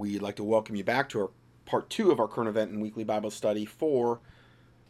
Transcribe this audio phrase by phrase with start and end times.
[0.00, 1.30] We'd like to welcome you back to our
[1.66, 4.20] part two of our current event and weekly Bible study for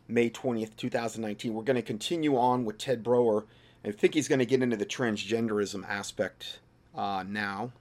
[0.07, 1.55] May 20th, 2019.
[1.55, 3.47] We're going to continue on with Ted Broer.
[3.83, 6.59] I think he's going to get into the transgenderism aspect
[6.95, 7.73] uh, now.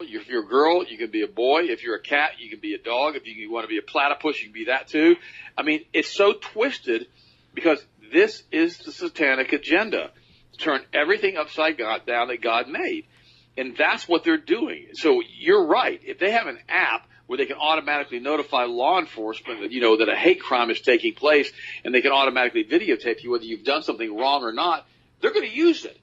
[0.00, 1.62] If you're a girl, you can be a boy.
[1.62, 3.16] If you're a cat, you can be a dog.
[3.16, 5.16] If you want to be a platypus, you can be that too.
[5.56, 7.06] I mean, it's so twisted
[7.54, 7.82] because
[8.12, 10.10] this is the satanic agenda.
[10.58, 13.06] Turn everything upside down that God made.
[13.56, 14.88] And that's what they're doing.
[14.94, 16.00] So you're right.
[16.04, 19.98] If they have an app where they can automatically notify law enforcement that, you know,
[19.98, 21.52] that a hate crime is taking place
[21.84, 24.86] and they can automatically videotape you whether you've done something wrong or not,
[25.20, 25.98] they're going to use it.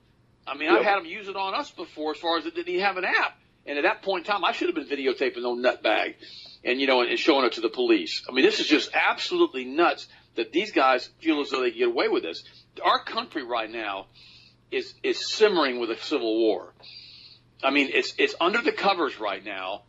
[0.47, 0.79] I mean, yep.
[0.79, 2.97] I've had them use it on us before as far as it didn't even have
[2.97, 3.37] an app.
[3.65, 6.15] And at that point in time, I should have been videotaping no nutbag
[6.63, 8.23] and, you know, and showing it to the police.
[8.29, 11.79] I mean, this is just absolutely nuts that these guys feel as though they can
[11.79, 12.43] get away with this.
[12.81, 14.05] Our country right now
[14.71, 16.73] is, is simmering with a civil war.
[17.63, 19.83] I mean, it's it's under the covers right now,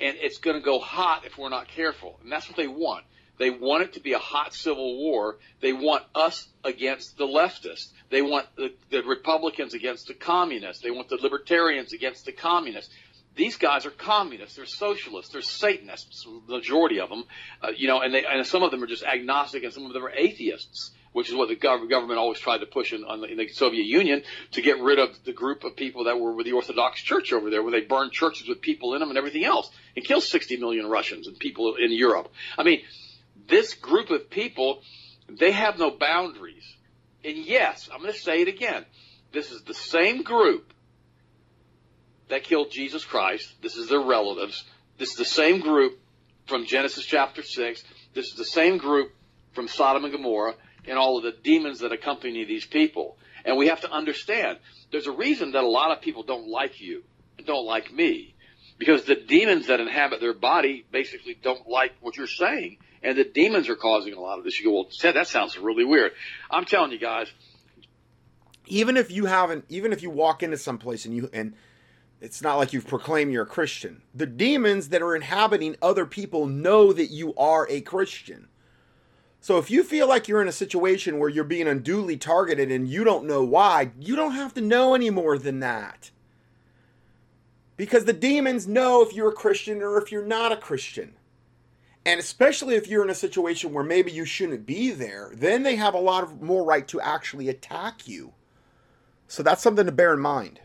[0.00, 2.18] and it's going to go hot if we're not careful.
[2.22, 3.04] And that's what they want.
[3.38, 5.38] They want it to be a hot civil war.
[5.60, 7.90] They want us against the leftists.
[8.10, 10.82] They want the, the Republicans against the communists.
[10.82, 12.94] They want the libertarians against the communists.
[13.34, 14.54] These guys are communists.
[14.54, 15.32] They're socialists.
[15.32, 16.24] They're Satanists.
[16.46, 17.24] The majority of them,
[17.60, 19.92] uh, you know, and they and some of them are just agnostic, and some of
[19.92, 23.38] them are atheists which is what the government always tried to push in, the, in
[23.38, 26.52] the Soviet Union to get rid of the group of people that were with the
[26.52, 29.70] Orthodox Church over there, where they burned churches with people in them and everything else,
[29.94, 32.32] and killed 60 million Russians and people in Europe.
[32.58, 32.82] I mean,
[33.48, 34.82] this group of people,
[35.28, 36.64] they have no boundaries.
[37.24, 38.84] And yes, I'm going to say it again.
[39.32, 40.72] This is the same group
[42.28, 43.54] that killed Jesus Christ.
[43.62, 44.64] This is their relatives.
[44.98, 45.96] This is the same group
[46.46, 47.84] from Genesis chapter 6.
[48.14, 49.12] This is the same group
[49.52, 50.54] from Sodom and Gomorrah
[50.86, 53.16] and all of the demons that accompany these people.
[53.44, 54.58] And we have to understand
[54.90, 57.02] there's a reason that a lot of people don't like you,
[57.36, 58.34] and don't like me,
[58.78, 62.78] because the demons that inhabit their body basically don't like what you're saying.
[63.02, 64.58] And the demons are causing a lot of this.
[64.58, 66.12] You go, well, Ted, that sounds really weird.
[66.50, 67.30] I'm telling you guys.
[68.66, 71.54] Even if you haven't, even if you walk into some place and you, and
[72.22, 76.46] it's not like you've proclaimed you're a Christian, the demons that are inhabiting other people
[76.46, 78.48] know that you are a Christian.
[79.44, 82.88] So if you feel like you're in a situation where you're being unduly targeted and
[82.88, 86.10] you don't know why, you don't have to know any more than that.
[87.76, 91.12] Because the demons know if you're a Christian or if you're not a Christian.
[92.06, 95.76] And especially if you're in a situation where maybe you shouldn't be there, then they
[95.76, 98.32] have a lot of more right to actually attack you.
[99.28, 100.58] So that's something to bear in mind.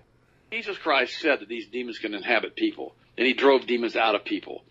[0.53, 4.23] Jesus Christ said that these demons can inhabit people, and he drove demons out of
[4.23, 4.63] people.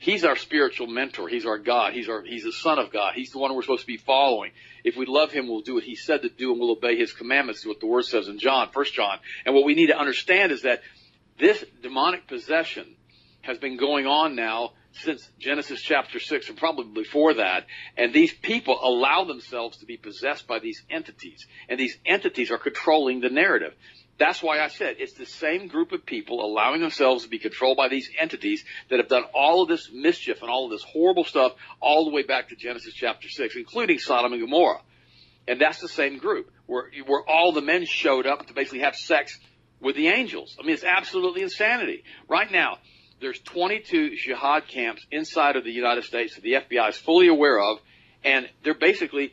[0.00, 1.28] He's our spiritual mentor.
[1.28, 1.92] He's our God.
[1.92, 3.14] He's our, he's the son of God.
[3.14, 4.52] He's the one we're supposed to be following.
[4.84, 7.12] If we love him, we'll do what he said to do and we'll obey his
[7.12, 9.18] commandments, what the word says in John, first John.
[9.44, 10.82] And what we need to understand is that
[11.38, 12.96] this demonic possession
[13.42, 17.66] has been going on now since Genesis chapter 6 and probably before that.
[17.96, 21.46] And these people allow themselves to be possessed by these entities.
[21.68, 23.74] And these entities are controlling the narrative.
[24.18, 27.76] That's why I said it's the same group of people allowing themselves to be controlled
[27.76, 31.24] by these entities that have done all of this mischief and all of this horrible
[31.24, 34.82] stuff all the way back to Genesis chapter 6, including Sodom and Gomorrah.
[35.46, 38.96] And that's the same group where, where all the men showed up to basically have
[38.96, 39.38] sex
[39.80, 40.56] with the angels.
[40.58, 42.02] I mean, it's absolutely insanity.
[42.28, 42.78] Right now,
[43.20, 47.60] there's 22 jihad camps inside of the United States that the FBI is fully aware
[47.60, 47.78] of,
[48.24, 49.32] and they're basically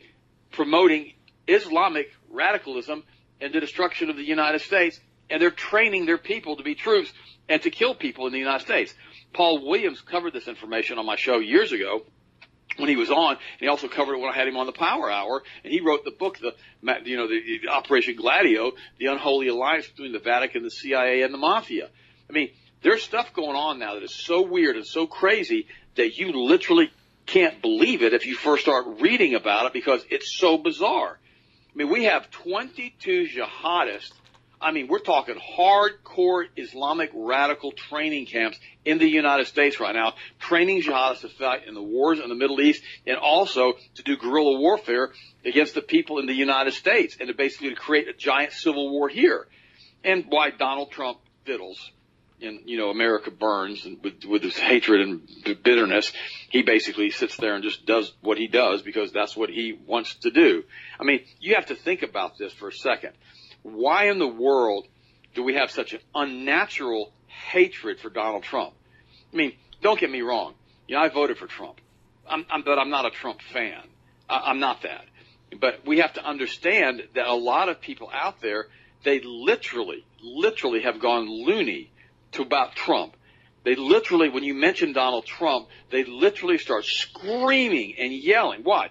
[0.52, 1.14] promoting
[1.48, 3.04] Islamic radicalism
[3.42, 7.12] and the destruction of the United States, and they're training their people to be troops
[7.50, 8.94] and to kill people in the United States.
[9.34, 12.06] Paul Williams covered this information on my show years ago
[12.78, 14.72] when he was on, and he also covered it when I had him on the
[14.72, 16.56] Power Hour, and he wrote the book, the
[17.06, 21.34] you know, the, the Operation Gladio, the unholy alliance between the Vatican, the CIA, and
[21.34, 21.90] the mafia.
[22.30, 22.50] I mean,
[22.82, 26.92] there's stuff going on now that is so weird and so crazy that you literally
[27.26, 31.18] can't believe it if you first start reading about it because it's so bizarre.
[31.76, 34.14] I mean, we have 22 jihadists.
[34.62, 40.14] I mean, we're talking hardcore Islamic radical training camps in the United States right now,
[40.40, 44.16] training jihadists to fight in the wars in the Middle East and also to do
[44.16, 45.12] guerrilla warfare
[45.44, 48.90] against the people in the United States and to basically to create a giant civil
[48.90, 49.46] war here.
[50.06, 51.92] And why Donald Trump fiddles
[52.42, 56.12] and you know America burns and with, with his hatred and bitterness,
[56.50, 60.16] he basically sits there and just does what he does because that's what he wants
[60.16, 60.64] to do.
[61.00, 63.12] I mean, you have to think about this for a second.
[63.64, 64.88] Why in the world
[65.34, 68.74] do we have such an unnatural hatred for Donald Trump?
[69.34, 70.54] I mean, don't get me wrong.
[70.88, 71.82] You know, I voted for Trump,
[72.30, 73.82] I'm, I'm, but I'm not a Trump fan.
[74.30, 75.06] I, I'm not that.
[75.60, 78.68] But we have to understand that a lot of people out there,
[79.04, 81.92] they literally, literally have gone loony
[82.34, 83.16] to about Trump.
[83.64, 88.62] They literally, when you mention Donald Trump, they literally start screaming and yelling.
[88.64, 88.90] Why?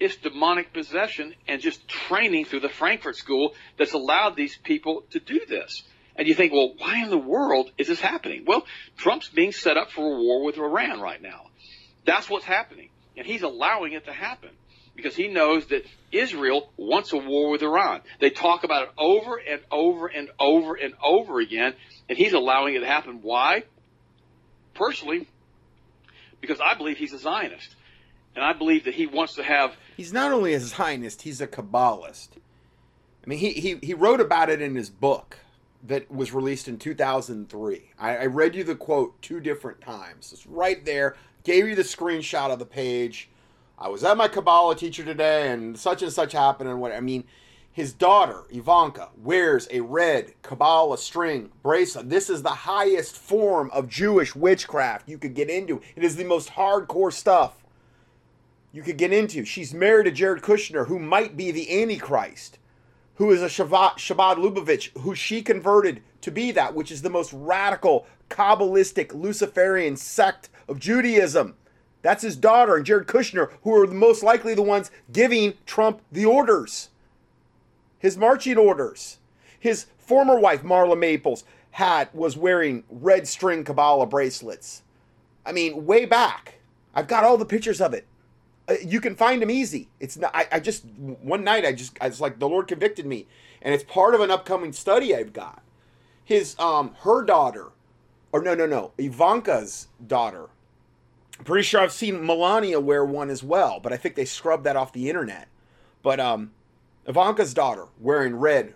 [0.00, 5.20] It's demonic possession and just training through the Frankfurt School that's allowed these people to
[5.20, 5.84] do this.
[6.16, 8.44] And you think, well, why in the world is this happening?
[8.46, 8.64] Well,
[8.96, 11.46] Trump's being set up for a war with Iran right now.
[12.04, 12.90] That's what's happening.
[13.16, 14.50] And he's allowing it to happen
[15.00, 18.02] because he knows that Israel wants a war with Iran.
[18.20, 21.74] They talk about it over and over and over and over again,
[22.08, 23.20] and he's allowing it to happen.
[23.22, 23.64] Why?
[24.74, 25.28] Personally,
[26.40, 27.74] because I believe he's a Zionist.
[28.36, 29.74] And I believe that he wants to have.
[29.96, 32.28] He's not only a Zionist, he's a Kabbalist.
[33.24, 35.38] I mean, he, he, he wrote about it in his book
[35.86, 37.90] that was released in 2003.
[37.98, 40.32] I, I read you the quote two different times.
[40.32, 41.16] It's right there.
[41.42, 43.28] Gave you the screenshot of the page.
[43.80, 47.00] I was at my Kabbalah teacher today, and such and such happened, and what I
[47.00, 47.24] mean.
[47.72, 52.10] His daughter, Ivanka, wears a red Kabbalah string bracelet.
[52.10, 55.80] This is the highest form of Jewish witchcraft you could get into.
[55.96, 57.64] It is the most hardcore stuff
[58.72, 59.44] you could get into.
[59.44, 62.58] She's married to Jared Kushner, who might be the Antichrist,
[63.14, 67.08] who is a Chabad, Chabad Lubavitch, who she converted to be that, which is the
[67.08, 71.54] most radical, Kabbalistic, Luciferian sect of Judaism.
[72.02, 76.24] That's his daughter and Jared Kushner, who are most likely the ones giving Trump the
[76.24, 76.88] orders,
[77.98, 79.18] his marching orders.
[79.58, 84.82] His former wife, Marla Maples, had was wearing red string Kabbalah bracelets.
[85.44, 86.60] I mean, way back.
[86.94, 88.06] I've got all the pictures of it.
[88.68, 89.88] Uh, you can find them easy.
[90.00, 90.34] It's not.
[90.34, 93.26] I, I just one night I just I was like the Lord convicted me,
[93.60, 95.62] and it's part of an upcoming study I've got.
[96.24, 97.66] His um her daughter,
[98.32, 100.48] or no no no Ivanka's daughter
[101.40, 104.64] I'm pretty sure I've seen Melania wear one as well, but I think they scrubbed
[104.64, 105.48] that off the internet.
[106.02, 106.50] But um,
[107.06, 108.74] Ivanka's daughter wearing red,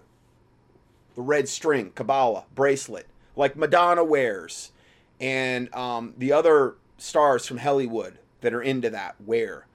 [1.14, 3.06] the red string Kabbalah bracelet,
[3.36, 4.72] like Madonna wears,
[5.20, 9.66] and um, the other stars from Hollywood that are into that wear.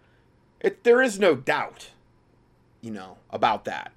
[0.60, 1.92] It, there is no doubt,
[2.82, 3.92] you know, about that.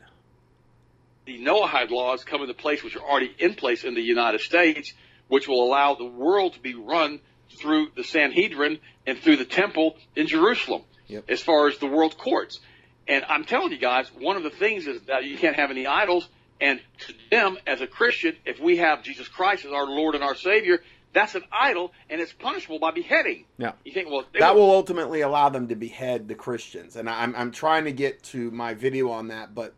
[1.24, 4.92] The Noahide laws come into place, which are already in place in the United States,
[5.28, 7.20] which will allow the world to be run
[7.52, 11.24] through the Sanhedrin and through the temple in Jerusalem yep.
[11.28, 12.60] as far as the world courts.
[13.08, 15.86] And I'm telling you guys, one of the things is that you can't have any
[15.86, 16.28] idols.
[16.60, 20.22] And to them, as a Christian, if we have Jesus Christ as our Lord and
[20.22, 20.80] our Savior,
[21.12, 23.44] that's an idol, and it's punishable by beheading.
[23.58, 23.72] Yeah.
[23.84, 27.50] You think, well, that will ultimately allow them to behead the Christians, and I'm I'm
[27.50, 29.74] trying to get to my video on that, but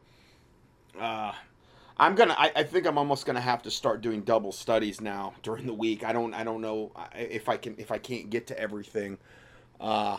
[1.00, 1.32] uh,
[2.04, 2.34] I'm gonna.
[2.36, 5.72] I, I, think I'm almost gonna have to start doing double studies now during the
[5.72, 6.04] week.
[6.04, 6.34] I don't.
[6.34, 7.76] I don't know if I can.
[7.78, 9.16] If I can't get to everything,
[9.80, 10.18] uh,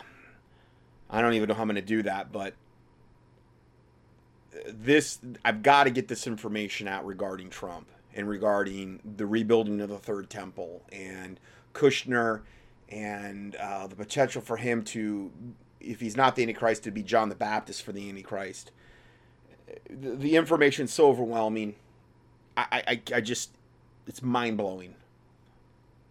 [1.11, 2.31] I don't even know how I'm gonna do that.
[2.31, 2.55] But
[4.67, 9.89] this, I've got to get this information out regarding Trump and regarding the rebuilding of
[9.89, 11.39] the third temple and
[11.75, 12.41] Kushner
[12.89, 15.31] and uh, the potential for him to,
[15.79, 18.71] if he's not the Antichrist, to be John the Baptist for the Antichrist
[19.89, 21.75] the, the information is so overwhelming.
[22.57, 23.51] I, I, I just,
[24.07, 24.95] it's mind blowing.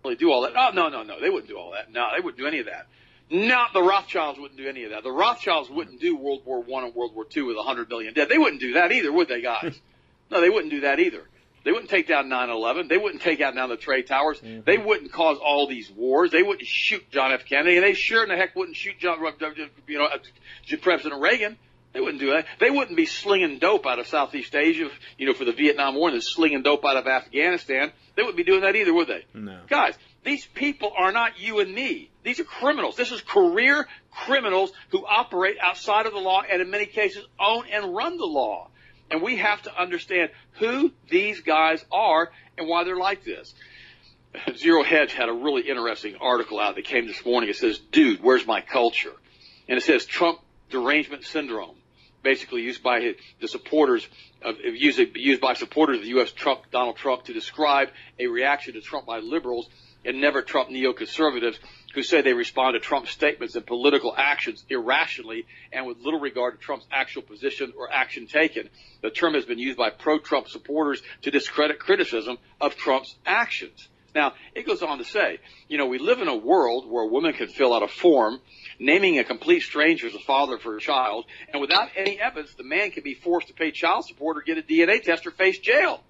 [0.05, 0.53] They do all that?
[0.57, 1.19] Oh no, no, no.
[1.21, 1.91] They wouldn't do all that.
[1.91, 2.87] No, they wouldn't do any of that.
[3.31, 5.03] Not the Rothschilds wouldn't do any of that.
[5.03, 8.13] The Rothschilds wouldn't do World War One and World War Two with a hundred million
[8.13, 8.29] dead.
[8.29, 9.81] They wouldn't do that either, would they, guys?
[10.31, 11.23] no, they wouldn't do that either.
[11.65, 12.91] They wouldn't take down 9/11.
[12.91, 14.39] They wouldn't take out down the trade towers.
[14.39, 14.61] Mm-hmm.
[14.67, 16.31] They wouldn't cause all these wars.
[16.31, 17.47] They wouldn't shoot John F.
[17.47, 19.19] Kennedy, and they sure in the heck wouldn't shoot John,
[19.87, 20.09] you know,
[20.83, 21.57] President Reagan.
[21.95, 22.47] They wouldn't do that.
[22.59, 26.09] They wouldn't be slinging dope out of Southeast Asia, you know, for the Vietnam War
[26.09, 27.93] and then slinging dope out of Afghanistan.
[28.17, 29.25] They wouldn't be doing that either, would they?
[29.33, 29.61] No.
[29.69, 32.11] Guys, these people are not you and me.
[32.25, 32.97] These are criminals.
[32.97, 37.67] This is career criminals who operate outside of the law and in many cases own
[37.73, 38.71] and run the law.
[39.09, 43.55] And we have to understand who these guys are and why they're like this.
[44.57, 47.51] Zero Hedge had a really interesting article out that came this morning.
[47.51, 49.15] It says, dude, where's my culture?
[49.69, 51.77] And it says Trump derangement syndrome
[52.25, 54.09] basically used by the supporters
[54.43, 56.33] of used, used by supporters of the U.S.
[56.33, 59.69] Trump, Donald Trump, to describe a reaction to Trump by liberals
[60.05, 61.59] and never Trump neoconservatives
[61.95, 66.59] who say they respond to Trump's statements and political actions irrationally and with little regard
[66.59, 68.69] to Trump's actual position or action taken.
[69.01, 73.89] The term has been used by pro-Trump supporters to discredit criticism of Trump's actions.
[74.15, 75.39] Now, it goes on to say,
[75.69, 78.41] you know, we live in a world where a woman can fill out a form
[78.79, 82.65] naming a complete stranger as a father for a child, and without any evidence, the
[82.65, 85.59] man can be forced to pay child support or get a DNA test or face
[85.59, 86.03] jail.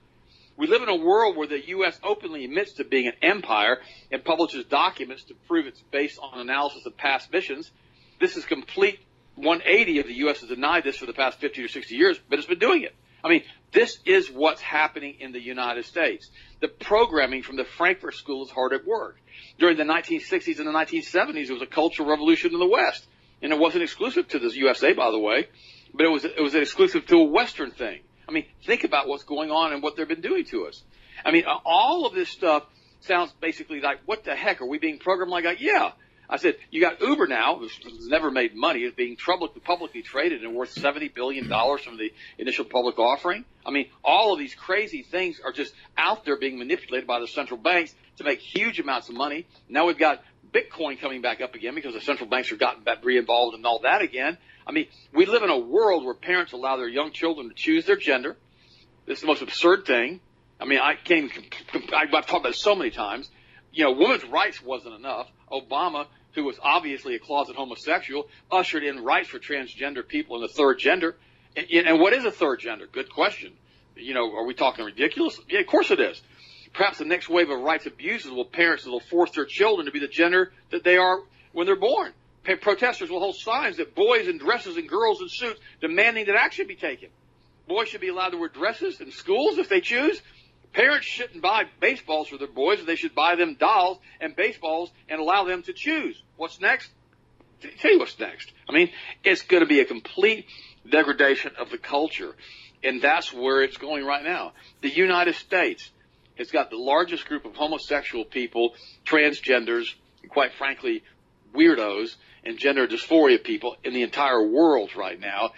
[0.56, 1.98] We live in a world where the U.S.
[2.04, 3.80] openly admits to being an empire
[4.12, 7.72] and publishes documents to prove it's based on analysis of past missions.
[8.20, 9.00] This is complete
[9.34, 10.40] 180 of the U.S.
[10.40, 12.94] has denied this for the past 50 or 60 years, but it's been doing it.
[13.24, 13.42] I mean,
[13.74, 16.30] this is what's happening in the United States.
[16.60, 19.16] The programming from the Frankfurt School is hard at work.
[19.58, 23.06] During the 1960s and the 1970s, there was a cultural revolution in the West.
[23.42, 25.48] And it wasn't exclusive to the USA, by the way,
[25.92, 28.00] but it was, it was exclusive to a Western thing.
[28.26, 30.82] I mean, think about what's going on and what they've been doing to us.
[31.24, 32.64] I mean, all of this stuff
[33.00, 34.62] sounds basically like, what the heck?
[34.62, 35.60] Are we being programmed like that?
[35.60, 35.92] Yeah.
[36.34, 40.42] I said, you got Uber now, who's never made money, is being publicly, publicly traded
[40.42, 43.44] and worth $70 billion from the initial public offering.
[43.64, 47.28] I mean, all of these crazy things are just out there being manipulated by the
[47.28, 49.46] central banks to make huge amounts of money.
[49.68, 53.56] Now we've got Bitcoin coming back up again because the central banks are gotten re-involved
[53.56, 54.36] in all that again.
[54.66, 57.86] I mean, we live in a world where parents allow their young children to choose
[57.86, 58.36] their gender.
[59.06, 60.18] This is the most absurd thing.
[60.60, 61.30] I mean, I came,
[61.94, 63.30] I've talked about it so many times.
[63.72, 65.28] You know, women's rights wasn't enough.
[65.50, 70.48] Obama, who was obviously a closet homosexual, ushered in rights for transgender people in the
[70.48, 71.16] third gender.
[71.56, 72.86] And, and what is a third gender?
[72.90, 73.52] Good question.
[73.96, 75.38] You know, are we talking ridiculous?
[75.48, 76.20] Yeah, of course it is.
[76.72, 80.00] Perhaps the next wave of rights abuses will parents will force their children to be
[80.00, 81.20] the gender that they are
[81.52, 82.12] when they're born.
[82.60, 86.66] Protesters will hold signs that boys in dresses and girls in suits demanding that action
[86.66, 87.08] be taken.
[87.66, 90.20] Boys should be allowed to wear dresses in schools if they choose.
[90.74, 92.84] Parents shouldn't buy baseballs for their boys.
[92.84, 96.20] They should buy them dolls and baseballs and allow them to choose.
[96.36, 96.90] What's next?
[97.78, 98.52] tell you what's next.
[98.68, 98.90] I mean,
[99.22, 100.46] it's going to be a complete
[100.88, 102.34] degradation of the culture.
[102.82, 104.52] And that's where it's going right now.
[104.82, 105.90] The United States
[106.36, 108.74] has got the largest group of homosexual people,
[109.06, 109.86] transgenders,
[110.22, 111.02] and quite frankly,
[111.54, 115.52] weirdos and gender dysphoria people in the entire world right now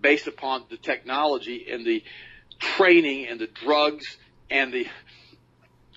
[0.00, 2.02] based upon the technology and the
[2.58, 4.16] training and the drugs
[4.52, 4.86] and the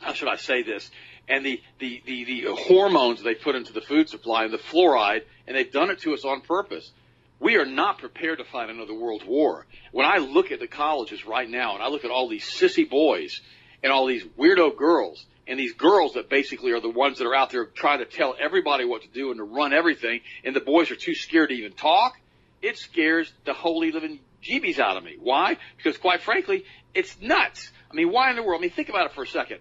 [0.02, 0.90] how should I say this
[1.28, 5.24] and the, the, the, the hormones they put into the food supply and the fluoride
[5.48, 6.92] and they've done it to us on purpose.
[7.40, 9.66] We are not prepared to fight another world war.
[9.92, 12.90] When I look at the colleges right now and I look at all these sissy
[12.90, 13.42] boys
[13.84, 17.36] and all these weirdo girls and these girls that basically are the ones that are
[17.36, 20.62] out there trying to tell everybody what to do and to run everything and the
[20.62, 22.14] boys are too scared to even talk,
[22.62, 25.18] it scares the holy living jeebies out of me.
[25.20, 25.58] Why?
[25.78, 27.72] Because quite frankly, it's nuts.
[27.96, 28.60] I mean, why in the world?
[28.60, 29.60] I mean, think about it for a second.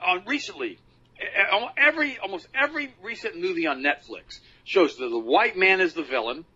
[0.00, 0.78] Uh, recently,
[1.76, 6.46] every almost every recent movie on Netflix shows that the white man is the villain,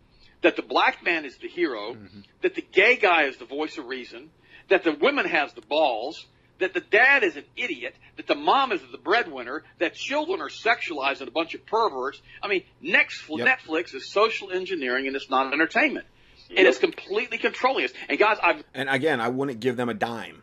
[0.41, 2.21] that the black man is the hero, mm-hmm.
[2.41, 4.31] that the gay guy is the voice of reason,
[4.71, 6.25] that the woman has the balls,
[6.59, 10.49] that the dad is an idiot, that the mom is the breadwinner, that children are
[10.49, 12.23] sexualized and a bunch of perverts.
[12.43, 13.47] I mean, next yep.
[13.47, 16.07] Netflix is social engineering and it's not entertainment.
[16.49, 16.59] Yep.
[16.59, 17.93] And it's completely controlling us.
[18.09, 20.43] And guys, I've and again, I wouldn't give them a dime.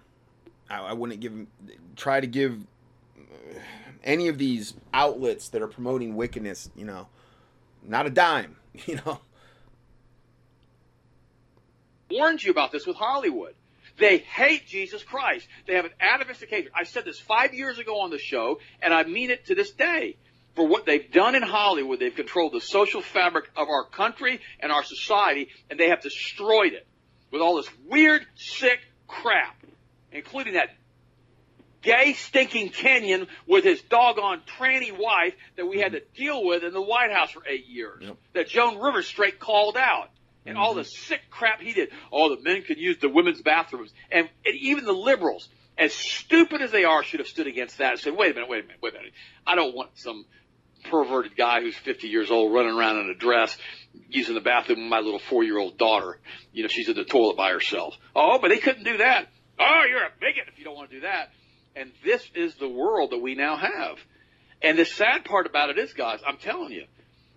[0.70, 1.48] I, I wouldn't give.
[1.96, 2.62] Try to give
[3.18, 3.60] uh,
[4.04, 7.08] any of these outlets that are promoting wickedness, you know,
[7.84, 8.56] not a dime.
[8.86, 9.20] You know,
[12.12, 13.56] warned you about this with Hollywood.
[13.98, 15.48] They hate Jesus Christ.
[15.66, 16.72] They have an atavistic hatred.
[16.76, 19.72] I said this five years ago on the show, and I mean it to this
[19.72, 20.18] day.
[20.56, 24.72] For what they've done in Hollywood, they've controlled the social fabric of our country and
[24.72, 26.86] our society, and they have destroyed it
[27.32, 29.56] with all this weird, sick crap,
[30.12, 30.70] including that
[31.82, 36.74] gay, stinking Kenyan with his doggone tranny wife that we had to deal with in
[36.74, 38.04] the White House for eight years.
[38.04, 38.18] Yep.
[38.34, 40.10] That Joan Rivers straight called out
[40.46, 40.64] and mm-hmm.
[40.64, 41.90] all the sick crap he did.
[42.12, 45.48] All the men could use the women's bathrooms, and, and even the liberals,
[45.78, 48.50] as stupid as they are, should have stood against that and said, "Wait a minute,
[48.50, 49.14] wait a minute, wait a minute.
[49.46, 50.26] I don't want some."
[50.92, 53.58] perverted guy who's 50 years old running around in a dress
[54.08, 56.20] using the bathroom with my little four year old daughter.
[56.54, 57.98] You know, she's in the toilet by herself.
[58.16, 59.28] Oh, but they couldn't do that.
[59.60, 61.30] Oh, you're a bigot if you don't want to do that.
[61.76, 63.98] And this is the world that we now have.
[64.62, 66.86] And the sad part about it is, guys, I'm telling you,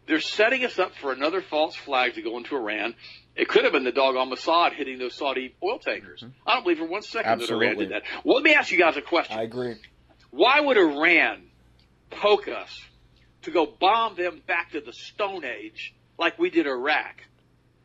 [0.06, 2.94] they're setting us up for another false flag to go into Iran.
[3.36, 6.20] It could have been the dog on Mossad hitting those Saudi oil tankers.
[6.22, 6.48] Mm-hmm.
[6.48, 7.66] I don't believe for one second Absolutely.
[7.66, 8.02] that Iran did that.
[8.24, 9.38] Well, let me ask you guys a question.
[9.38, 9.76] I agree.
[10.30, 11.42] Why would Iran
[12.10, 12.82] poke us
[13.42, 17.22] to go bomb them back to the Stone Age like we did Iraq?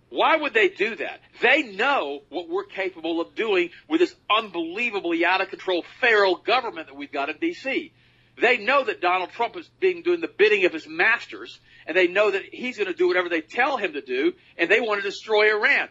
[0.09, 1.19] Why would they do that?
[1.41, 6.87] They know what we're capable of doing with this unbelievably out of control feral government
[6.87, 7.91] that we've got in D.C.
[8.39, 12.07] They know that Donald Trump is being doing the bidding of his masters, and they
[12.07, 15.01] know that he's going to do whatever they tell him to do, and they want
[15.01, 15.89] to destroy Iran.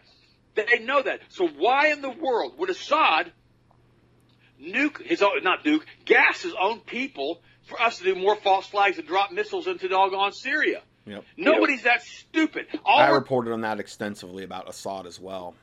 [0.55, 1.19] They know that.
[1.29, 3.31] So why in the world would Assad
[4.61, 8.67] nuke his own, not nuke, gas his own people for us to do more false
[8.67, 10.81] flags and drop missiles into doggone Syria?
[11.05, 11.23] Yep.
[11.37, 12.67] Nobody's that stupid.
[12.83, 15.55] All I reported on that extensively about Assad as well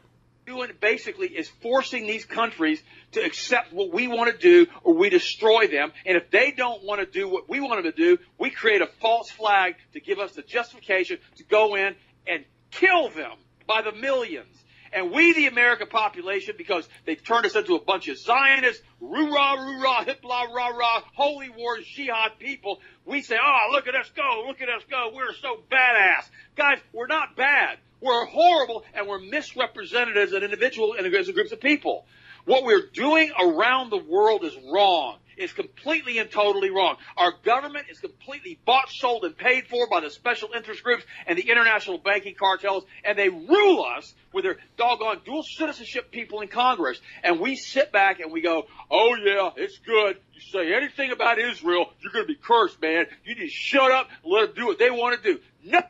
[0.46, 2.82] doing basically is forcing these countries
[3.12, 5.92] to accept what we want to do or we destroy them.
[6.04, 8.82] And if they don't want to do what we want them to do, we create
[8.82, 11.94] a false flag to give us the justification to go in
[12.26, 13.32] and kill them
[13.66, 14.56] by the millions.
[14.92, 19.54] And we, the American population, because they've turned us into a bunch of Zionists, roo-rah,
[19.54, 24.60] roo-rah, hip-la, rah-rah, holy war, jihad people, we say, oh, look at us go, look
[24.60, 26.28] at us go, we're so badass.
[26.56, 27.78] Guys, we're not bad.
[28.02, 32.04] We're horrible, and we're misrepresented as an individual and as a group of people.
[32.44, 36.96] What we're doing around the world is wrong is completely and totally wrong.
[37.16, 41.38] Our government is completely bought, sold, and paid for by the special interest groups and
[41.38, 46.48] the international banking cartels, and they rule us with their doggone dual citizenship people in
[46.48, 47.00] Congress.
[47.22, 50.18] And we sit back and we go, oh yeah, it's good.
[50.34, 53.06] You say anything about Israel, you're going to be cursed, man.
[53.24, 55.40] You just shut up and let them do what they want to do.
[55.64, 55.80] No,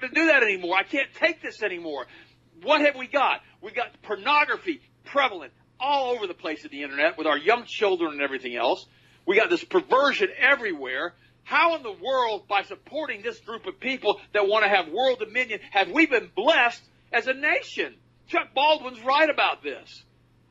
[0.00, 0.76] to do that anymore.
[0.76, 2.06] I can't take this anymore.
[2.62, 3.40] What have we got?
[3.60, 8.12] We got pornography prevalent all over the place at the internet with our young children
[8.12, 8.86] and everything else.
[9.26, 11.14] We got this perversion everywhere.
[11.44, 15.18] How in the world, by supporting this group of people that want to have world
[15.18, 17.94] dominion, have we been blessed as a nation?
[18.28, 20.04] Chuck Baldwin's right about this.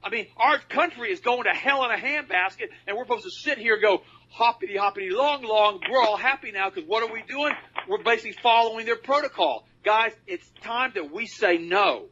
[0.03, 3.32] I mean, our country is going to hell in a handbasket, and we're supposed to
[3.32, 7.13] sit here and go, hoppity hoppity long long, we're all happy now because what are
[7.13, 7.53] we doing?
[7.88, 9.65] We're basically following their protocol.
[9.84, 12.06] Guys, it's time that we say no.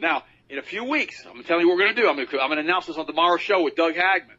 [0.00, 1.24] Now, in a few weeks.
[1.28, 2.08] I'm telling you what we're going to do.
[2.08, 4.36] I'm going to, I'm going to announce this on tomorrow's show with Doug Hagmann.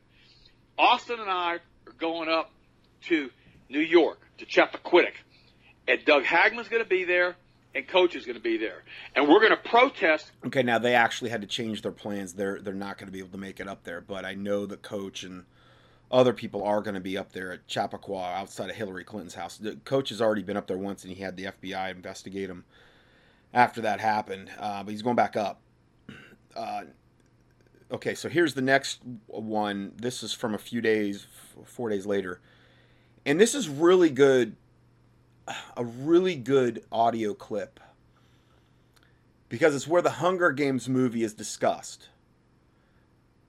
[0.77, 2.51] Austin and I are going up
[3.03, 3.29] to
[3.69, 5.13] New York, to Chappaquiddick.
[5.87, 7.35] And Doug Hagmann's going to be there,
[7.75, 8.83] and Coach is going to be there.
[9.15, 10.31] And we're going to protest.
[10.45, 12.33] Okay, now they actually had to change their plans.
[12.33, 14.01] They're, they're not going to be able to make it up there.
[14.01, 15.45] But I know that Coach and
[16.11, 19.57] other people are going to be up there at Chappaqua outside of Hillary Clinton's house.
[19.57, 22.65] The coach has already been up there once, and he had the FBI investigate him
[23.53, 24.49] after that happened.
[24.57, 25.61] Uh, but he's going back up
[26.59, 26.83] uh,
[27.89, 29.93] okay, so here's the next one.
[29.95, 31.25] This is from a few days,
[31.63, 32.41] four days later.
[33.25, 34.57] And this is really good,
[35.77, 37.79] a really good audio clip
[39.47, 42.09] because it's where the Hunger Games movie is discussed.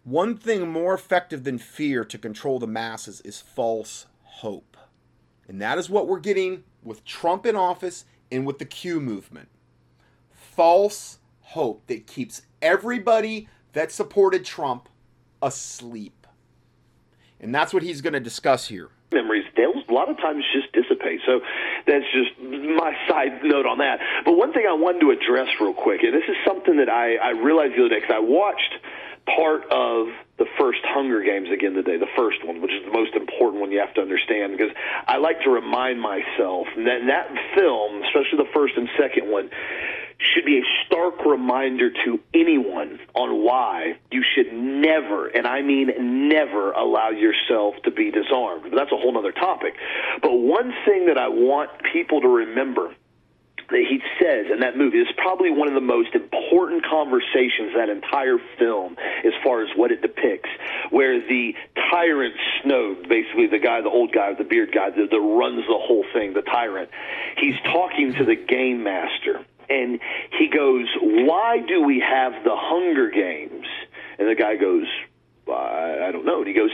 [0.05, 4.77] One thing more effective than fear to control the masses is false hope.
[5.49, 9.49] And that is what we're getting with Trump in office and with the Q movement.
[10.33, 14.89] False hope that keeps everybody that supported Trump
[15.43, 16.27] asleep.
[17.41, 18.91] And that's what he's going to discuss here.
[19.13, 21.21] Memories, they'll a lot of times just dissipate.
[21.27, 21.41] So
[21.87, 23.99] that's just my side note on that.
[24.25, 27.17] But one thing I wanted to address real quick, and this is something that I,
[27.17, 28.79] I realized the other day because I watched
[29.37, 33.15] part of the first Hunger Games again today, the first one, which is the most
[33.15, 34.73] important one you have to understand, because
[35.07, 39.51] I like to remind myself that that film, especially the first and second one,
[40.21, 46.29] should be a stark reminder to anyone on why you should never, and I mean
[46.29, 48.65] never, allow yourself to be disarmed.
[48.65, 49.75] But that's a whole other topic.
[50.23, 52.95] But one thing that I want people to remember
[53.71, 57.89] that he says in that movie is probably one of the most important conversations that
[57.89, 60.51] entire film as far as what it depicts
[60.91, 61.55] where the
[61.91, 66.05] tyrant Snoke basically the guy the old guy the beard guy that runs the whole
[66.13, 66.91] thing the tyrant
[67.39, 70.01] he's talking to the game master and
[70.39, 73.67] he goes, "Why do we have the Hunger Games?"
[74.19, 74.87] And the guy goes,
[75.49, 76.39] I, don't know.
[76.39, 76.71] And he goes,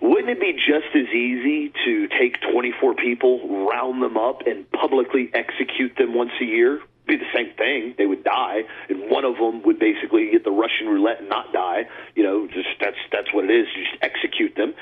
[0.00, 5.30] wouldn't it be just as easy to take 24 people, round them up, and publicly
[5.34, 6.80] execute them once a year?
[7.08, 7.94] Be the same thing.
[7.98, 11.52] They would die, and one of them would basically get the Russian roulette and not
[11.52, 11.88] die.
[12.14, 13.66] You know, just that's that's what it is.
[13.74, 14.74] You just execute them.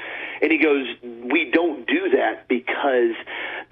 [0.42, 3.16] And he goes, we don't do that because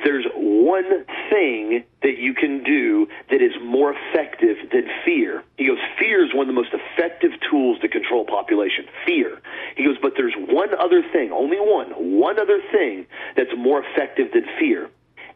[0.03, 5.43] there's one thing that you can do that is more effective than fear.
[5.59, 8.87] He goes, fear is one of the most effective tools to control population.
[9.07, 9.41] Fear.
[9.77, 14.33] He goes, but there's one other thing, only one, one other thing that's more effective
[14.33, 14.89] than fear,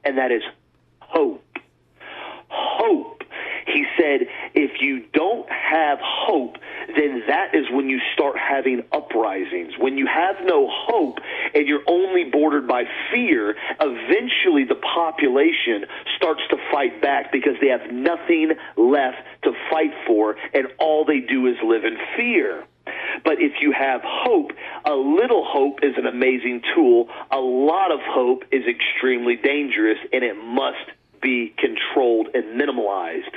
[0.05, 0.43] and that is
[1.01, 1.43] hope
[2.49, 3.23] hope.
[3.67, 6.57] He said, if you don't have hope,
[6.97, 9.75] then that is when you start having uprisings.
[9.79, 11.19] When you have no hope
[11.55, 15.85] and you're only bordered by fear, eventually the population
[16.17, 21.21] starts to fight back because they have nothing left to fight for, and all they
[21.21, 22.65] do is live in fear.
[23.25, 24.53] But if you have hope,
[24.85, 27.09] a little hope is an amazing tool.
[27.31, 33.35] A lot of hope is extremely dangerous, and it must be controlled and minimalized.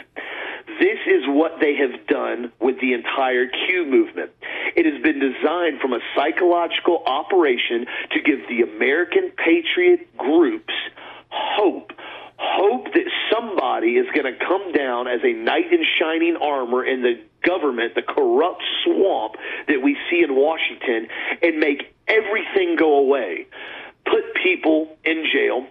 [0.80, 4.32] This is what they have done with the entire Q movement.
[4.76, 10.74] It has been designed from a psychological operation to give the American patriot groups
[11.30, 11.92] hope.
[12.38, 17.02] Hope that somebody is going to come down as a knight in shining armor in
[17.02, 19.36] the government, the corrupt swamp
[19.68, 21.08] that we see in Washington,
[21.42, 23.48] and make everything go away.
[24.06, 25.68] Put people in jail,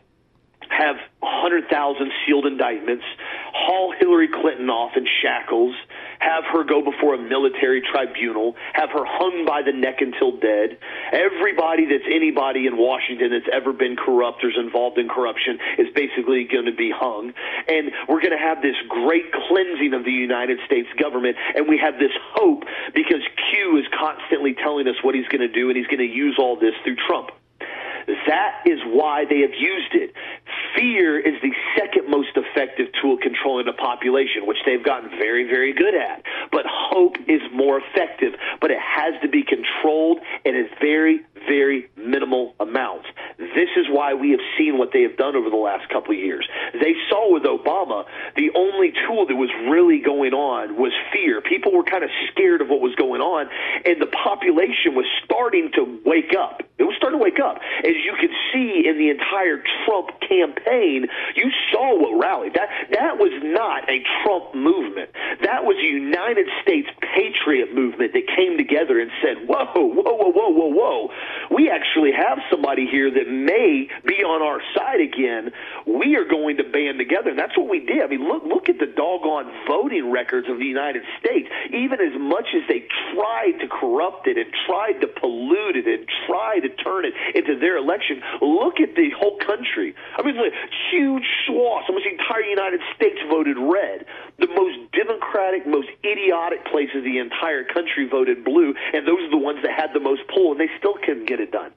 [0.71, 1.67] have 100,000
[2.25, 3.05] sealed indictments,
[3.53, 5.75] haul Hillary Clinton off in shackles,
[6.21, 10.79] have her go before a military tribunal, have her hung by the neck until dead.
[11.13, 15.89] Everybody that's anybody in Washington that's ever been corrupt or is involved in corruption is
[15.95, 17.33] basically going to be hung.
[17.69, 21.79] And we're going to have this great cleansing of the United States government, and we
[21.79, 25.77] have this hope because Q is constantly telling us what he's going to do, and
[25.77, 27.31] he's going to use all this through Trump.
[28.07, 30.15] That is why they have used it.
[30.77, 35.73] Fear is the second most effective tool controlling the population, which they've gotten very, very
[35.73, 36.23] good at.
[36.53, 41.89] But hope is more effective, but it has to be controlled in a very, very
[41.97, 43.07] minimal amounts.
[43.39, 46.19] This is why we have seen what they have done over the last couple of
[46.19, 46.47] years.
[46.73, 48.05] They saw with Obama,
[48.37, 51.41] the only tool that was really going on was fear.
[51.41, 53.49] People were kind of scared of what was going on,
[53.85, 56.63] and the population was starting to wake up.
[56.79, 57.59] It was starting to wake up.
[57.85, 62.55] As you could see in the entire Trump campaign, you saw what rallied.
[62.55, 65.11] That that was not a Trump movement.
[65.43, 70.33] That was a United States patriot movement that came together and said, "Whoa, whoa, whoa,
[70.33, 71.11] whoa, whoa, whoa!
[71.51, 75.53] We actually have somebody here that may be on our side again.
[75.87, 78.03] We are going to band together." And that's what we did.
[78.03, 81.49] I mean, look look at the doggone voting records of the United States.
[81.73, 86.07] Even as much as they tried to corrupt it and tried to pollute it and
[86.27, 88.23] tried to turn it into their election.
[88.41, 89.95] Look at the whole country.
[90.17, 90.37] I mean,
[90.91, 94.07] huge swaths, almost the entire United States voted red.
[94.39, 99.39] The most democratic, most idiotic places the entire country voted blue, and those are the
[99.39, 101.73] ones that had the most pull, and they still couldn't get it done.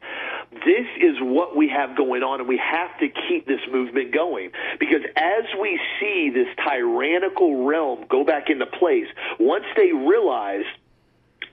[0.66, 4.52] This is what we have going on, and we have to keep this movement going
[4.80, 9.08] because as we see this tyrannical realm go back into place,
[9.40, 10.66] once they realize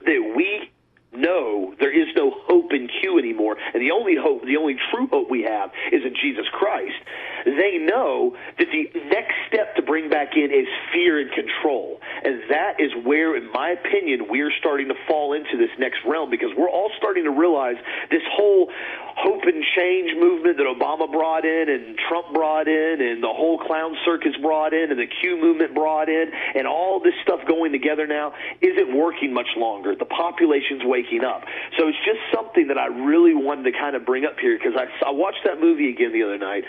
[0.04, 0.70] that we
[1.12, 3.56] no, there is no hope in Q anymore.
[3.74, 7.02] And the only hope, the only true hope we have is in Jesus Christ.
[7.44, 12.00] They know that the next step to bring back in is fear and control.
[12.22, 16.30] And that is where, in my opinion, we're starting to fall into this next realm
[16.30, 17.76] because we're all starting to realize
[18.10, 18.70] this whole
[19.16, 23.58] hope and change movement that Obama brought in and Trump brought in and the whole
[23.58, 27.72] clown circus brought in and the Q movement brought in and all this stuff going
[27.72, 29.94] together now isn't working much longer.
[29.96, 30.84] The population's
[31.24, 31.42] up.
[31.78, 34.76] So it's just something that I really wanted to kind of bring up here because
[34.76, 36.64] I, I watched that movie again the other night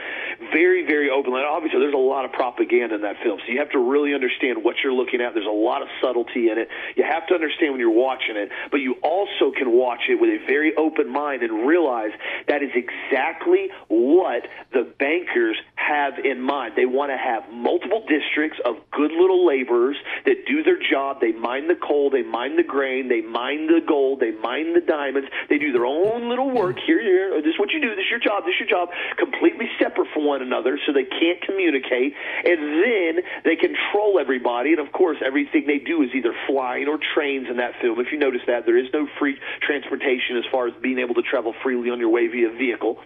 [0.54, 1.42] very, very openly.
[1.44, 4.64] Obviously, there's a lot of propaganda in that film, so you have to really understand
[4.64, 5.34] what you're looking at.
[5.34, 6.70] There's a lot of subtlety in it.
[6.96, 10.30] You have to understand when you're watching it, but you also can watch it with
[10.30, 12.12] a very open mind and realize
[12.48, 16.74] that is exactly what the bankers have in mind.
[16.76, 21.20] They want to have multiple districts of good little laborers that do their job.
[21.20, 24.86] They mine the coal, they mine the grain, they mine the gold, they mine the
[24.86, 25.28] diamonds.
[25.50, 26.78] They do their own little work.
[26.86, 27.90] Here, here, this is what you do.
[27.90, 28.46] This is your job.
[28.46, 28.90] This is your job.
[29.18, 32.14] Completely separate from one another, so they can't communicate.
[32.46, 34.72] And then they control everybody.
[34.72, 38.00] And of course, everything they do is either flying or trains in that film.
[38.00, 41.24] If you notice that, there is no free transportation as far as being able to
[41.24, 43.02] travel freely on your way via vehicle.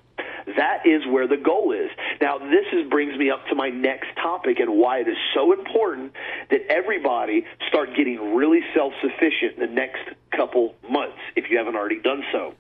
[0.46, 1.90] That is where the goal is.
[2.22, 5.54] Now, this is, brings me up to my next topic and why it is so
[5.54, 6.14] important
[6.50, 10.02] that everybody start getting really self sufficient in the next
[10.36, 12.54] couple months if you haven't already done so.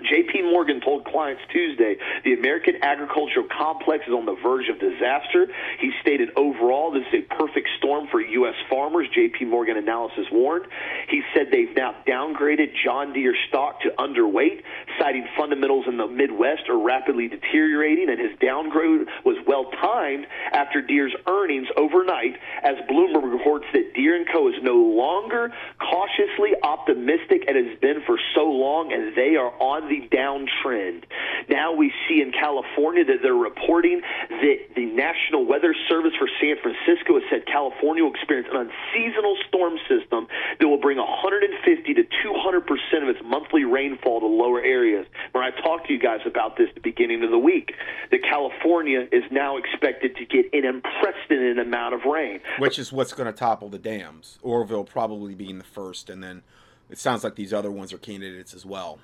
[0.00, 5.46] JP Morgan told clients Tuesday the American agricultural complex is on the verge of disaster.
[5.78, 8.54] He stated overall this is a perfect storm for U.S.
[8.68, 10.66] farmers, JP Morgan analysis warned.
[11.08, 14.62] He said they've now downgraded John Deere stock to underweight,
[14.98, 20.80] citing fundamentals in the Midwest are rapidly deteriorating, and his downgrade was well timed after
[20.80, 24.48] Deere's earnings overnight, as Bloomberg reports that Deere & Co.
[24.48, 29.88] is no longer cautiously optimistic and has been for so long, and they are on
[29.90, 31.02] the downtrend.
[31.50, 34.00] Now we see in California that they're reporting
[34.30, 39.36] that the National Weather Service for San Francisco has said California will experience an unseasonal
[39.48, 44.62] storm system that will bring 150 to 200 percent of its monthly rainfall to lower
[44.62, 45.06] areas.
[45.32, 47.74] When I talked to you guys about this at the beginning of the week,
[48.12, 53.12] that California is now expected to get an unprecedented amount of rain, which is what's
[53.12, 54.38] going to topple the dams.
[54.42, 56.42] Oroville probably being the first, and then
[56.88, 59.00] it sounds like these other ones are candidates as well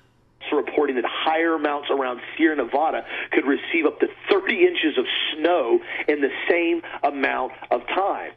[0.51, 5.79] reporting that higher amounts around Sierra Nevada could receive up to 30 inches of snow
[6.07, 8.31] in the same amount of time.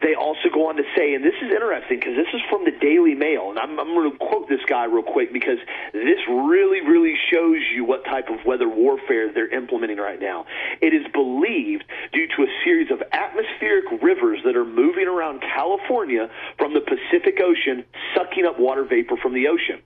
[0.00, 2.70] They also go on to say, and this is interesting because this is from the
[2.70, 5.58] Daily Mail, and I'm, I'm going to quote this guy real quick because
[5.92, 10.46] this really, really shows you what type of weather warfare they're implementing right now.
[10.80, 16.30] It is believed, due to a series of atmospheric rivers that are moving around California
[16.58, 17.84] from the Pacific Ocean,
[18.14, 19.82] sucking up water vapor from the ocean.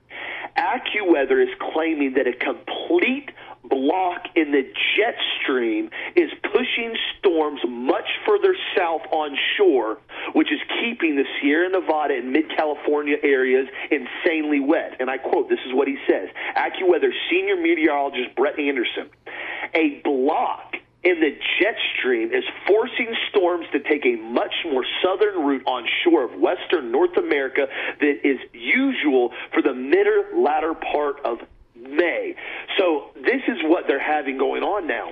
[0.57, 3.31] AccuWeather is claiming that a complete
[3.69, 4.63] block in the
[4.97, 9.99] jet stream is pushing storms much further south on shore,
[10.33, 14.97] which is keeping the Sierra Nevada and mid California areas insanely wet.
[14.99, 19.09] And I quote, this is what he says AccuWeather senior meteorologist Brett Anderson.
[19.73, 25.43] A block in the jet stream is forcing storms to take a much more southern
[25.45, 27.67] route on shore of western North America
[27.99, 31.39] than is usual for the middle latter part of
[31.83, 32.35] May.
[32.77, 35.11] So this is what they're having going on now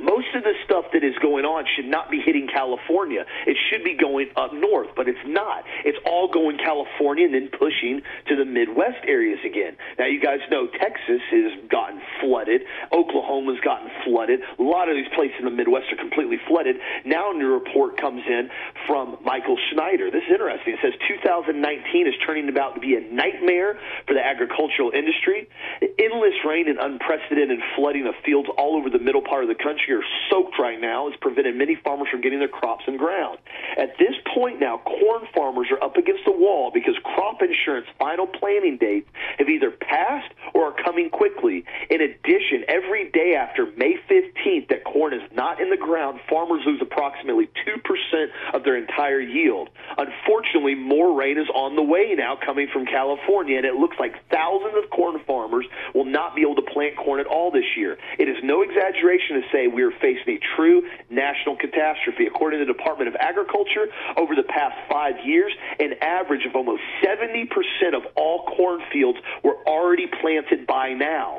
[0.00, 3.24] most of the stuff that is going on should not be hitting California.
[3.46, 5.64] It should be going up north, but it's not.
[5.84, 9.76] It's all going California and then pushing to the Midwest areas again.
[9.98, 12.62] Now, you guys know Texas has gotten flooded.
[12.92, 14.40] Oklahoma's gotten flooded.
[14.58, 16.76] A lot of these places in the Midwest are completely flooded.
[17.04, 18.48] Now, a new report comes in
[18.86, 20.10] from Michael Snyder.
[20.10, 20.74] This is interesting.
[20.74, 25.48] It says 2019 is turning about to be a nightmare for the agricultural industry.
[25.82, 29.89] Endless rain and unprecedented flooding of fields all over the middle part of the country
[29.90, 33.38] are soaked right now has prevented many farmers from getting their crops in ground.
[33.76, 38.26] At this point now, corn farmers are up against the wall because crop insurance final
[38.26, 41.64] planting dates have either passed or are coming quickly.
[41.88, 46.62] In addition, every day after May 15th that corn is not in the ground, farmers
[46.66, 49.68] lose approximately 2% of their entire yield.
[49.96, 54.14] Unfortunately, more rain is on the way now coming from California, and it looks like
[54.30, 57.98] thousands of corn farmers will not be able to plant corn at all this year.
[58.18, 62.26] It is no exaggeration to say we we are facing a true national catastrophe.
[62.26, 66.82] According to the Department of Agriculture, over the past five years, an average of almost
[67.02, 67.48] 70%
[67.94, 71.38] of all cornfields were already planted by now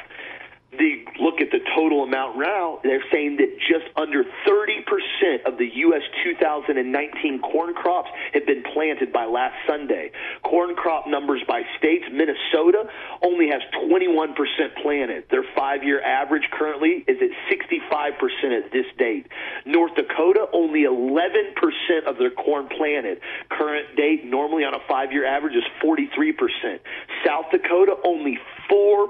[0.78, 5.68] the look at the total amount now, they're saying that just under 30% of the
[5.92, 6.02] U.S.
[6.24, 10.12] 2019 corn crops have been planted by last Sunday.
[10.44, 12.88] Corn crop numbers by states, Minnesota
[13.22, 14.36] only has 21%
[14.82, 15.26] planted.
[15.30, 19.28] Their five year average currently is at 65% at this date.
[19.66, 23.20] North Dakota, only 11% of their corn planted.
[23.50, 26.80] Current date, normally on a five year average, is 43%.
[27.26, 28.40] South Dakota, only
[28.72, 29.08] 4%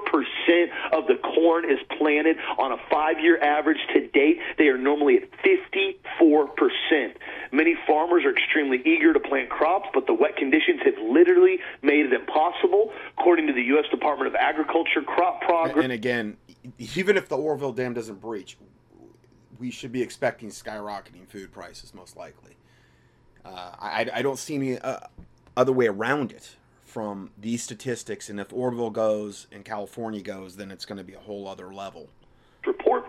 [0.91, 4.40] of the corn is planted on a five year average to date.
[4.58, 7.14] They are normally at 54%.
[7.52, 12.06] Many farmers are extremely eager to plant crops, but the wet conditions have literally made
[12.06, 12.92] it impossible.
[13.18, 13.86] According to the U.S.
[13.92, 15.84] Department of Agriculture, crop progress.
[15.84, 16.38] And again,
[16.78, 18.58] even if the Oroville Dam doesn't breach,
[19.60, 22.56] we should be expecting skyrocketing food prices, most likely.
[23.44, 25.00] Uh, I, I don't see any uh,
[25.58, 26.56] other way around it
[26.91, 31.13] from these statistics, and if Oroville goes and California goes, then it's going to be
[31.13, 32.10] a whole other level.
[32.67, 33.06] Report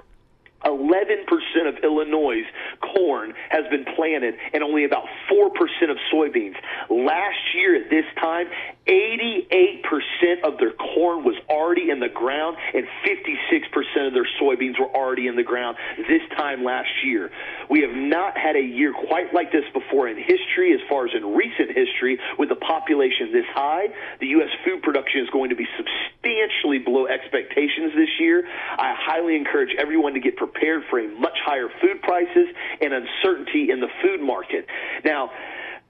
[0.64, 1.26] 11%
[1.66, 2.44] of Illinois'
[2.80, 5.48] corn has been planted and only about 4%
[5.90, 6.54] of soybeans.
[6.88, 8.46] Last year at this time,
[8.86, 14.90] 88% of their corn was already in the ground and 56% of their soybeans were
[14.90, 17.30] already in the ground this time last year.
[17.70, 21.12] We have not had a year quite like this before in history, as far as
[21.14, 23.86] in recent history, with a population this high.
[24.20, 24.50] The U.S.
[24.64, 28.44] food production is going to be substantially below expectations this year.
[28.78, 32.48] I highly encourage everyone to get prepared for a much higher food prices
[32.80, 34.66] and uncertainty in the food market.
[35.04, 35.30] Now,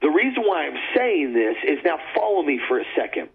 [0.02, 3.28] the reason why I'm saying this is now follow me for a second.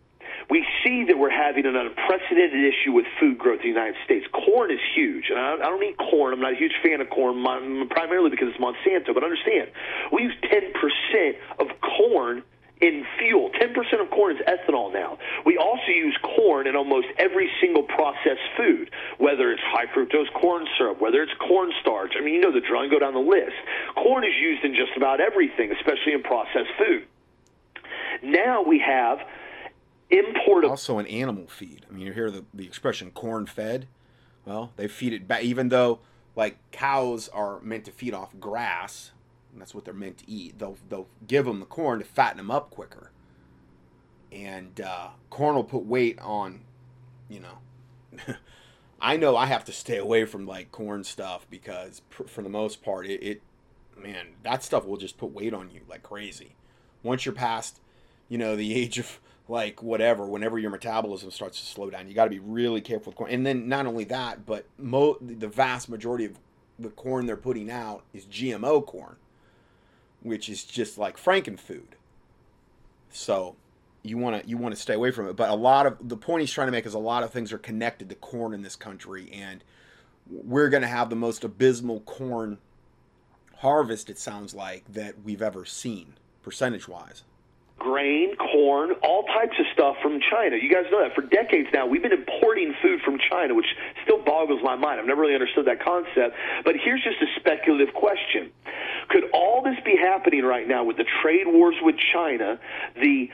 [0.49, 4.25] We see that we're having an unprecedented issue with food growth in the United States.
[4.31, 6.33] Corn is huge, and I don't eat corn.
[6.33, 7.43] I'm not a huge fan of corn,
[7.89, 9.13] primarily because it's Monsanto.
[9.13, 9.71] But understand,
[10.11, 12.43] we use 10% of corn
[12.81, 13.49] in fuel.
[13.51, 15.17] 10% of corn is ethanol now.
[15.45, 20.65] We also use corn in almost every single processed food, whether it's high fructose corn
[20.77, 22.13] syrup, whether it's cornstarch.
[22.17, 23.55] I mean, you know the drill, go down the list.
[23.95, 27.05] Corn is used in just about everything, especially in processed food.
[28.23, 29.19] Now we have
[30.09, 30.71] import of.
[30.71, 31.85] Also, an animal feed.
[31.89, 33.87] I mean, you hear the, the expression corn fed.
[34.45, 35.99] Well, they feed it back, even though,
[36.35, 39.11] like, cows are meant to feed off grass
[39.55, 40.59] that's what they're meant to eat.
[40.59, 43.11] They'll they'll give them the corn to fatten them up quicker,
[44.31, 46.61] and uh, corn will put weight on,
[47.29, 48.35] you know.
[49.01, 52.83] I know I have to stay away from like corn stuff because for the most
[52.83, 53.41] part it, it
[53.95, 56.55] man that stuff will just put weight on you like crazy.
[57.03, 57.79] Once you're past,
[58.27, 62.13] you know, the age of like whatever, whenever your metabolism starts to slow down, you
[62.13, 63.31] got to be really careful with corn.
[63.31, 66.37] And then not only that, but mo- the vast majority of
[66.77, 69.15] the corn they're putting out is GMO corn
[70.21, 71.95] which is just like frankenfood.
[73.09, 73.55] So
[74.03, 75.35] you want to you want to stay away from it.
[75.35, 77.51] But a lot of the point he's trying to make is a lot of things
[77.53, 79.63] are connected to corn in this country, and
[80.29, 82.57] we're going to have the most abysmal corn
[83.57, 84.09] harvest.
[84.09, 87.23] It sounds like that we've ever seen, percentage wise
[87.77, 90.57] grain, corn, all types of stuff from China.
[90.57, 93.67] You guys know that for decades now we've been importing food from China, which
[94.03, 94.99] still boggles my mind.
[94.99, 96.35] I've never really understood that concept.
[96.65, 98.51] But here's just a speculative question:
[99.09, 102.59] Could all this be happening right now with the trade wars with China,
[102.95, 103.29] the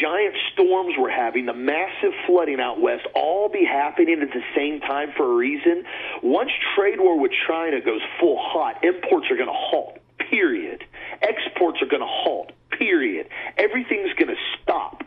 [0.00, 4.80] giant storms we're having, the massive flooding out west, all be happening at the same
[4.80, 5.84] time for a reason?
[6.22, 9.98] Once trade war with China goes full hot, imports are going to halt.
[10.30, 10.84] Period.
[11.22, 13.28] Exports are going to halt period.
[13.56, 15.02] Everything's going to stop.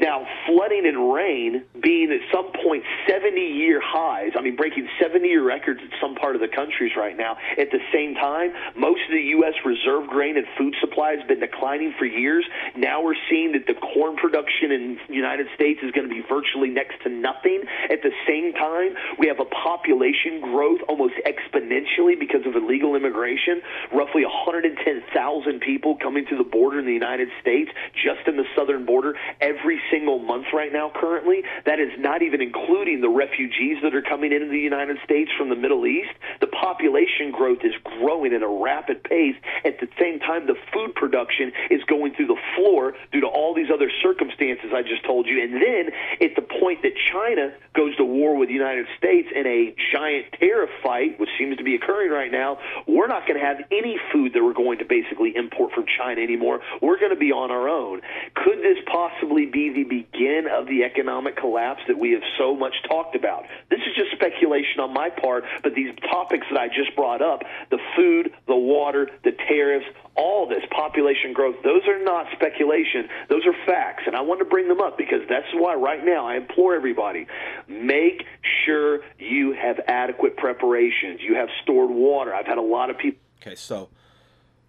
[0.00, 5.26] Now, flooding and rain being at some point 70 year highs, I mean, breaking 70
[5.26, 7.36] year records in some part of the countries right now.
[7.58, 9.54] At the same time, most of the U.S.
[9.64, 12.44] reserve grain and food supply has been declining for years.
[12.76, 16.22] Now we're seeing that the corn production in the United States is going to be
[16.28, 17.62] virtually next to nothing.
[17.90, 23.62] At the same time, we have a population growth almost exponentially because of illegal immigration.
[23.92, 28.84] Roughly 110,000 people coming to the border in the United States, just in the southern
[28.84, 31.42] border, every single month right now currently.
[31.66, 35.48] That is not even including the refugees that are coming into the United States from
[35.48, 36.12] the Middle East.
[36.40, 39.36] The population growth is growing at a rapid pace.
[39.64, 43.54] At the same time, the food production is going through the floor due to all
[43.54, 45.42] these other circumstances I just told you.
[45.42, 49.46] And then at the point that China goes to war with the United States in
[49.46, 53.44] a giant tariff fight, which seems to be occurring right now, we're not going to
[53.44, 56.60] have any food that we're going to basically import from China anymore.
[56.80, 58.00] We're going to be on our own.
[58.44, 62.74] Could this possibly be the begin of the economic collapse that we have so much
[62.86, 63.44] talked about.
[63.70, 67.40] This is just speculation on my part, but these topics that I just brought up
[67.70, 73.08] the food, the water, the tariffs, all this population growth, those are not speculation.
[73.30, 74.02] Those are facts.
[74.06, 77.26] And I want to bring them up because that's why right now I implore everybody
[77.66, 78.24] make
[78.66, 81.20] sure you have adequate preparations.
[81.22, 82.34] You have stored water.
[82.34, 83.20] I've had a lot of people.
[83.40, 83.88] Okay, so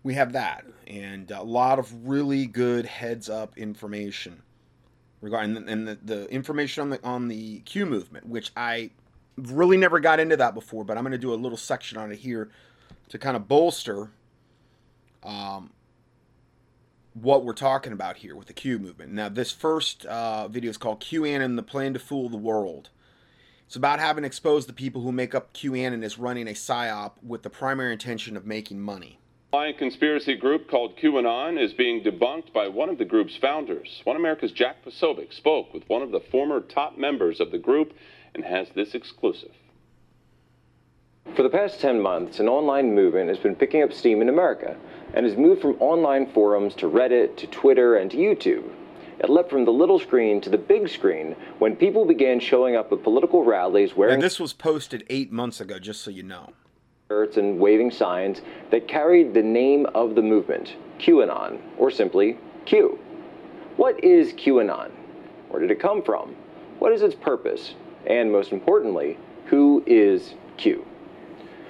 [0.06, 4.44] we have that and a lot of really good heads up information
[5.20, 8.92] regarding and the, the information on the on the Q movement, which I
[9.36, 12.12] really never got into that before, but I'm going to do a little section on
[12.12, 12.52] it here
[13.10, 14.12] to kind of bolster
[15.24, 15.72] um,
[17.16, 19.12] what we're talking about here with the Q movement.
[19.12, 22.90] Now, this first uh, video is called QAnon: The Plan to Fool the World.
[23.66, 27.42] It's about having exposed the people who make up QAnon as running a psyop with
[27.42, 29.18] the primary intention of making money
[29.78, 34.02] conspiracy group called QAnon is being debunked by one of the group's founders.
[34.04, 37.94] One America's Jack Posobiec spoke with one of the former top members of the group
[38.34, 39.52] and has this exclusive.
[41.36, 44.76] For the past 10 months, an online movement has been picking up steam in America
[45.14, 48.70] and has moved from online forums to Reddit to Twitter and to YouTube.
[49.20, 52.92] It leapt from the little screen to the big screen when people began showing up
[52.92, 54.16] at political rallies wearing.
[54.16, 56.52] And this was posted eight months ago, just so you know
[57.16, 63.00] shirts and waving signs that carried the name of the movement, QAnon, or simply Q.
[63.78, 64.92] What is QAnon?
[65.48, 66.36] Where did it come from?
[66.80, 67.76] What is its purpose?
[68.06, 70.86] And most importantly, who is Q?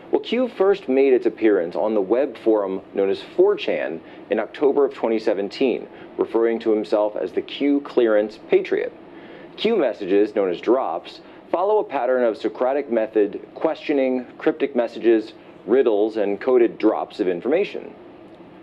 [0.10, 4.00] Well, Q first made its appearance on the web forum known as 4chan
[4.32, 8.92] in October of 2017, referring to himself as the Q Clearance Patriot.
[9.58, 11.22] Q messages, known as drops,
[11.56, 15.32] follow a pattern of Socratic method questioning, cryptic messages,
[15.66, 17.94] riddles, and coded drops of information.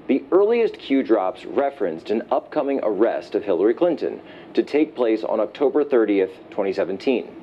[0.08, 4.20] The earliest Q drops referenced an upcoming arrest of Hillary Clinton
[4.52, 7.34] to take place on October 30th, 2017.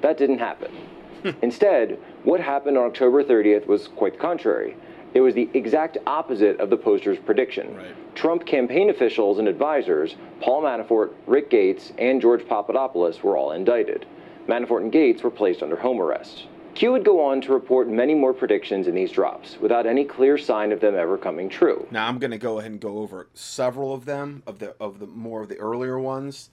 [0.00, 0.72] That didn't happen.
[1.42, 4.74] Instead, what happened on October 30th was quite the contrary.
[5.12, 7.76] It was the exact opposite of the poster's prediction.
[7.76, 8.14] Right.
[8.14, 14.06] Trump campaign officials and advisors, Paul Manafort, Rick Gates, and George Papadopoulos, were all indicted.
[14.48, 16.46] Manafort and Gates were placed under home arrest.
[16.74, 20.38] Q would go on to report many more predictions in these drops, without any clear
[20.38, 21.86] sign of them ever coming true.
[21.90, 25.00] Now I'm going to go ahead and go over several of them, of the of
[25.00, 26.50] the more of the earlier ones.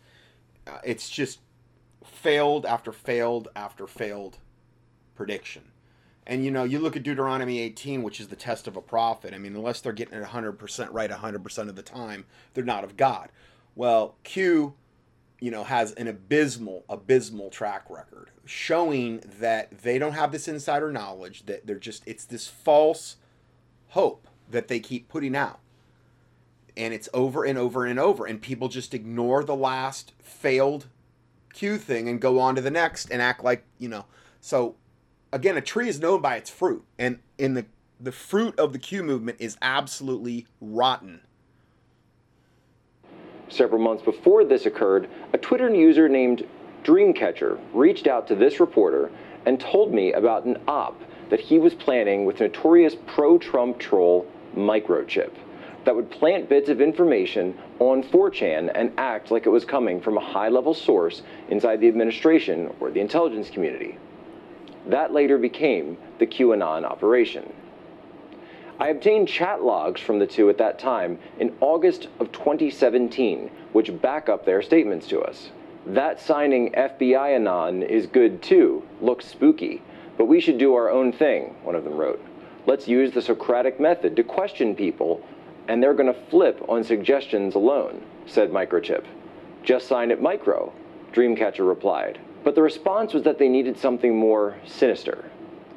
[0.66, 1.40] Uh, it's just
[2.04, 4.40] failed after failed after failed
[5.16, 5.64] prediction.
[6.28, 9.34] And you know, you look at Deuteronomy 18, which is the test of a prophet.
[9.34, 12.98] I mean, unless they're getting it 100% right 100% of the time, they're not of
[12.98, 13.30] God.
[13.76, 14.74] Well, Q
[15.40, 20.92] you know, has an abysmal, abysmal track record showing that they don't have this insider
[20.92, 23.18] knowledge, that they're just, it's this false
[23.90, 25.60] hope that they keep putting out.
[26.78, 28.26] And it's over and over and over.
[28.26, 30.88] And people just ignore the last failed
[31.54, 34.06] Q thing and go on to the next and act like, you know.
[34.42, 34.76] So,
[35.32, 36.84] again, a tree is known by its fruit.
[37.00, 37.66] And in the,
[38.00, 41.22] the fruit of the Q movement is absolutely rotten
[43.50, 46.46] Several months before this occurred, a Twitter user named
[46.84, 49.12] Dreamcatcher reached out to this reporter
[49.46, 54.26] and told me about an op that he was planning with notorious pro Trump troll
[54.56, 55.32] Microchip.
[55.84, 60.18] that would plant bits of information on 4chan and act like it was coming from
[60.18, 63.98] a high level source inside the administration or the intelligence community.
[64.88, 67.52] That later became the QAnon operation.
[68.78, 74.02] I obtained chat logs from the two at that time in August of 2017, which
[74.02, 75.50] back up their statements to us.
[75.86, 79.82] That signing FBI Anon is good too, looks spooky,
[80.18, 82.22] but we should do our own thing, one of them wrote.
[82.66, 85.26] Let's use the Socratic method to question people,
[85.70, 89.06] and they're going to flip on suggestions alone, said Microchip.
[89.64, 90.74] Just sign it micro,
[91.14, 92.20] Dreamcatcher replied.
[92.44, 95.26] But the response was that they needed something more sinister,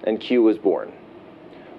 [0.05, 0.93] and Q was born.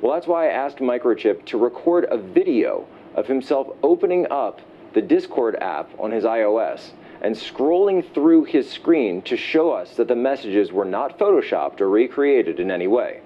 [0.02, 4.62] Well, that's why I asked Microchip to record a video of himself opening up
[4.94, 6.92] the Discord app on his iOS
[7.22, 11.90] and scrolling through his screen to show us that the messages were not photoshopped or
[11.90, 13.20] recreated in any way.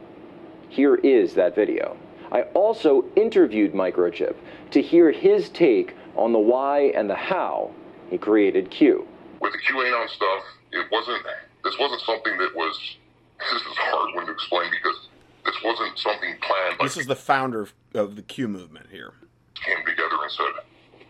[0.70, 1.96] Here is that video.
[2.32, 4.36] I also interviewed Microchip
[4.72, 7.70] to hear his take on the why and the how
[8.10, 9.08] he created Q.
[9.40, 11.22] With the QAnon stuff, it wasn't,
[11.64, 12.98] this wasn't something that was,
[13.40, 15.10] this is hard one to explain because
[15.46, 16.78] this wasn't something planned.
[16.82, 19.14] This is the founder of the Q movement here.
[19.56, 20.54] Came together and said,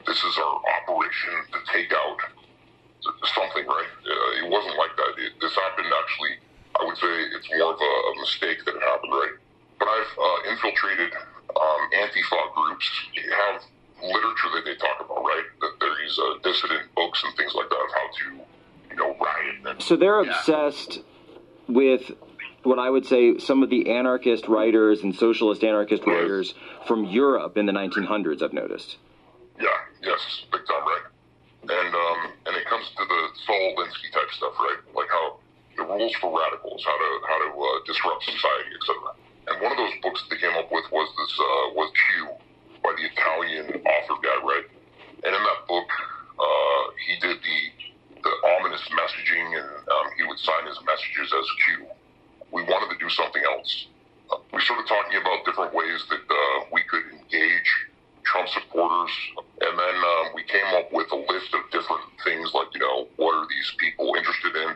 [0.06, 2.18] "This is our operation to take out
[3.36, 3.92] something." Right?
[4.06, 5.14] Uh, it wasn't like that.
[5.18, 6.38] It, this happened actually.
[6.80, 9.12] I would say it's more of a, a mistake that it happened.
[9.12, 9.36] Right?
[9.80, 12.90] But I've uh, infiltrated um, anti-fa groups.
[13.14, 13.62] You have
[14.02, 15.44] literature that they talk about, right?
[15.62, 18.44] That there's uh, dissident books and things like that of how to,
[18.90, 19.56] you know, riot.
[19.66, 21.00] And, So they're obsessed
[21.68, 22.12] with
[22.66, 26.54] what I would say some of the anarchist writers and socialist anarchist writers
[26.88, 28.98] from Europe in the 1900s, I've noticed.
[29.60, 29.68] Yeah,
[30.02, 31.06] yes, big time, right?
[31.64, 34.80] And um, and it comes to the Saul Alinsky type stuff, right?
[34.96, 35.40] Like how
[35.78, 39.16] the rules for radicals, how to how to uh, disrupt society, etc.
[39.48, 42.28] And one of those books that they came up with was this uh, was Q
[42.84, 44.68] by the Italian author guy, right?
[45.24, 45.88] And in that book,
[46.36, 47.60] uh, he did the
[48.24, 51.88] the ominous messaging, and um, he would sign his messages as Q.
[52.54, 53.88] We wanted to do something else.
[54.30, 57.70] Uh, we started talking about different ways that uh, we could engage
[58.24, 59.12] Trump supporters,
[59.60, 63.10] and then um, we came up with a list of different things like, you know,
[63.18, 64.70] what are these people interested in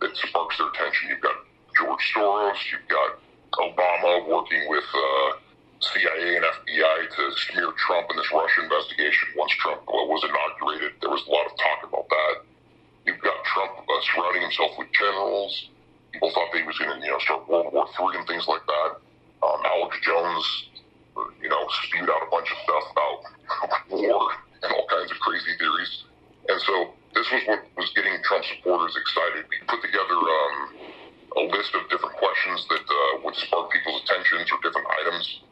[0.00, 1.10] that sparks their attention?
[1.12, 1.36] You've got
[1.76, 3.20] George Soros, you've got
[3.60, 5.36] Obama working with uh,
[5.80, 7.22] CIA and FBI to
[7.52, 10.96] smear Trump in this Russia investigation once Trump uh, was inaugurated.
[11.00, 12.34] There was a lot of talk about that.
[13.06, 15.70] You've got Trump uh, surrounding himself with generals.
[16.12, 18.48] People thought that he was going to, you know, start World War III and things
[18.48, 18.90] like that.
[19.42, 20.44] Um, Alex Jones,
[21.16, 23.18] uh, you know, spewed out a bunch of stuff about
[23.90, 24.30] war
[24.62, 26.04] and all kinds of crazy theories.
[26.48, 29.44] And so this was what was getting Trump supporters excited.
[29.50, 30.56] We put together um,
[31.36, 35.44] a list of different questions that uh, would spark people's attentions or different items.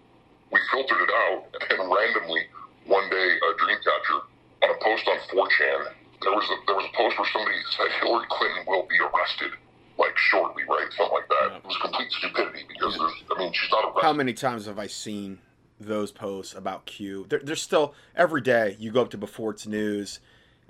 [0.50, 2.48] We filtered it out, and randomly,
[2.86, 4.18] one day, a Dreamcatcher
[4.62, 5.92] on a post on 4chan,
[6.22, 9.52] there was a there was a post where somebody said Hillary Clinton will be arrested,
[9.98, 10.88] like shortly, right?
[10.96, 11.56] Something like that.
[11.56, 14.02] It was complete stupidity because there's, I mean, she's not.
[14.02, 15.38] How many times have I seen
[15.80, 17.26] those posts about Q?
[17.28, 20.20] There, there's still every day you go up to before it's news.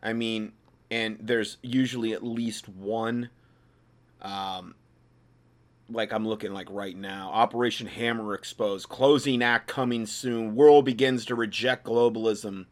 [0.03, 0.53] I mean,
[0.91, 3.31] and there's usually at least one.
[4.23, 4.75] Um,
[5.89, 10.55] like I'm looking like right now, Operation Hammer exposed, closing act coming soon.
[10.55, 12.67] World begins to reject globalism.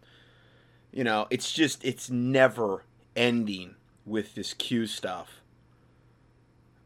[0.92, 2.84] You know, it's just it's never
[3.16, 5.40] ending with this Q stuff.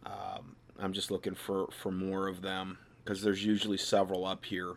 [0.08, 4.74] Um, I'm just looking for for more of them because there's usually several up here.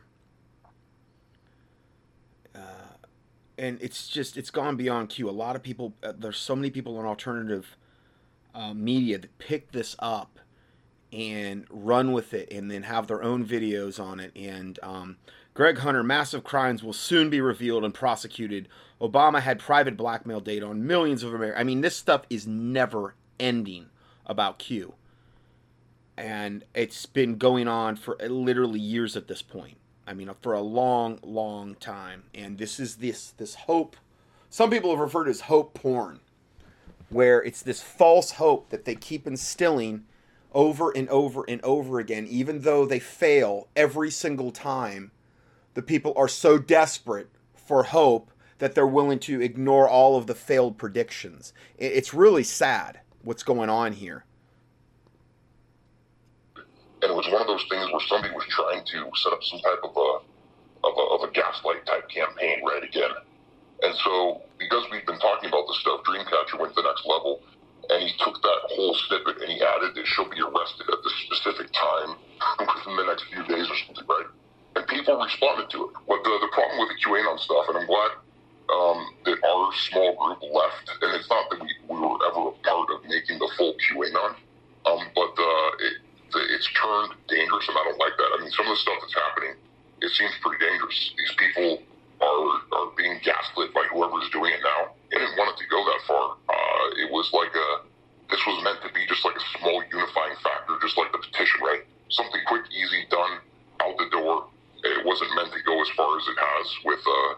[2.56, 2.96] Uh,
[3.58, 5.30] and it's just it's gone beyond Q.
[5.30, 7.78] A lot of people, uh, there's so many people in alternative
[8.54, 10.40] uh, media that pick this up
[11.14, 14.32] and run with it, and then have their own videos on it.
[14.36, 15.18] And um,
[15.54, 18.70] Greg Hunter, massive crimes will soon be revealed and prosecuted.
[19.02, 21.60] Obama had private blackmail data on millions of Americans.
[21.60, 23.88] I mean, this stuff is never ending
[24.26, 24.94] about Q
[26.22, 29.78] and it's been going on for uh, literally years at this point.
[30.06, 32.24] I mean, uh, for a long, long time.
[32.36, 33.96] And this is this this hope.
[34.50, 36.20] Some people have referred to as hope porn,
[37.10, 40.06] where it's this false hope that they keep instilling
[40.54, 45.12] over and over and over again, even though they fail every single time.
[45.74, 50.36] The people are so desperate for hope that they're willing to ignore all of the
[50.36, 51.52] failed predictions.
[51.80, 54.26] It's really sad what's going on here.
[57.02, 59.60] And it was one of those things where somebody was trying to set up some
[59.60, 60.10] type of a
[60.86, 63.14] of a, of a gaslight type campaign right again.
[63.84, 67.42] And so because we've been talking about this stuff, Dreamcatcher went to the next level
[67.90, 71.16] and he took that whole snippet and he added that she'll be arrested at this
[71.26, 72.18] specific time
[72.62, 74.30] within the next few days or something, right?
[74.78, 75.92] And people responded to it.
[76.08, 78.12] But the, the problem with the QAnon stuff, and I'm glad
[78.72, 82.56] um, that our small group left, and it's not that we, we were ever a
[82.64, 84.38] part of making the full QAnon,
[84.86, 85.94] um, but uh, it,
[86.36, 88.30] it's turned dangerous, and I don't like that.
[88.36, 89.56] I mean, some of the stuff that's happening,
[90.02, 91.14] it seems pretty dangerous.
[91.18, 91.84] These people
[92.22, 94.94] are, are being gaslit by whoever's doing it now.
[95.12, 96.26] I didn't want it to go that far.
[96.48, 97.70] Uh, it was like a,
[98.30, 101.60] this was meant to be just like a small unifying factor, just like the petition,
[101.62, 101.84] right?
[102.10, 103.40] Something quick, easy, done,
[103.82, 104.48] out the door.
[104.84, 107.32] It wasn't meant to go as far as it has with, uh,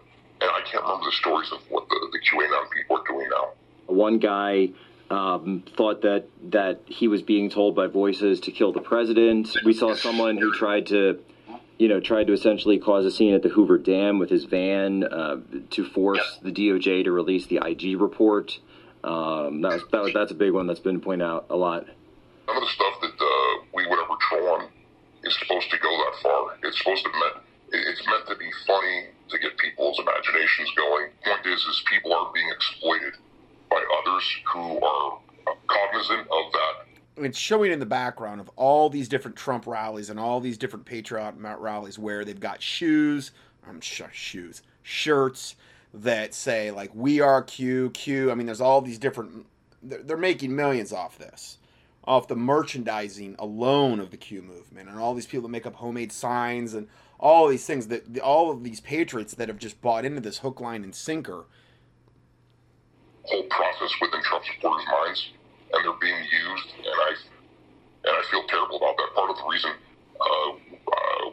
[0.45, 3.51] and I can't remember the stories of what the, the QAnon people are doing now.
[3.87, 4.69] One guy
[5.13, 9.55] um, thought that that he was being told by voices to kill the president.
[9.63, 11.19] We saw someone who tried to,
[11.77, 15.03] you know, tried to essentially cause a scene at the Hoover Dam with his van
[15.03, 15.37] uh,
[15.71, 18.59] to force the DOJ to release the IG report.
[19.03, 21.85] Um, that was, that was, that's a big one that's been pointed out a lot.
[22.47, 23.99] Some of the stuff that uh, we would
[24.29, 24.69] troll on
[25.23, 26.57] is supposed to go that far.
[26.63, 31.07] It's supposed to meant it's meant to be funny to get people's imaginations going.
[31.23, 33.13] Point is, is people are being exploited
[33.73, 35.19] by others who are
[35.67, 37.25] cognizant of that.
[37.25, 40.85] It's showing in the background of all these different Trump rallies and all these different
[40.85, 43.31] patriot rallies where they've got shoes,
[43.63, 45.55] um, I'm sure shoes, shirts
[45.93, 49.45] that say like "We are Q, Q." I mean, there's all these different.
[49.81, 51.57] They're making millions off this,
[52.05, 55.75] off the merchandising alone of the Q movement, and all these people that make up
[55.75, 56.87] homemade signs and
[57.19, 60.59] all these things that all of these patriots that have just bought into this hook,
[60.59, 61.45] line, and sinker
[63.25, 65.29] whole process within Trump supporters' minds,
[65.73, 66.69] and they're being used.
[66.77, 67.11] And I
[68.03, 69.15] and I feel terrible about that.
[69.15, 69.71] Part of the reason
[70.19, 71.25] uh, uh,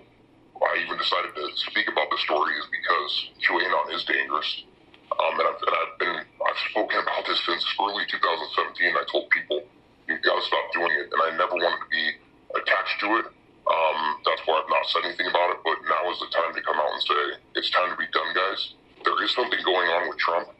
[0.62, 3.12] I even decided to speak about the story is because
[3.42, 4.64] QAnon is dangerous.
[5.10, 6.16] Um, and, I've, and I've been
[6.46, 8.94] I've spoken about this since early 2017.
[8.94, 9.66] I told people
[10.06, 12.06] you've got to stop doing it, and I never wanted to be
[12.54, 13.26] attached to it.
[13.66, 15.58] Um, that's why I've not said anything about it.
[15.66, 17.20] But now is the time to come out and say
[17.58, 18.78] it's time to be done, guys.
[19.02, 20.54] There is something going on with Trump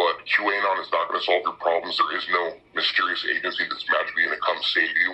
[0.00, 2.00] but QAnon is not going to solve your problems.
[2.00, 5.12] There is no mysterious agency that's magically going to come save you,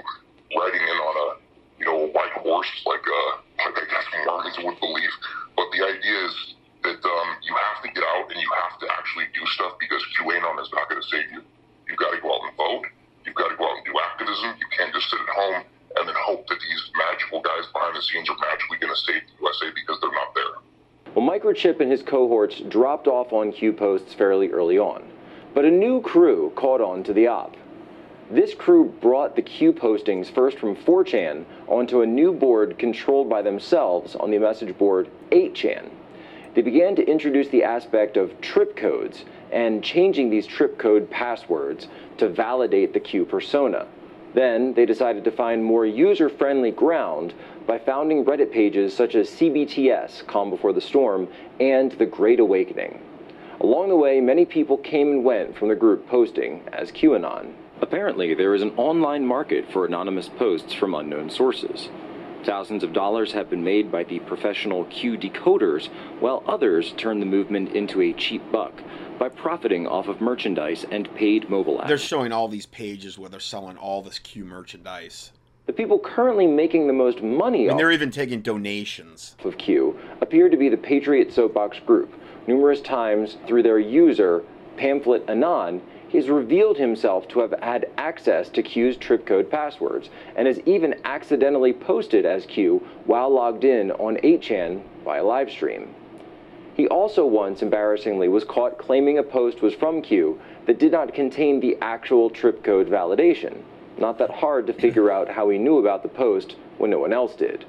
[0.55, 1.29] riding in on a
[1.83, 3.33] you know a white horse like uh
[3.67, 5.15] like I guess Mormons would believe.
[5.59, 6.55] But the idea is
[6.87, 10.07] that um, you have to get out and you have to actually do stuff because
[10.15, 11.43] QAnon is not going to save you.
[11.91, 12.87] You've got to go out and vote.
[13.27, 14.55] You've got to go out and do activism.
[14.63, 15.67] You can't just sit at home
[15.99, 19.27] and then hope that these magical guys behind the scenes are magically going to save
[19.27, 20.66] the USA because they're not there.
[21.17, 25.03] Well, Microchip and his cohorts dropped off on Q posts fairly early on,
[25.55, 27.57] but a new crew caught on to the op.
[28.31, 33.41] This crew brought the Q postings first from 4chan onto a new board controlled by
[33.41, 35.89] themselves on the message board 8chan.
[36.53, 41.89] They began to introduce the aspect of trip codes and changing these trip code passwords
[42.19, 43.87] to validate the Q persona.
[44.37, 47.33] Then they decided to find more user friendly ground
[47.67, 51.27] by founding Reddit pages such as CBTS, Calm Before the Storm,
[51.59, 53.01] and The Great Awakening.
[53.61, 57.55] Along the way, many people came and went from the group posting as QAnon.
[57.81, 61.89] Apparently, there is an online market for anonymous posts from unknown sources.
[62.45, 65.89] Thousands of dollars have been made by the professional Q decoders,
[66.21, 68.83] while others turn the movement into a cheap buck
[69.19, 71.89] by profiting off of merchandise and paid mobile ads.
[71.89, 75.33] They're showing all these pages where they're selling all this Q merchandise.
[75.67, 80.49] The people currently making the most money and they're even taking donations of Q appear
[80.49, 82.15] to be the Patriot Soapbox Group.
[82.47, 84.45] Numerous times through their user,
[84.77, 90.47] Pamphlet Anon, he's revealed himself to have had access to Q's trip code passwords and
[90.47, 95.89] has even accidentally posted as Q while logged in on 8chan via livestream.
[96.77, 101.15] He also once, embarrassingly, was caught claiming a post was from Q that did not
[101.15, 103.63] contain the actual trip code validation.
[103.97, 107.15] Not that hard to figure out how he knew about the post when no one
[107.15, 107.65] else did.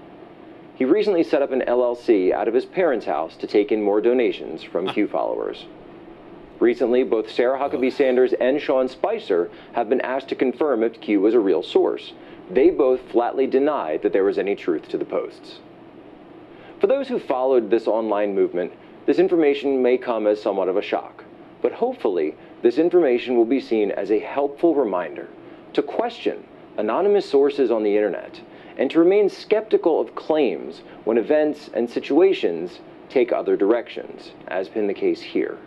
[0.76, 4.02] He recently set up an LLC out of his parents' house to take in more
[4.02, 4.94] donations from ah.
[4.94, 5.68] Q followers.
[6.60, 11.22] Recently, both Sarah Huckabee Sanders and Sean Spicer have been asked to confirm if Q
[11.22, 12.12] was a real source.
[12.50, 15.60] They both flatly denied that there was any truth to the posts.
[16.82, 18.74] For those who followed this online movement,
[19.08, 21.24] this information may come as somewhat of a shock,
[21.62, 25.28] but hopefully, this information will be seen as a helpful reminder
[25.74, 26.44] to question
[26.78, 28.42] anonymous sources on the internet
[28.78, 32.80] and to remain skeptical of claims when events and situations
[33.10, 35.58] take other directions, as has been the case here.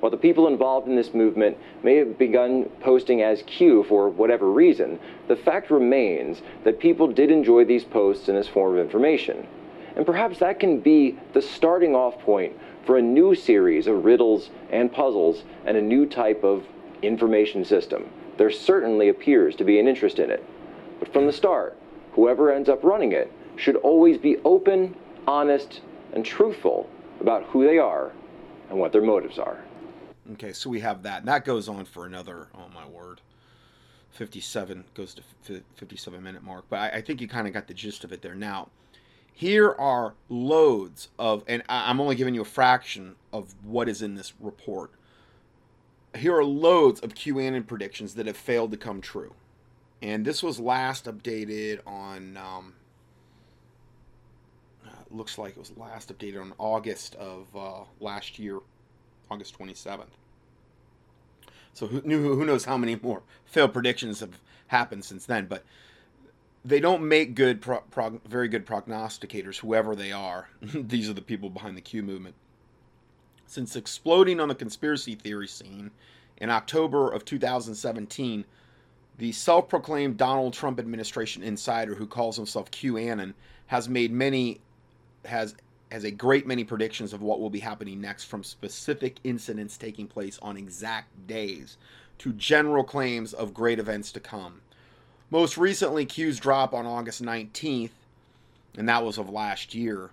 [0.00, 4.50] While the people involved in this movement may have begun posting as Q for whatever
[4.50, 4.98] reason,
[5.28, 9.46] the fact remains that people did enjoy these posts in this form of information.
[10.00, 14.48] And perhaps that can be the starting off point for a new series of riddles
[14.70, 16.64] and puzzles and a new type of
[17.02, 18.08] information system
[18.40, 20.42] there certainly appears to be an interest in it.
[20.98, 21.76] But from the start,
[22.12, 24.96] whoever ends up running it should always be open,
[25.28, 25.82] honest
[26.14, 26.88] and truthful
[27.20, 28.12] about who they are
[28.70, 29.62] and what their motives are.
[30.32, 31.18] Okay, so we have that.
[31.18, 33.20] And that goes on for another, oh my word,
[34.12, 36.64] 57, goes to 57 minute mark.
[36.70, 38.34] But I, I think you kind of got the gist of it there.
[38.34, 38.70] Now,
[39.32, 44.14] here are loads of, and I'm only giving you a fraction of what is in
[44.14, 44.90] this report.
[46.14, 49.34] Here are loads of QAnon predictions that have failed to come true.
[50.02, 52.74] And this was last updated on, um,
[54.86, 58.58] uh, looks like it was last updated on August of uh, last year,
[59.30, 60.06] August 27th.
[61.72, 65.46] So who, who knows how many more failed predictions have happened since then?
[65.46, 65.64] But
[66.64, 70.48] they don't make good, pro, prog, very good prognosticators, whoever they are.
[70.60, 72.34] These are the people behind the Q movement.
[73.46, 75.90] Since exploding on the conspiracy theory scene
[76.36, 78.44] in October of 2017,
[79.18, 83.34] the self proclaimed Donald Trump administration insider who calls himself QAnon
[83.66, 84.60] has made many,
[85.24, 85.54] has
[85.90, 90.06] has a great many predictions of what will be happening next from specific incidents taking
[90.06, 91.76] place on exact days
[92.18, 94.60] to general claims of great events to come.
[95.32, 97.92] Most recently, Q's drop on August 19th,
[98.76, 100.10] and that was of last year,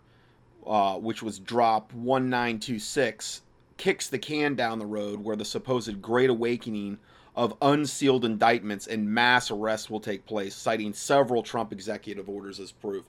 [0.65, 3.41] uh, which was drop 1926,
[3.77, 6.99] kicks the can down the road where the supposed great awakening
[7.35, 12.71] of unsealed indictments and mass arrests will take place, citing several Trump executive orders as
[12.71, 13.05] proof.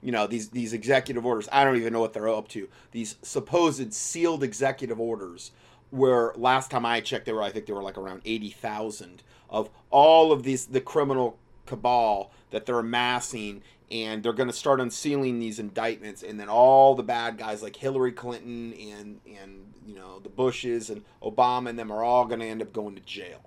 [0.00, 2.68] You know, these, these executive orders, I don't even know what they're up to.
[2.92, 5.50] These supposed sealed executive orders,
[5.90, 9.70] where last time I checked, they were, I think they were like around 80,000 of
[9.90, 11.36] all of these, the criminal
[11.68, 16.94] cabal that they're amassing and they're going to start unsealing these indictments and then all
[16.94, 21.78] the bad guys like Hillary Clinton and and you know the Bushes and Obama and
[21.78, 23.40] them are all going to end up going to jail.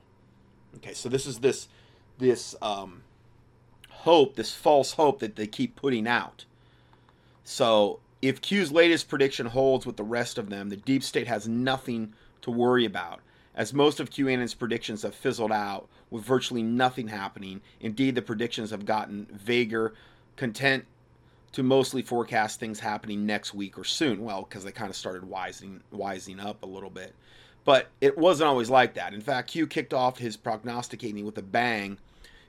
[0.77, 1.67] Okay, so this is this
[2.17, 3.03] this um,
[3.89, 6.45] hope, this false hope that they keep putting out.
[7.43, 11.47] So if Q's latest prediction holds with the rest of them, the deep state has
[11.47, 13.21] nothing to worry about
[13.53, 17.61] as most of QAnon's predictions have fizzled out with virtually nothing happening.
[17.79, 19.93] Indeed, the predictions have gotten vaguer,
[20.35, 20.85] content
[21.53, 24.23] to mostly forecast things happening next week or soon.
[24.23, 27.15] Well, because they kind of started wising, wising up a little bit.
[27.63, 29.13] But it wasn't always like that.
[29.13, 31.97] In fact, Q kicked off his prognosticating with a bang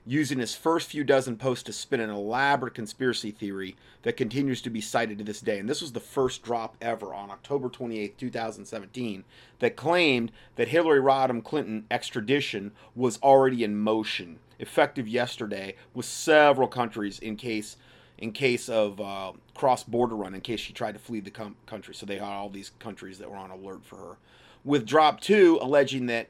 [0.05, 4.69] using his first few dozen posts to spin an elaborate conspiracy theory that continues to
[4.69, 5.59] be cited to this day.
[5.59, 9.23] And this was the first drop ever on October 28, 2017,
[9.59, 16.67] that claimed that Hillary Rodham Clinton extradition was already in motion, effective yesterday, with several
[16.67, 17.77] countries in case
[18.19, 21.95] in case of uh, cross-border run, in case she tried to flee the com- country.
[21.95, 24.17] So they had all these countries that were on alert for her.
[24.63, 26.27] With drop two, alleging that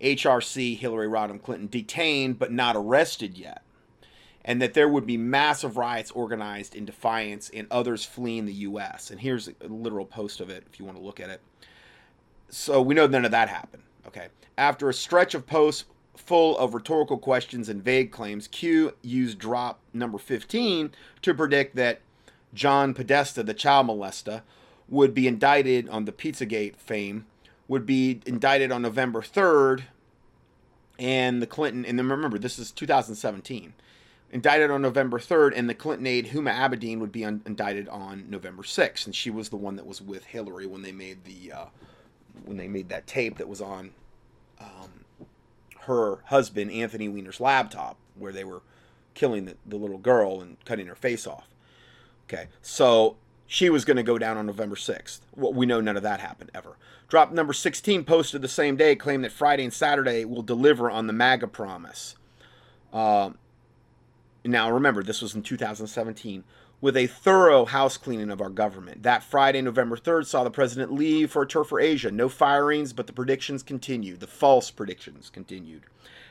[0.00, 3.62] HRC Hillary Rodham Clinton detained but not arrested yet,
[4.44, 9.10] and that there would be massive riots organized in defiance and others fleeing the U.S.
[9.10, 11.40] And here's a literal post of it if you want to look at it.
[12.48, 13.82] So we know none of that happened.
[14.06, 14.28] Okay.
[14.56, 15.84] After a stretch of posts
[16.16, 20.92] full of rhetorical questions and vague claims, Q used drop number 15
[21.22, 22.00] to predict that
[22.52, 24.42] John Podesta, the child molester,
[24.88, 27.26] would be indicted on the Pizzagate fame
[27.68, 29.84] would be indicted on November 3rd,
[30.98, 33.74] and the Clinton, and then remember, this is 2017,
[34.30, 38.26] indicted on November 3rd, and the Clinton aide Huma Abedin would be un- indicted on
[38.28, 41.52] November 6th, and she was the one that was with Hillary when they made the
[41.52, 41.66] uh,
[42.44, 43.92] when they made that tape that was on
[44.60, 45.04] um,
[45.82, 48.62] her husband Anthony Weiner's laptop, where they were
[49.14, 51.46] killing the, the little girl and cutting her face off.
[52.28, 53.16] Okay, so
[53.54, 55.20] she was going to go down on November 6th.
[55.36, 56.76] Well, we know none of that happened ever.
[57.06, 61.06] Drop number 16 posted the same day claimed that Friday and Saturday will deliver on
[61.06, 62.16] the MAGA promise.
[62.92, 63.30] Uh,
[64.44, 66.42] now, remember, this was in 2017
[66.80, 69.04] with a thorough house cleaning of our government.
[69.04, 72.10] That Friday, November 3rd, saw the president leave for a tour for Asia.
[72.10, 74.18] No firings, but the predictions continued.
[74.18, 75.82] The false predictions continued.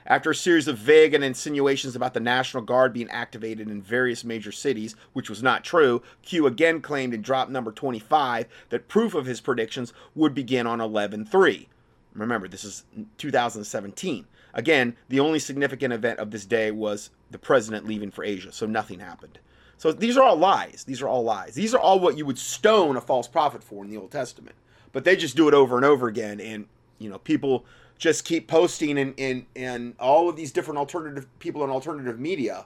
[0.06, 4.24] After a series of vague and insinuations about the National Guard being activated in various
[4.24, 9.14] major cities, which was not true, Q again claimed in drop number 25 that proof
[9.14, 11.70] of his predictions would begin on 11 3.
[12.14, 12.84] Remember, this is
[13.18, 14.28] 2017.
[14.54, 18.66] Again, the only significant event of this day was the president leaving for Asia, so
[18.66, 19.40] nothing happened.
[19.78, 20.84] So these are all lies.
[20.86, 21.56] These are all lies.
[21.56, 24.56] These are all what you would stone a false prophet for in the Old Testament.
[24.92, 26.68] But they just do it over and over again, and
[27.00, 27.66] you know people
[27.98, 32.66] just keep posting and and and all of these different alternative people in alternative media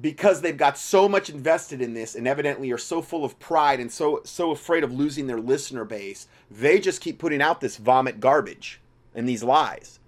[0.00, 3.80] because they've got so much invested in this and evidently are so full of pride
[3.80, 7.76] and so so afraid of losing their listener base they just keep putting out this
[7.76, 8.80] vomit garbage
[9.14, 9.98] and these lies.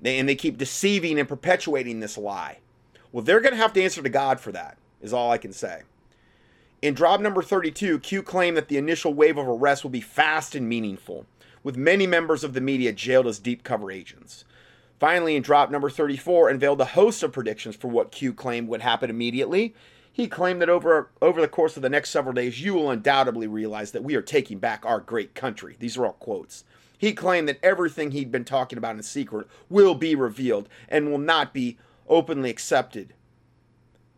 [0.00, 2.58] They, and they keep deceiving and perpetuating this lie.
[3.10, 5.52] Well they're going to have to answer to god for that is all i can
[5.52, 5.82] say.
[6.80, 10.54] In drop number 32, Q claimed that the initial wave of arrests will be fast
[10.54, 11.26] and meaningful,
[11.62, 14.44] with many members of the media jailed as deep cover agents.
[14.98, 18.80] Finally, in drop number 34, unveiled a host of predictions for what Q claimed would
[18.80, 19.74] happen immediately.
[20.12, 23.46] He claimed that over, over the course of the next several days, you will undoubtedly
[23.46, 25.76] realize that we are taking back our great country.
[25.78, 26.64] These are all quotes.
[26.98, 31.18] He claimed that everything he'd been talking about in secret will be revealed and will
[31.18, 31.78] not be
[32.08, 33.14] openly accepted,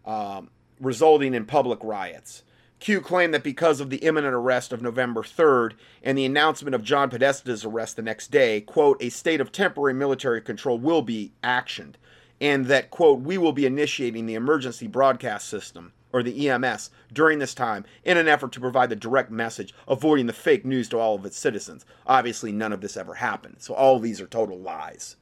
[0.06, 0.48] um,
[0.80, 2.42] resulting in public riots.
[2.80, 6.82] Q claimed that because of the imminent arrest of November 3rd and the announcement of
[6.82, 11.32] John Podesta's arrest the next day, quote, a state of temporary military control will be
[11.44, 11.96] actioned,
[12.40, 17.38] and that, quote, we will be initiating the emergency broadcast system, or the EMS, during
[17.38, 20.98] this time in an effort to provide the direct message, avoiding the fake news to
[20.98, 21.84] all of its citizens.
[22.06, 25.16] Obviously, none of this ever happened, so all these are total lies.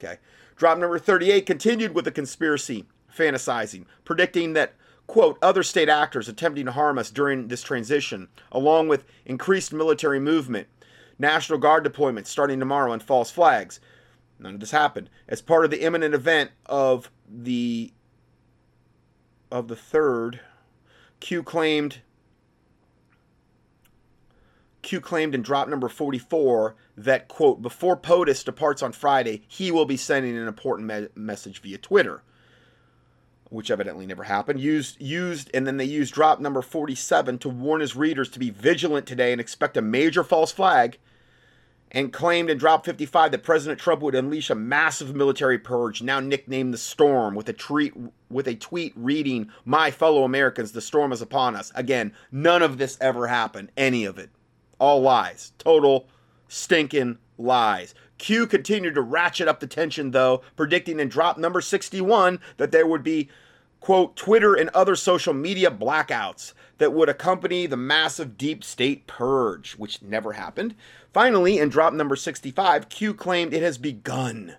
[0.00, 0.18] Okay.
[0.56, 2.86] Drop number 38 continued with the conspiracy
[3.16, 4.74] fantasizing, predicting that
[5.06, 10.20] quote, other state actors attempting to harm us during this transition, along with increased military
[10.20, 10.68] movement,
[11.18, 13.80] National Guard deployments starting tomorrow, and false flags.
[14.38, 15.10] None of this happened.
[15.28, 17.92] As part of the imminent event of the
[19.50, 20.40] of the third,
[21.20, 22.00] Q claimed
[24.82, 29.86] Q claimed in drop number 44 that, quote, before POTUS departs on Friday, he will
[29.86, 32.22] be sending an important me- message via Twitter
[33.54, 37.80] which evidently never happened, used used and then they used drop number 47 to warn
[37.80, 40.98] his readers to be vigilant today and expect a major false flag
[41.94, 46.18] and claimed in drop 55 that President Trump would unleash a massive military purge, now
[46.18, 47.94] nicknamed the Storm, with a tweet
[48.28, 52.78] with a tweet reading, "My fellow Americans, the storm is upon us." Again, none of
[52.78, 54.30] this ever happened, any of it.
[54.80, 55.52] All lies.
[55.58, 56.08] Total
[56.48, 57.94] stinking lies.
[58.18, 62.86] Q continued to ratchet up the tension, though, predicting in drop number 61 that there
[62.86, 63.28] would be
[63.84, 69.72] quote, Twitter and other social media blackouts that would accompany the massive deep state purge,
[69.72, 70.74] which never happened.
[71.12, 74.56] Finally, in drop number 65, Q claimed it has begun.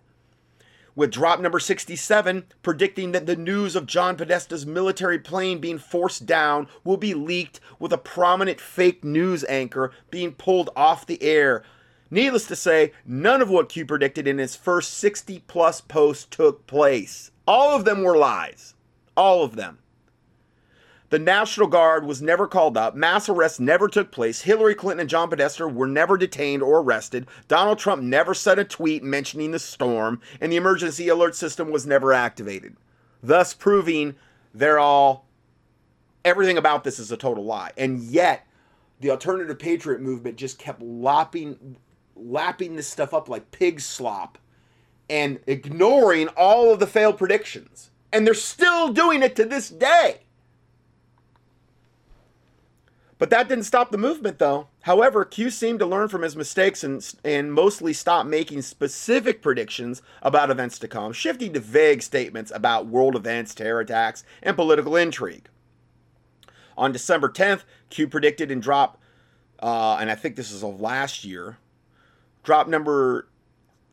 [0.95, 6.27] With drop number 67 predicting that the news of John Podesta's military plane being forced
[6.27, 11.63] down will be leaked with a prominent fake news anchor being pulled off the air.
[12.11, 16.67] Needless to say, none of what Q predicted in his first 60 plus posts took
[16.67, 17.31] place.
[17.47, 18.74] All of them were lies.
[19.15, 19.79] All of them.
[21.09, 22.95] The National Guard was never called up.
[22.95, 24.41] Mass arrests never took place.
[24.41, 27.27] Hillary Clinton and John Podesta were never detained or arrested.
[27.47, 31.85] Donald Trump never sent a tweet mentioning the storm, and the emergency alert system was
[31.85, 32.75] never activated.
[33.21, 34.15] Thus, proving
[34.53, 35.27] they're all,
[36.23, 37.71] everything about this is a total lie.
[37.77, 38.47] And yet,
[38.99, 41.77] the alternative patriot movement just kept lopping,
[42.15, 44.39] lapping this stuff up like pig slop
[45.07, 50.21] and ignoring all of the failed predictions and they're still doing it to this day.
[53.17, 54.67] But that didn't stop the movement, though.
[54.81, 60.01] However, Q seemed to learn from his mistakes and, and mostly stopped making specific predictions
[60.21, 64.97] about events to come, shifting to vague statements about world events, terror attacks, and political
[64.97, 65.47] intrigue.
[66.77, 69.01] On December 10th, Q predicted in drop,
[69.59, 71.57] uh, and I think this is of last year,
[72.43, 73.29] drop number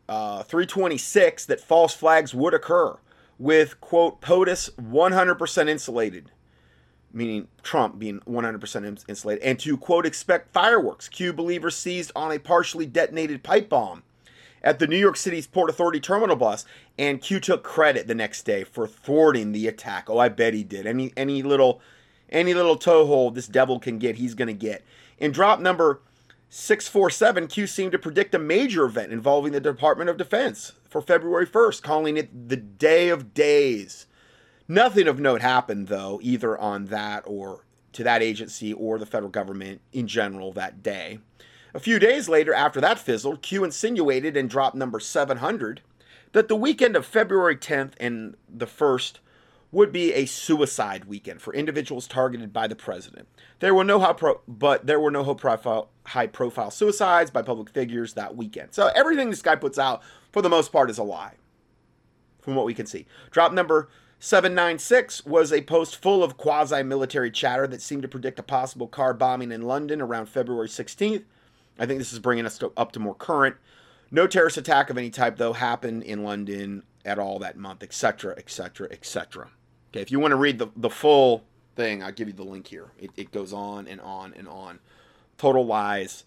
[0.08, 2.98] uh, 326, that false flags would occur
[3.42, 6.30] with, quote, POTUS 100% insulated,
[7.12, 11.08] meaning Trump being 100% insulated, and to, quote, expect fireworks.
[11.08, 14.04] Q believers seized on a partially detonated pipe bomb
[14.62, 16.64] at the New York City's Port Authority terminal bus,
[16.96, 20.08] and Q took credit the next day for thwarting the attack.
[20.08, 20.86] Oh, I bet he did.
[20.86, 21.80] Any any little
[22.30, 24.84] any little toehold this devil can get, he's gonna get.
[25.18, 26.00] In drop number
[26.54, 31.46] 647, Q seemed to predict a major event involving the Department of Defense for February
[31.46, 34.06] 1st, calling it the Day of Days.
[34.68, 39.30] Nothing of note happened, though, either on that or to that agency or the federal
[39.30, 41.20] government in general that day.
[41.72, 45.80] A few days later, after that fizzled, Q insinuated and dropped number 700
[46.32, 49.20] that the weekend of February 10th and the 1st
[49.72, 53.26] would be a suicide weekend for individuals targeted by the president.
[53.58, 57.40] There were no high pro- but there were no high profile, high profile suicides by
[57.40, 58.74] public figures that weekend.
[58.74, 61.34] So everything this guy puts out, for the most part, is a lie,
[62.40, 63.06] from what we can see.
[63.30, 63.88] Drop number
[64.20, 68.86] 796 was a post full of quasi military chatter that seemed to predict a possible
[68.86, 71.24] car bombing in London around February 16th.
[71.78, 73.56] I think this is bringing us to, up to more current.
[74.10, 78.34] No terrorist attack of any type, though, happened in London at all that month, etc.,
[78.36, 79.48] etc., etc.
[79.92, 81.44] Okay, if you want to read the, the full
[81.76, 82.92] thing, I'll give you the link here.
[82.98, 84.78] It, it goes on and on and on.
[85.36, 86.24] Total lies.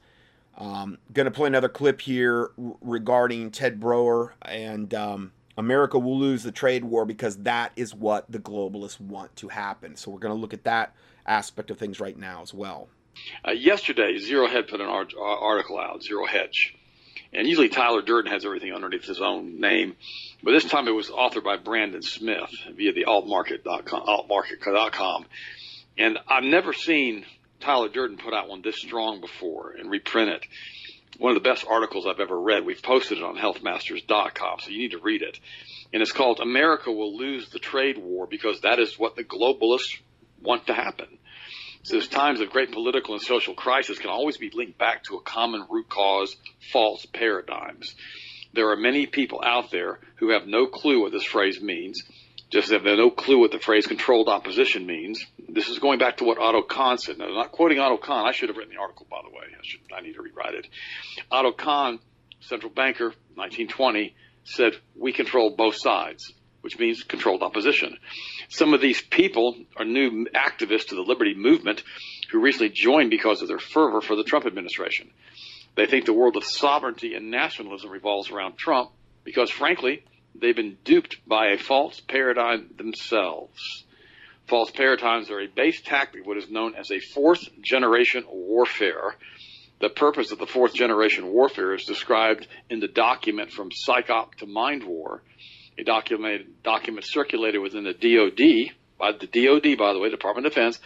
[0.58, 6.44] Um, going to play another clip here regarding Ted Broer and um, America will lose
[6.44, 9.96] the trade war because that is what the globalists want to happen.
[9.96, 10.94] So we're going to look at that
[11.26, 12.88] aspect of things right now as well.
[13.48, 16.76] Uh, yesterday, Zero Hedge put an art- uh, article out, Zero Hedge.
[17.36, 19.96] And usually Tyler Durden has everything underneath his own name.
[20.42, 25.26] But this time it was authored by Brandon Smith via the altmarket.com, altmarket.com.
[25.98, 27.26] And I've never seen
[27.60, 30.46] Tyler Durden put out one this strong before and reprint it.
[31.18, 32.66] One of the best articles I've ever read.
[32.66, 35.40] We've posted it on healthmasters.com, so you need to read it.
[35.94, 40.00] And it's called America Will Lose the Trade War because that is what the globalists
[40.42, 41.18] want to happen.
[41.86, 45.22] Says times of great political and social crisis can always be linked back to a
[45.22, 46.36] common root cause,
[46.74, 47.94] false paradigms.
[48.54, 52.02] There are many people out there who have no clue what this phrase means,
[52.50, 55.24] just have no clue what the phrase controlled opposition means.
[55.48, 57.20] This is going back to what Otto Kahn said.
[57.20, 58.26] Now, I'm not quoting Otto Kahn.
[58.26, 59.44] I should have written the article, by the way.
[59.54, 60.68] I, should, I need to rewrite it.
[61.32, 62.00] Otto Kahn,
[62.40, 66.34] central banker, 1920, said, we control both sides
[66.66, 67.96] which means controlled opposition.
[68.50, 71.84] Some of these people are new activists to the liberty movement
[72.32, 75.12] who recently joined because of their fervor for the Trump administration.
[75.76, 78.90] They think the world of sovereignty and nationalism revolves around Trump
[79.24, 80.04] because, frankly,
[80.34, 83.86] they've been duped by a false paradigm themselves.
[84.48, 89.14] False paradigms are a base tactic of what is known as a fourth generation warfare.
[89.82, 94.48] The purpose of the fourth generation warfare is described in the document From Psyop to
[94.48, 95.22] Mind War,
[95.78, 100.54] a document, document circulated within the DOD, by the DOD, by the way, Department of
[100.54, 100.80] Defense,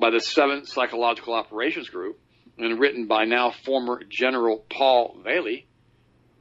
[0.00, 2.18] by the 7th Psychological Operations Group,
[2.58, 5.64] and written by now former General Paul Vallely,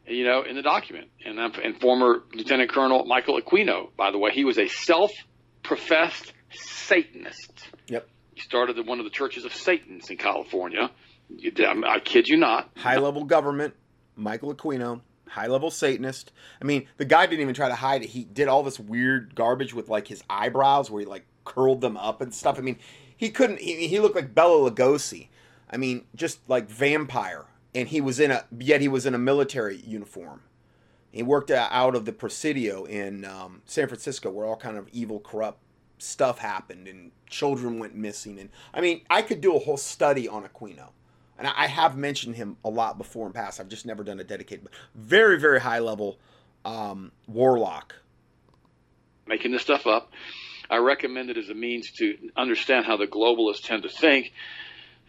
[0.05, 4.17] you know, in the document, and, um, and former Lieutenant Colonel Michael Aquino, by the
[4.17, 7.69] way, he was a self-professed Satanist.
[7.87, 8.07] Yep.
[8.33, 10.89] He started at one of the churches of Satan's in California.
[11.31, 12.71] I kid you not.
[12.75, 13.75] High level government,
[14.15, 16.31] Michael Aquino high level Satanist.
[16.61, 18.09] I mean, the guy didn't even try to hide it.
[18.09, 21.97] He did all this weird garbage with like his eyebrows where he like curled them
[21.97, 22.57] up and stuff.
[22.57, 22.77] I mean,
[23.15, 25.27] he couldn't, he, he looked like Bela Lugosi.
[25.69, 27.45] I mean, just like vampire.
[27.75, 30.41] And he was in a, yet he was in a military uniform.
[31.11, 35.19] He worked out of the Presidio in um, San Francisco where all kind of evil,
[35.19, 35.59] corrupt
[35.97, 38.39] stuff happened and children went missing.
[38.39, 40.89] And I mean, I could do a whole study on Aquino
[41.39, 43.59] and I have mentioned him a lot before in past.
[43.59, 46.19] I've just never done a dedicated, very, very high level
[46.65, 47.95] um, warlock.
[49.25, 50.11] Making this stuff up.
[50.69, 54.33] I recommend it as a means to understand how the globalists tend to think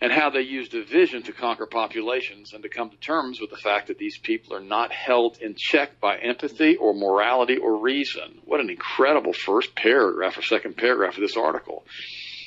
[0.00, 3.56] and how they use division to conquer populations and to come to terms with the
[3.56, 8.40] fact that these people are not held in check by empathy or morality or reason.
[8.44, 11.84] What an incredible first paragraph or second paragraph of this article.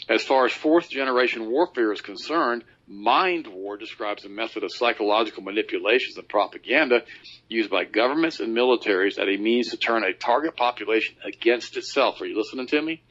[0.10, 5.42] As far as fourth generation warfare is concerned, Mind war describes a method of psychological
[5.42, 7.04] manipulations and propaganda
[7.48, 12.20] used by governments and militaries as a means to turn a target population against itself.
[12.20, 13.02] Are you listening to me?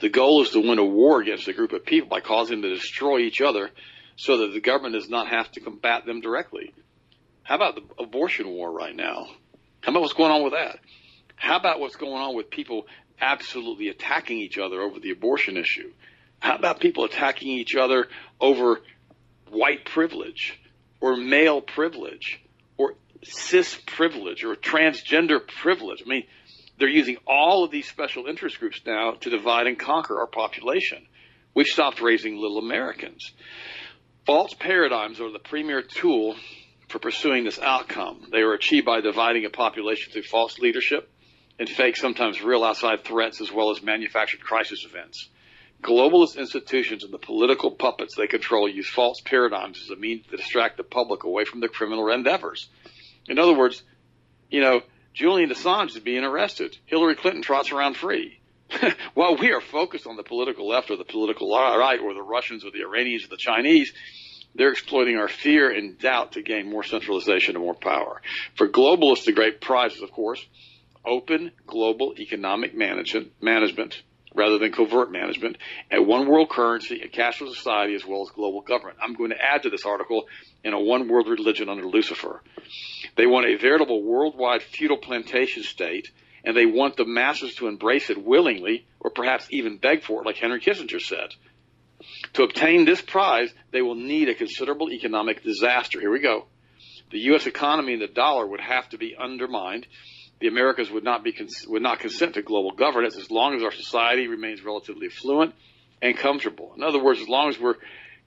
[0.00, 2.70] The goal is to win a war against a group of people by causing them
[2.70, 3.70] to destroy each other
[4.16, 6.72] so that the government does not have to combat them directly.
[7.42, 9.26] How about the abortion war right now?
[9.80, 10.78] How about what's going on with that?
[11.36, 12.86] How about what's going on with people
[13.20, 15.92] absolutely attacking each other over the abortion issue?
[16.40, 18.08] How about people attacking each other
[18.40, 18.80] over
[19.50, 20.58] white privilege
[21.00, 22.40] or male privilege
[22.76, 26.02] or cis privilege or transgender privilege?
[26.04, 26.24] I mean,
[26.78, 31.04] they're using all of these special interest groups now to divide and conquer our population.
[31.54, 33.32] We've stopped raising little Americans.
[34.26, 36.36] False paradigms are the premier tool
[36.88, 38.28] for pursuing this outcome.
[38.30, 41.10] They are achieved by dividing a population through false leadership
[41.58, 45.28] and fake, sometimes real outside threats, as well as manufactured crisis events.
[45.82, 50.36] Globalist institutions and the political puppets they control use false paradigms as a means to
[50.36, 52.68] distract the public away from their criminal endeavors.
[53.28, 53.82] In other words,
[54.50, 54.82] you know,
[55.14, 56.76] Julian Assange is being arrested.
[56.86, 58.40] Hillary Clinton trots around free.
[59.14, 62.64] While we are focused on the political left or the political right or the Russians
[62.64, 63.92] or the Iranians or the Chinese,
[64.54, 68.20] they're exploiting our fear and doubt to gain more centralization and more power.
[68.56, 70.44] For globalists, the great prize is, of course,
[71.04, 74.02] open global economic management, management
[74.38, 75.58] rather than covert management,
[75.90, 78.96] a one world currency, a cashless society, as well as global government.
[79.02, 80.26] I'm going to add to this article
[80.64, 82.40] in a one world religion under Lucifer.
[83.16, 86.10] They want a veritable worldwide feudal plantation state,
[86.44, 90.26] and they want the masses to embrace it willingly, or perhaps even beg for it,
[90.26, 91.34] like Henry Kissinger said.
[92.34, 96.00] To obtain this prize, they will need a considerable economic disaster.
[96.00, 96.46] Here we go.
[97.10, 97.46] The U.S.
[97.46, 99.86] economy and the dollar would have to be undermined
[100.40, 101.34] the Americas would not be
[101.66, 105.54] would not consent to global governance as long as our society remains relatively affluent
[106.00, 106.72] and comfortable.
[106.76, 107.76] In other words, as long as we're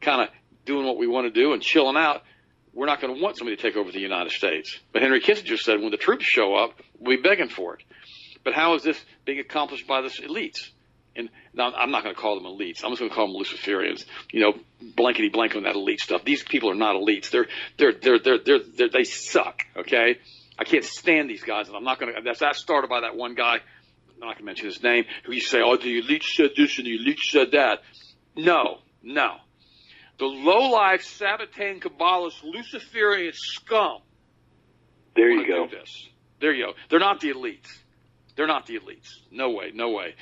[0.01, 0.29] kind of
[0.65, 2.21] doing what we want to do and chilling out,
[2.73, 4.79] we're not going to want somebody to take over the United States.
[4.91, 7.83] But Henry Kissinger said when the troops show up, we'll be begging for it.
[8.43, 10.69] But how is this being accomplished by the elites?
[11.15, 12.83] and now I'm not going to call them elites.
[12.83, 14.05] I'm just going to call them Luciferians.
[14.31, 14.53] You know,
[14.95, 16.23] blankety blank on that elite stuff.
[16.23, 17.29] These people are not elites.
[17.29, 17.47] They're
[17.77, 19.61] they're they're they're, they're, they're they suck.
[19.75, 20.19] Okay,
[20.61, 22.21] I can't stand these guys, and I'm not going to.
[22.21, 23.55] That's that started by that one guy.
[23.55, 25.05] I'm not going to mention his name.
[25.25, 27.79] Who you say, oh, the elite said this and the elite said that.
[28.35, 29.37] No, no.
[30.19, 34.01] The low-life Sabbatean Kabbalist Luciferian scum.
[35.15, 35.65] There you go.
[35.65, 36.07] This.
[36.39, 36.73] There you go.
[36.91, 37.79] They're not the elites.
[38.35, 39.09] They're not the elites.
[39.31, 39.71] No way.
[39.73, 40.13] No way.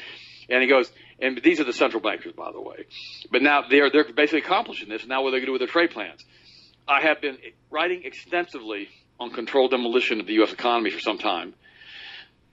[0.50, 2.86] And he goes, and these are the central bankers, by the way.
[3.30, 5.06] But now they're they're basically accomplishing this.
[5.06, 6.24] Now what are they going to do with their trade plans?
[6.88, 7.38] I have been
[7.70, 8.88] writing extensively
[9.20, 10.53] on controlled demolition of the U.S.
[10.53, 11.53] economy for some time.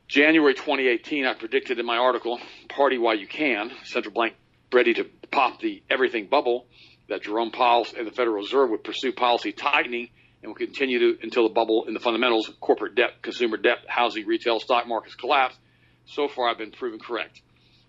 [0.08, 4.34] January 2018, I predicted in my article, "Party While You Can," central bank
[4.72, 6.66] ready to pop the everything bubble,
[7.08, 10.08] that Jerome Powell and the Federal Reserve would pursue policy tightening
[10.42, 14.26] and will continue to until the bubble in the fundamentals, corporate debt, consumer debt, housing,
[14.26, 15.56] retail, stock markets collapse.
[16.06, 17.40] So far, I've been proven correct.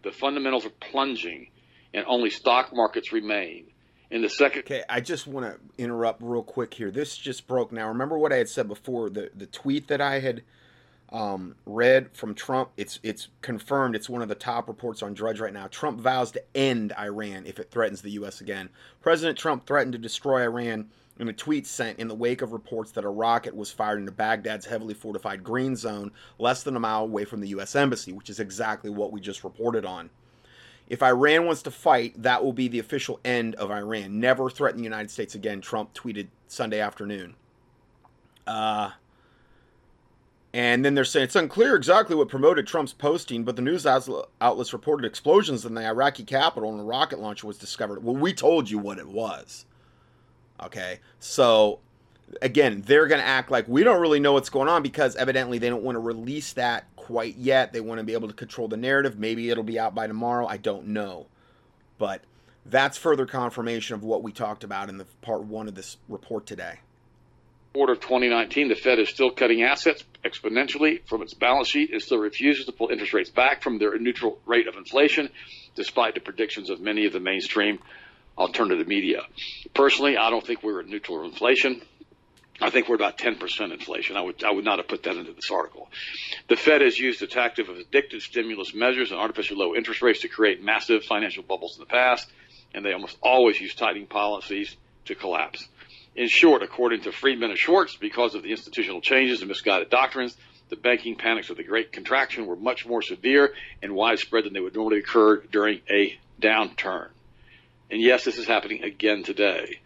[0.04, 1.50] The fundamentals are plunging,
[1.94, 3.66] and only stock markets remain.
[4.10, 6.92] In the second, okay, I just want to interrupt real quick here.
[6.92, 7.90] This just broke now.
[7.90, 9.10] Remember what I had said before?
[9.10, 10.44] The the tweet that I had
[11.12, 12.70] um, read from Trump.
[12.78, 13.96] It's it's confirmed.
[13.96, 15.68] It's one of the top reports on Drudge right now.
[15.68, 18.40] Trump vows to end Iran if it threatens the U.S.
[18.40, 18.70] again.
[19.02, 20.90] President Trump threatened to destroy Iran
[21.20, 24.12] in a tweet sent in the wake of reports that a rocket was fired into
[24.12, 27.76] Baghdad's heavily fortified green zone, less than a mile away from the U.S.
[27.76, 30.10] Embassy, which is exactly what we just reported on.
[30.90, 34.20] If Iran wants to fight, that will be the official end of Iran.
[34.20, 37.36] Never threaten the United States again, Trump tweeted Sunday afternoon.
[38.46, 38.92] Uh,
[40.54, 44.74] and then they're saying it's unclear exactly what promoted Trump's posting, but the news outlets
[44.74, 48.04] reported explosions in the Iraqi capital and a rocket launcher was discovered.
[48.04, 49.66] Well, we told you what it was.
[50.64, 51.00] Okay.
[51.20, 51.80] So
[52.42, 55.58] again, they're going to act like we don't really know what's going on because evidently
[55.60, 57.72] they don't want to release that quite yet.
[57.72, 59.18] They want to be able to control the narrative.
[59.18, 60.46] Maybe it'll be out by tomorrow.
[60.46, 61.28] I don't know.
[61.98, 62.22] But
[62.66, 66.46] that's further confirmation of what we talked about in the part one of this report
[66.46, 66.80] today.
[67.74, 71.92] Quarter of 2019, the Fed is still cutting assets exponentially from its balance sheet.
[71.94, 75.30] It still refuses to pull interest rates back from their neutral rate of inflation,
[75.76, 77.80] despite the predictions of many of the mainstream
[78.38, 79.22] alternative media.
[79.74, 81.82] Personally, I don't think we're at neutral inflation.
[82.60, 84.18] I think we're about 10% inflation.
[84.18, 85.90] I would, I would not have put that into this article.
[86.48, 90.22] The Fed has used the tactic of addictive stimulus measures and artificially low interest rates
[90.22, 92.28] to create massive financial bubbles in the past,
[92.74, 95.68] and they almost always use tightening policies to collapse.
[96.16, 100.36] In short, according to Friedman and Schwartz, because of the institutional changes and misguided doctrines,
[100.70, 103.54] the banking panics of the Great Contraction were much more severe
[103.84, 107.10] and widespread than they would normally occur during a downturn.
[107.90, 109.80] And yes, this is happening again today.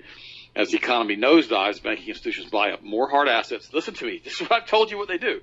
[0.55, 3.69] As the economy nosedives, banking institutions buy up more hard assets.
[3.73, 4.21] Listen to me.
[4.23, 5.41] This is what I've told you what they do.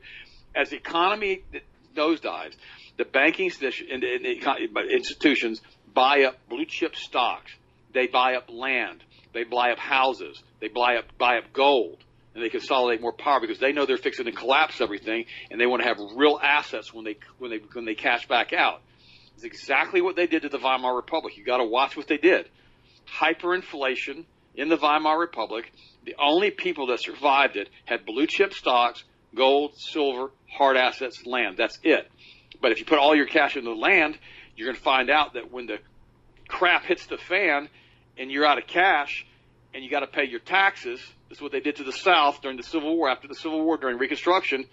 [0.54, 1.42] As the economy
[1.96, 2.54] nosedives,
[2.98, 3.50] the banking
[4.90, 5.60] institutions
[5.94, 7.52] buy up blue chip stocks.
[7.94, 9.02] They buy up land.
[9.32, 10.42] They buy up houses.
[10.60, 11.98] They buy up buy up gold,
[12.34, 15.66] and they consolidate more power because they know they're fixing to collapse everything, and they
[15.66, 18.82] want to have real assets when they when they when they cash back out.
[19.36, 21.36] It's exactly what they did to the Weimar Republic.
[21.36, 22.48] You got to watch what they did.
[23.08, 24.24] Hyperinflation
[24.58, 25.72] in the Weimar Republic.
[26.04, 29.04] The only people that survived it had blue chip stocks,
[29.34, 31.56] gold, silver, hard assets, land.
[31.56, 32.10] That's it.
[32.60, 34.18] But if you put all your cash into land,
[34.56, 35.78] you're going to find out that when the
[36.48, 37.68] crap hits the fan
[38.18, 39.24] and you're out of cash
[39.72, 42.42] and you got to pay your taxes, this is what they did to the South
[42.42, 44.64] during the Civil War, after the Civil War, during Reconstruction,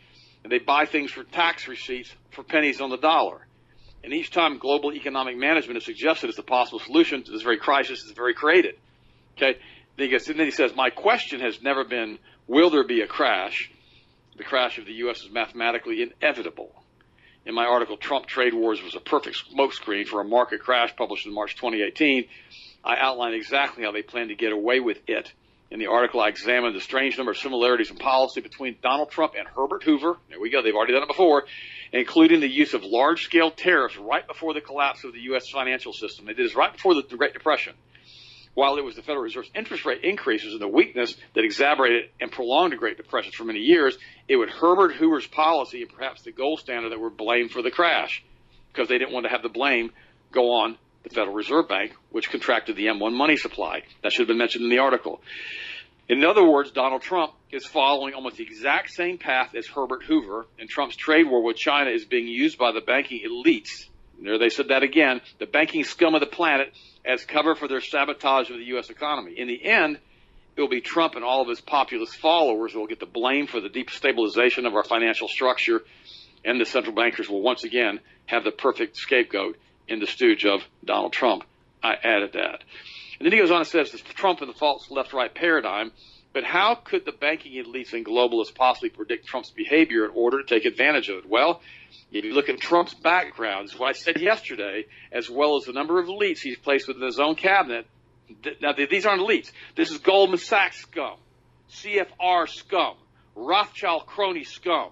[0.43, 3.45] and they buy things for tax receipts for pennies on the dollar.
[4.03, 7.57] And each time global economic management is suggested as a possible solution to this very
[7.57, 8.75] crisis is very created.
[9.37, 9.59] Okay.
[9.97, 12.17] And then he says, my question has never been,
[12.47, 13.71] will there be a crash?
[14.37, 15.21] The crash of the U.S.
[15.21, 16.71] is mathematically inevitable.
[17.45, 21.25] In my article, Trump Trade Wars was a perfect smokescreen for a market crash published
[21.25, 22.25] in March 2018.
[22.83, 25.31] I outline exactly how they plan to get away with it.
[25.71, 29.33] In the article, I examined the strange number of similarities in policy between Donald Trump
[29.37, 30.17] and Herbert Hoover.
[30.29, 30.61] There we go.
[30.61, 31.45] They've already done it before
[31.95, 35.49] including the use of large scale tariffs right before the collapse of the U.S.
[35.49, 36.25] financial system.
[36.25, 37.73] Did this right before the Great Depression.
[38.55, 42.31] While it was the Federal Reserve's interest rate increases and the weakness that exacerbated and
[42.31, 43.97] prolonged the Great Depression for many years,
[44.29, 47.69] it was Herbert Hoover's policy and perhaps the gold standard that were blamed for the
[47.69, 48.23] crash
[48.71, 49.91] because they didn't want to have the blame
[50.31, 53.83] go on the Federal Reserve Bank, which contracted the M1 money supply.
[54.01, 55.21] That should have been mentioned in the article.
[56.07, 60.45] In other words, Donald Trump is following almost the exact same path as Herbert Hoover,
[60.59, 63.87] and Trump's trade war with China is being used by the banking elites.
[64.21, 66.73] There they said that again, the banking scum of the planet
[67.05, 68.89] as cover for their sabotage of the U.S.
[68.89, 69.33] economy.
[69.37, 69.99] In the end,
[70.55, 73.47] it will be Trump and all of his populist followers who will get the blame
[73.47, 75.83] for the deep stabilization of our financial structure,
[76.43, 79.57] and the central bankers will once again have the perfect scapegoat
[79.87, 81.43] in the stooge of Donald Trump.
[81.83, 82.63] I added that.
[83.19, 85.91] And then he goes on and says, Trump and the false left-right paradigm.
[86.35, 90.45] But how could the banking elites and globalists possibly predict Trump's behavior in order to
[90.45, 91.25] take advantage of it?
[91.29, 91.61] Well,
[92.11, 95.97] if you look at Trump's background, what I said yesterday, as well as the number
[95.97, 97.87] of elites he's placed within his own cabinet.
[98.61, 99.53] Now, these aren't elites.
[99.77, 101.15] This is Goldman Sachs scum,
[101.71, 102.95] CFR scum,
[103.35, 104.89] Rothschild crony scum.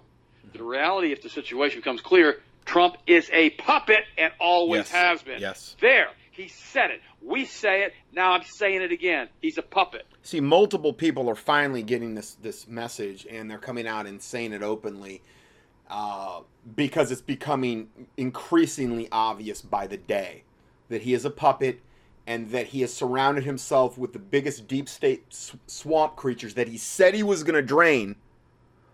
[0.54, 4.90] The reality, if the situation becomes clear, Trump is a puppet and always Yes.
[4.92, 5.40] has been.
[5.42, 5.76] Yes.
[5.78, 7.00] There, he said it.
[7.22, 7.92] We say it.
[8.12, 9.28] Now I'm saying it again.
[9.40, 10.06] He's a puppet.
[10.22, 14.52] See, multiple people are finally getting this this message, and they're coming out and saying
[14.52, 15.22] it openly
[15.88, 16.40] uh,
[16.74, 20.44] because it's becoming increasingly obvious by the day
[20.88, 21.80] that he is a puppet,
[22.26, 26.68] and that he has surrounded himself with the biggest deep state s- swamp creatures that
[26.68, 28.16] he said he was going to drain.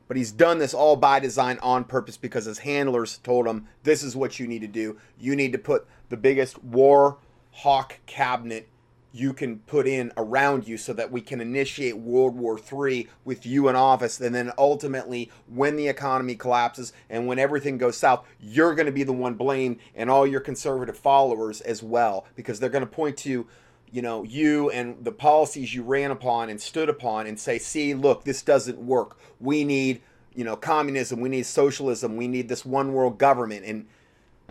[0.08, 4.02] But he's done this all by design on purpose because his handlers told him this
[4.02, 4.98] is what you need to do.
[5.20, 7.18] You need to put the biggest war
[7.50, 8.68] hawk cabinet
[9.12, 13.44] you can put in around you so that we can initiate World War III with
[13.44, 14.20] you in office.
[14.20, 18.92] And then ultimately, when the economy collapses and when everything goes south, you're going to
[18.92, 22.90] be the one blamed and all your conservative followers as well, because they're going to
[22.90, 23.46] point to
[23.92, 27.92] you know you and the policies you ran upon and stood upon and say see
[27.92, 29.18] look this doesn't work.
[29.40, 30.00] We need
[30.34, 31.20] you know communism.
[31.20, 32.16] We need socialism.
[32.16, 33.64] We need this one world government.
[33.66, 33.86] And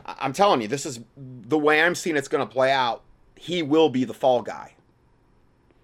[0.05, 3.03] i'm telling you this is the way i'm seeing it's going to play out
[3.35, 4.73] he will be the fall guy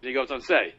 [0.01, 0.75] He goes on to say,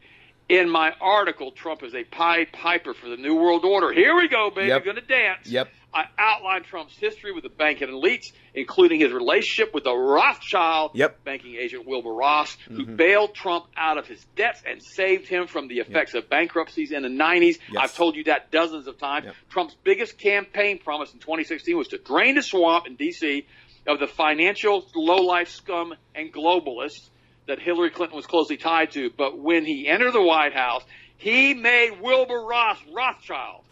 [0.47, 3.91] in my article, Trump is a Pied Piper for the New World Order.
[3.91, 4.69] Here we go, baby.
[4.69, 4.85] Yep.
[4.85, 5.47] Going to dance.
[5.47, 5.67] Yep.
[5.93, 11.11] I outlined Trump's history with the banking elites, including his relationship with the Rothschild Yep.
[11.11, 11.23] Mm-hmm.
[11.23, 15.67] banking agent Wilbur Ross, who bailed Trump out of his debts and saved him from
[15.67, 17.57] the effects of bankruptcies in the 90s.
[17.71, 17.77] Yes.
[17.79, 19.25] I've told you that dozens of times.
[19.25, 19.35] Yep.
[19.49, 23.45] Trump's biggest campaign promise in 2016 was to drain the swamp in D.C.
[23.87, 27.09] of the financial lowlife scum and globalists
[27.47, 29.09] that Hillary Clinton was closely tied to.
[29.09, 30.83] But when he entered the White House,
[31.15, 33.63] he made Wilbur Ross Rothschild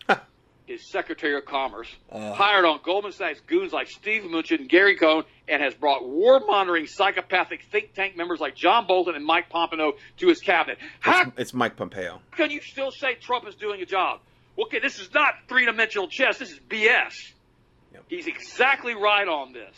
[0.66, 2.34] his Secretary of Commerce, uh.
[2.34, 6.88] hired on Goldman Sachs goons like Steve Mnuchin and Gary Cohn, and has brought war-mongering,
[6.88, 10.78] psychopathic think tank members like John Bolton and Mike Pompeo to his cabinet.
[11.00, 14.20] How it's, it's mike pompeo can you still say Trump is doing a job?
[14.58, 16.38] Okay, this is not three-dimensional chess.
[16.38, 17.34] This is BS.
[17.94, 18.04] Yep.
[18.08, 19.76] He's exactly right on this.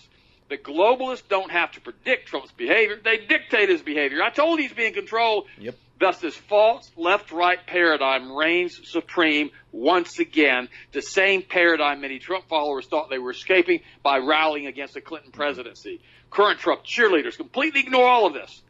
[0.49, 4.23] The globalists don't have to predict Trump's behavior; they dictate his behavior.
[4.23, 5.47] I told you he's being controlled.
[5.59, 5.75] Yep.
[6.00, 10.70] Thus, this false left-right paradigm reigns supreme once again.
[10.91, 15.32] The same paradigm many Trump followers thought they were escaping by rallying against the Clinton
[15.32, 16.02] presidency.
[16.30, 18.62] Current Trump cheerleaders completely ignore all of this.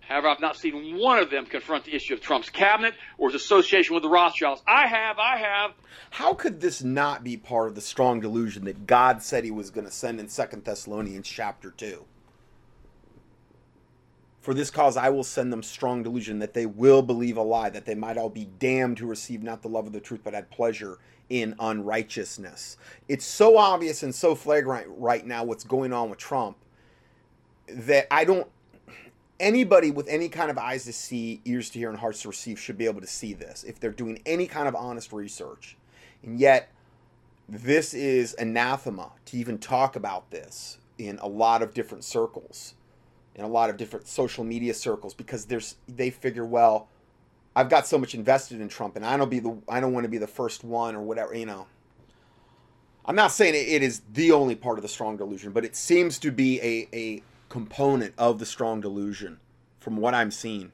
[0.00, 3.40] However, I've not seen one of them confront the issue of Trump's cabinet or his
[3.40, 4.62] association with the Rothschilds.
[4.66, 5.72] I have, I have.
[6.10, 9.70] how could this not be part of the strong delusion that god said he was
[9.70, 12.04] going to send in second thessalonians chapter 2
[14.42, 17.70] For this cause I will send them strong delusion that they will believe a lie,
[17.70, 20.34] that they might all be damned who receive not the love of the truth, but
[20.34, 20.98] had pleasure
[21.30, 22.76] in unrighteousness.
[23.06, 26.56] It's so obvious and so flagrant right now what's going on with Trump
[27.68, 28.48] that I don't.
[29.38, 32.58] Anybody with any kind of eyes to see, ears to hear, and hearts to receive
[32.58, 35.76] should be able to see this if they're doing any kind of honest research.
[36.24, 36.68] And yet,
[37.48, 42.74] this is anathema to even talk about this in a lot of different circles
[43.34, 46.88] in a lot of different social media circles because there's they figure well
[47.54, 50.04] I've got so much invested in Trump and I don't be the I don't want
[50.04, 51.66] to be the first one or whatever you know.
[53.04, 56.18] I'm not saying it- is the only part of the strong delusion but it seems
[56.20, 59.38] to be a a component of the strong delusion
[59.78, 60.72] from what I'm seeing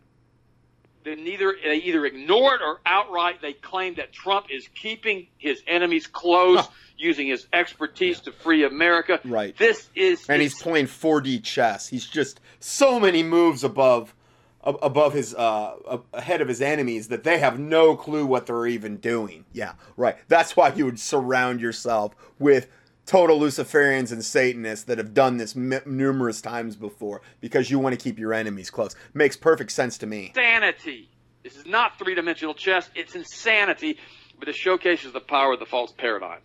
[1.08, 5.62] They neither they either ignore it or outright they claim that Trump is keeping his
[5.66, 6.66] enemies close, Huh.
[6.98, 9.20] using his expertise to free America.
[9.24, 9.56] Right.
[9.56, 11.88] This is and he's playing 4D chess.
[11.88, 14.14] He's just so many moves above
[14.62, 18.98] above his uh ahead of his enemies that they have no clue what they're even
[18.98, 19.46] doing.
[19.54, 20.16] Yeah, right.
[20.28, 22.66] That's why you would surround yourself with
[23.08, 27.98] total Luciferians and Satanists that have done this m- numerous times before because you want
[27.98, 28.94] to keep your enemies close.
[29.14, 30.26] Makes perfect sense to me.
[30.26, 31.08] insanity.
[31.42, 33.98] This is not three dimensional chess, it's insanity,
[34.38, 36.40] but it showcases the power of the false paradigm.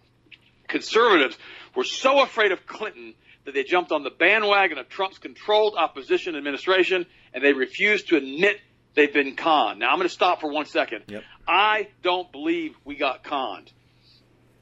[0.69, 1.37] Conservatives
[1.75, 3.13] were so afraid of Clinton
[3.45, 8.15] that they jumped on the bandwagon of Trump's controlled opposition administration and they refused to
[8.15, 8.57] admit
[8.95, 9.79] they've been conned.
[9.79, 11.03] Now, I'm going to stop for one second.
[11.07, 11.23] Yep.
[11.45, 13.69] I don't believe we got conned.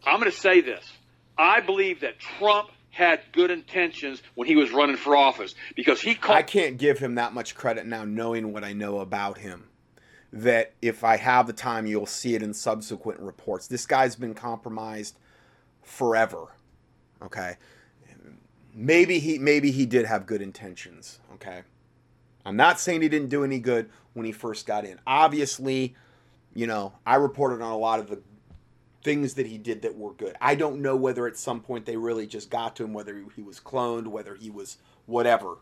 [0.03, 0.83] I'm going to say this.
[1.41, 6.13] I believe that Trump had good intentions when he was running for office because he
[6.13, 9.67] called I can't give him that much credit now, knowing what I know about him.
[10.31, 13.67] That if I have the time, you'll see it in subsequent reports.
[13.67, 15.17] This guy's been compromised
[15.81, 16.53] forever.
[17.23, 17.57] Okay.
[18.73, 21.19] maybe he maybe he did have good intentions.
[21.33, 21.63] Okay,
[22.45, 24.99] I'm not saying he didn't do any good when he first got in.
[25.07, 25.95] Obviously,
[26.53, 28.21] you know, I reported on a lot of the
[29.03, 30.35] things that he did that were good.
[30.39, 33.41] I don't know whether at some point they really just got to him, whether he
[33.41, 35.57] was cloned, whether he was whatever.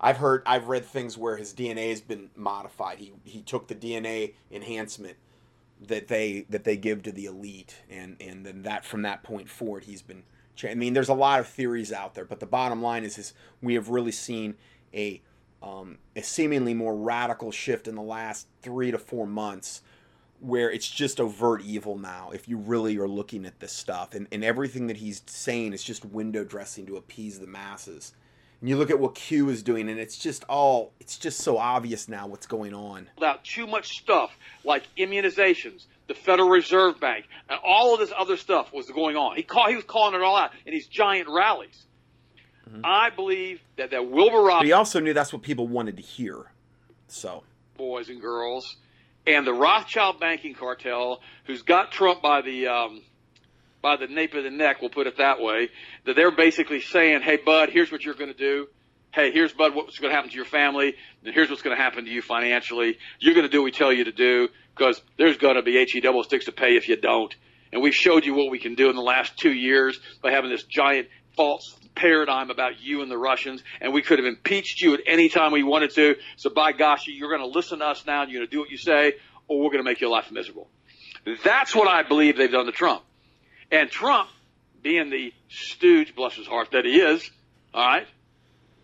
[0.00, 2.98] I've heard, I've read things where his DNA has been modified.
[2.98, 5.16] He he took the DNA enhancement
[5.80, 9.48] that they that they give to the elite, and and then that from that point
[9.48, 10.22] forward, he's been.
[10.62, 13.32] I mean, there's a lot of theories out there, but the bottom line is, is
[13.62, 14.56] we have really seen
[14.92, 15.22] a
[15.62, 19.82] um, a seemingly more radical shift in the last three to four months
[20.40, 24.14] where it's just overt evil now if you really are looking at this stuff.
[24.14, 28.12] And, and everything that he's saying is just window dressing to appease the masses.
[28.60, 31.56] And you look at what q is doing and it's just all it's just so
[31.56, 33.08] obvious now what's going on.
[33.16, 38.36] About too much stuff like immunizations the federal reserve bank and all of this other
[38.36, 39.36] stuff was going on.
[39.36, 41.86] He call, he was calling it all out in these giant rallies.
[42.68, 42.80] Mm-hmm.
[42.84, 46.02] I believe that that wilbur but ross he also knew that's what people wanted to
[46.02, 46.50] hear
[47.08, 47.44] so.
[47.76, 48.76] Boys and girls
[49.26, 53.02] and the Rothschild banking cartel, who's got Trump by the um,
[53.82, 55.70] by the nape of the neck, we'll put it that way,
[56.04, 58.68] that they're basically saying, "Hey, Bud, here's what you're going to do.
[59.12, 60.94] Hey, here's Bud, what's going to happen to your family,
[61.24, 62.96] and here's what's going to happen to you financially.
[63.18, 65.84] You're going to do what we tell you to do because there's going to be
[65.84, 67.34] he double sticks to pay if you don't.
[67.72, 70.50] And we showed you what we can do in the last two years by having
[70.50, 71.08] this giant
[71.40, 75.30] false paradigm about you and the Russians, and we could have impeached you at any
[75.30, 76.16] time we wanted to.
[76.36, 78.60] So by gosh, you're going to listen to us now, and you're going to do
[78.60, 79.14] what you say,
[79.48, 80.68] or we're going to make your life miserable.
[81.42, 83.02] That's what I believe they've done to Trump.
[83.72, 84.28] And Trump,
[84.82, 87.30] being the stooge, bless his heart, that he is,
[87.72, 88.06] all right.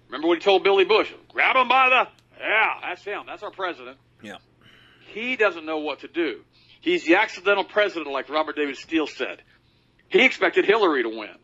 [0.06, 1.12] Remember what he told Billy Bush?
[1.28, 3.24] Grab him by the yeah, that's him.
[3.26, 3.98] That's our president.
[4.22, 4.36] yeah
[5.08, 6.40] He doesn't know what to do.
[6.80, 9.42] He's the accidental president, like Robert David Steele said.
[10.08, 11.36] He expected Hillary to win.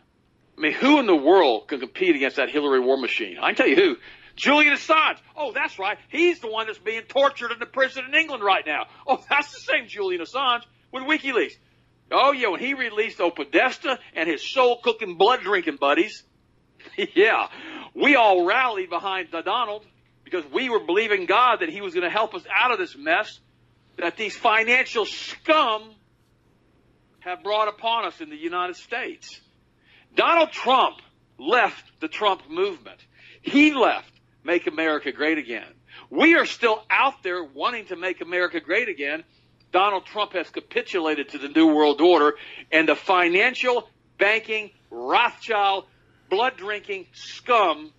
[0.57, 3.39] I mean, who in the world can compete against that Hillary war machine?
[3.41, 3.97] I can tell you who.
[4.37, 5.19] Julian Assange.
[5.37, 5.99] Oh, that's right.
[6.09, 8.87] He's the one that's being tortured in the prison in England right now.
[9.07, 10.63] Oh, that's the same Julian Assange
[10.93, 11.53] with WikiLeaks.
[12.11, 16.23] Oh, yeah, when he released Podesta and his soul cooking, blood drinking buddies.
[17.15, 17.49] yeah,
[17.95, 19.87] we all rallied behind Donald
[20.25, 22.97] because we were believing God that he was going to help us out of this
[22.97, 23.39] mess
[23.99, 25.95] that these financial scum
[27.21, 29.41] have brought upon us in the United States.
[30.15, 30.97] Donald Trump
[31.39, 32.99] left the Trump movement.
[33.41, 34.13] He left
[34.45, 35.67] Make America Great Again.
[36.11, 39.25] We are still out there wanting to make America great again.
[39.73, 42.35] Donald Trump has capitulated to the New World Order
[42.71, 45.87] and the financial, banking, Rothschild,
[46.29, 47.93] blood drinking scum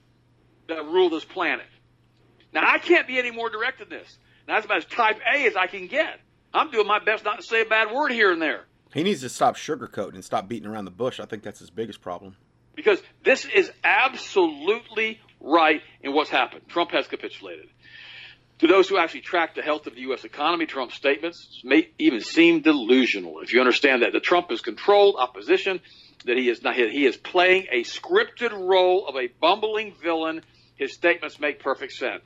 [0.67, 1.65] that rule this planet.
[2.53, 4.17] Now, I can't be any more direct than this.
[4.47, 6.19] Now, that's about as type A as I can get.
[6.53, 8.65] I'm doing my best not to say a bad word here and there.
[8.93, 11.69] He needs to stop sugarcoating and stop beating around the bush i think that's his
[11.69, 12.35] biggest problem
[12.75, 16.67] because this is absolutely right in what's happened.
[16.67, 17.67] Trump has capitulated.
[18.59, 20.23] To those who actually track the health of the U.S.
[20.23, 23.41] economy, Trump's statements may even seem delusional.
[23.41, 25.81] If you understand that, the Trump is controlled opposition,
[26.25, 30.41] that he is not, he is playing a scripted role of a bumbling villain,
[30.75, 32.23] his statements make perfect sense.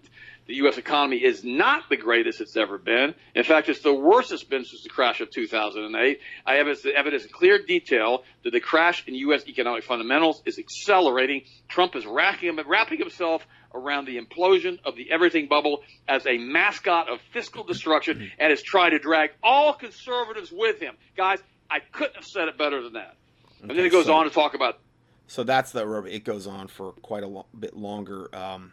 [0.47, 0.77] The U.S.
[0.77, 3.13] economy is not the greatest it's ever been.
[3.35, 6.19] In fact, it's the worst it's been since the crash of 2008.
[6.45, 9.45] I have evidence in clear detail that the crash in U.S.
[9.47, 11.41] economic fundamentals is accelerating.
[11.67, 17.09] Trump is wrapping, wrapping himself around the implosion of the everything bubble as a mascot
[17.11, 20.95] of fiscal destruction and is trying to drag all conservatives with him.
[21.17, 23.17] Guys, I couldn't have said it better than that.
[23.61, 24.79] And then Okay, it goes so- on to talk about
[25.27, 26.07] So that's the rubber.
[26.07, 28.33] It goes on for quite a lo- bit longer.
[28.33, 28.71] Um,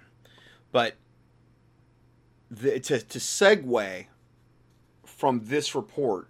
[0.71, 0.95] but
[2.51, 4.07] the, to, to segue
[5.05, 6.29] from this report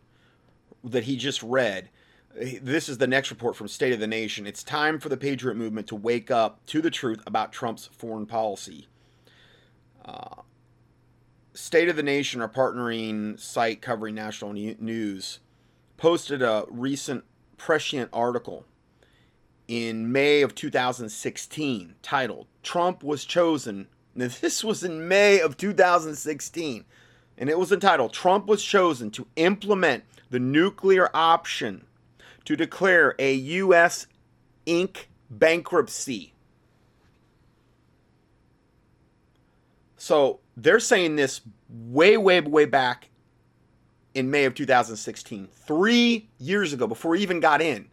[0.83, 1.89] that he just read,
[2.35, 4.47] this is the next report from State of the Nation.
[4.47, 8.27] It's time for the Patriot movement to wake up to the truth about Trump's foreign
[8.27, 8.89] policy.
[10.05, 10.43] Uh,
[11.55, 15.39] State of the Nation, our partnering site covering national news,
[15.97, 17.25] posted a recent
[17.57, 18.65] prescient article
[19.69, 23.87] in May of 2016 titled Trump was chosen.
[24.15, 26.85] Now, this was in May of 2016,
[27.37, 31.85] and it was entitled Trump was chosen to implement the nuclear option
[32.45, 34.07] to declare a U.S.
[34.67, 35.07] Inc.
[35.31, 36.33] bankruptcy.
[39.97, 43.09] So they're saying this way, way, way back
[44.15, 47.89] in May of 2016, three years ago, before he even got in.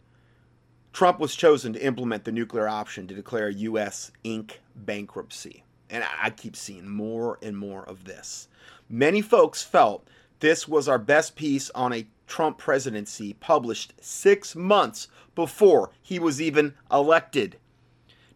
[0.92, 4.12] Trump was chosen to implement the nuclear option to declare U.S.
[4.24, 4.52] Inc.
[4.76, 5.64] bankruptcy.
[5.92, 8.48] And I keep seeing more and more of this.
[8.88, 10.08] Many folks felt
[10.40, 16.40] this was our best piece on a Trump presidency published six months before he was
[16.40, 17.58] even elected.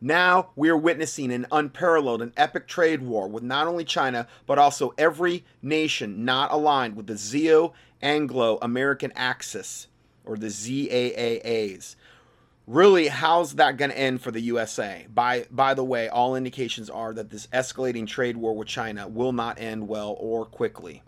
[0.03, 4.59] Now we are witnessing an unparalleled and epic trade war with not only China, but
[4.59, 7.73] also every nation not aligned with the Zio
[8.03, 9.89] Anglo American Axis
[10.27, 11.97] or the ZAAAs.
[12.67, 15.07] Really, how's that going to end for the USA?
[15.15, 19.33] By by the way, all indications are that this escalating trade war with China will
[19.33, 21.05] not end well or quickly.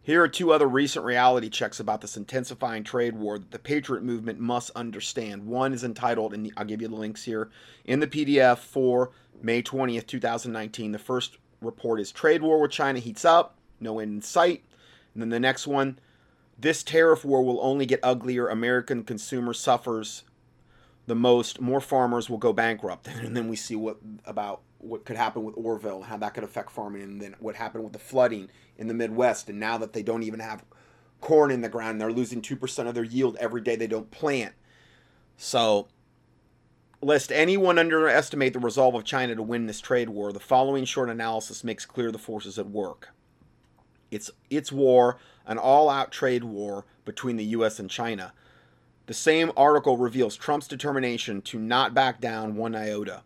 [0.00, 4.04] Here are two other recent reality checks about this intensifying trade war that the Patriot
[4.04, 5.44] movement must understand.
[5.44, 7.50] One is entitled, and I'll give you the links here
[7.84, 9.10] in the PDF for
[9.42, 10.92] May 20th, 2019.
[10.92, 14.62] The first report is Trade War with China heats up, no end in sight.
[15.14, 15.98] And then the next one,
[16.56, 18.46] this tariff war will only get uglier.
[18.46, 20.22] American consumer suffers
[21.10, 21.60] the most.
[21.60, 23.08] More farmers will go bankrupt.
[23.20, 26.70] And then we see what about what could happen with Orville, how that could affect
[26.70, 29.50] farming, and then what happened with the flooding in the Midwest.
[29.50, 30.64] And now that they don't even have
[31.20, 34.54] corn in the ground, they're losing 2% of their yield every day they don't plant.
[35.36, 35.88] So,
[37.02, 41.10] lest anyone underestimate the resolve of China to win this trade war, the following short
[41.10, 43.08] analysis makes clear the forces at work.
[44.12, 47.80] It's, it's war, an all out trade war between the U.S.
[47.80, 48.32] and China.
[49.10, 53.24] The same article reveals Trump's determination to not back down one iota.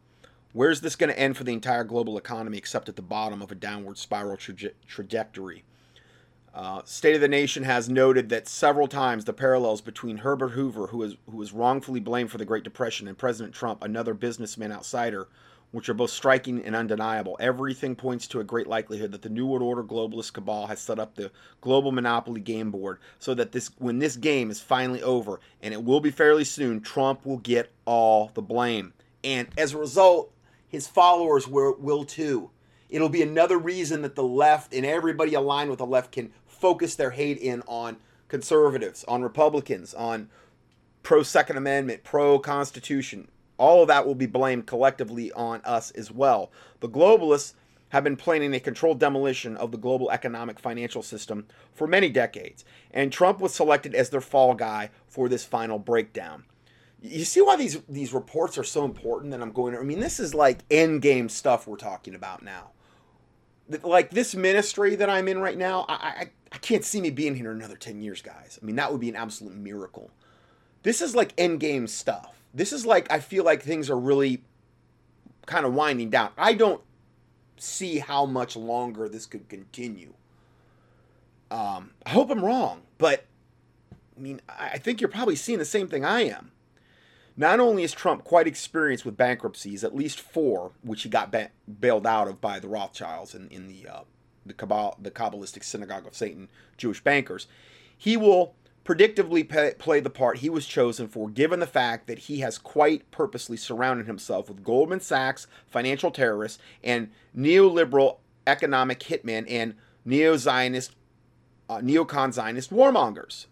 [0.54, 3.52] Where's this going to end for the entire global economy except at the bottom of
[3.52, 5.62] a downward spiral traje- trajectory?
[6.54, 10.86] Uh, State of the Nation has noted that several times the parallels between Herbert Hoover,
[10.86, 14.72] who was, who was wrongfully blamed for the Great Depression, and President Trump, another businessman
[14.72, 15.28] outsider,
[15.74, 17.36] which are both striking and undeniable.
[17.40, 21.00] Everything points to a great likelihood that the New World Order globalist cabal has set
[21.00, 25.40] up the global monopoly game board so that this when this game is finally over,
[25.60, 28.92] and it will be fairly soon, Trump will get all the blame.
[29.24, 30.32] And as a result,
[30.68, 32.50] his followers will, will too.
[32.88, 36.94] It'll be another reason that the left and everybody aligned with the left can focus
[36.94, 37.96] their hate in on
[38.28, 40.28] conservatives, on Republicans, on
[41.02, 43.26] pro Second Amendment, pro Constitution.
[43.58, 46.50] All of that will be blamed collectively on us as well.
[46.80, 47.54] The globalists
[47.90, 52.64] have been planning a controlled demolition of the global economic financial system for many decades,
[52.90, 56.44] and Trump was selected as their fall guy for this final breakdown
[57.04, 60.00] you see why these these reports are so important that I'm going to, I mean
[60.00, 62.70] this is like end game stuff we're talking about now.
[63.82, 67.34] Like this ministry that I'm in right now, I, I I can't see me being
[67.34, 68.58] here another 10 years, guys.
[68.60, 70.10] I mean that would be an absolute miracle.
[70.82, 72.42] This is like end game stuff.
[72.54, 74.42] This is like I feel like things are really
[75.46, 76.30] kind of winding down.
[76.38, 76.80] I don't
[77.56, 80.14] see how much longer this could continue.
[81.50, 83.26] Um, I hope I'm wrong, but
[84.16, 86.52] I mean, I think you're probably seeing the same thing I am.
[87.36, 91.50] Not only is Trump quite experienced with bankruptcies, at least four, which he got ba-
[91.80, 94.00] bailed out of by the Rothschilds in, in the uh,
[94.46, 97.48] the, Kabbal, the Kabbalistic Synagogue of Satan Jewish bankers,
[97.96, 98.54] he will
[98.84, 102.58] predictably pay, play the part he was chosen for, given the fact that he has
[102.58, 109.74] quite purposely surrounded himself with Goldman Sachs financial terrorists and neoliberal economic hitmen and
[110.04, 110.94] neo-Zionist,
[111.68, 113.46] uh, neocon Zionist warmongers.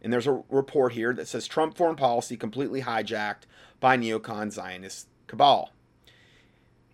[0.00, 3.42] And there's a report here that says Trump foreign policy completely hijacked
[3.80, 5.72] by neocon Zionist cabal.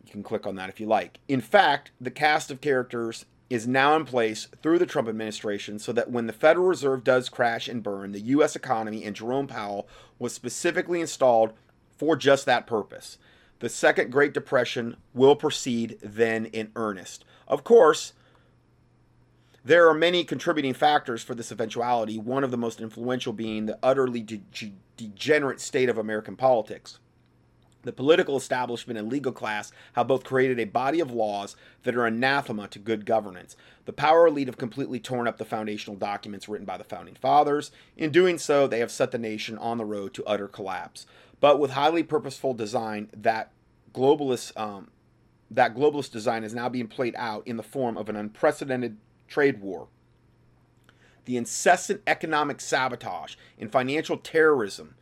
[0.07, 1.19] You can click on that if you like.
[1.29, 5.93] In fact, the cast of characters is now in place through the Trump administration so
[5.93, 8.57] that when the Federal Reserve does crash and burn, the U.S.
[8.57, 9.87] economy and Jerome Powell
[10.19, 11.53] was specifically installed
[11.99, 13.19] for just that purpose.
[13.59, 17.27] The Second Great Depression will proceed then in earnest.
[17.47, 18.15] Of course,
[19.63, 23.79] there are many contributing factors for this eventuality, one of the most influential being the
[23.83, 27.01] utterly de- degenerate state of American politics.
[27.83, 32.07] The political establishment and legal class have both created a body of laws that are
[32.07, 33.57] anathema to good governance.
[33.87, 37.73] The power elite have completely torn up the foundational documents written by the founding fathers.
[37.97, 41.07] In doing so, they have set the nation on the road to utter collapse.
[41.41, 43.51] But with highly purposeful design, that
[43.93, 44.89] globalist um,
[45.51, 48.97] that globalist design is now being played out in the form of an unprecedented
[49.29, 49.89] trade war,
[51.25, 54.95] the incessant economic sabotage and financial terrorism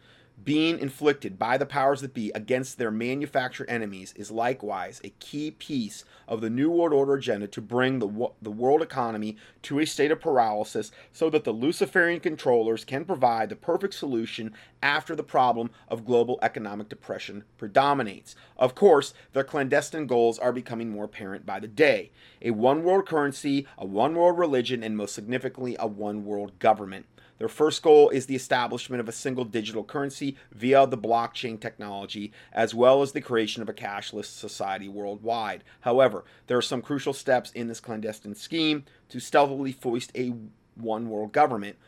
[0.45, 5.51] being inflicted by the powers that be against their manufactured enemies is likewise a key
[5.51, 9.87] piece of the New World Order agenda to bring the, the world economy to a
[9.87, 15.23] state of paralysis so that the Luciferian controllers can provide the perfect solution after the
[15.23, 18.37] problem of global economic depression predominates.
[18.57, 23.07] Of course, their clandestine goals are becoming more apparent by the day a one world
[23.07, 27.07] currency, a one world religion, and most significantly, a one world government.
[27.41, 32.33] Their first goal is the establishment of a single digital currency via the blockchain technology,
[32.53, 35.65] as well as the creation of a cashless society worldwide.
[35.81, 40.35] However, there are some crucial steps in this clandestine scheme to stealthily foist a
[40.75, 41.79] one world government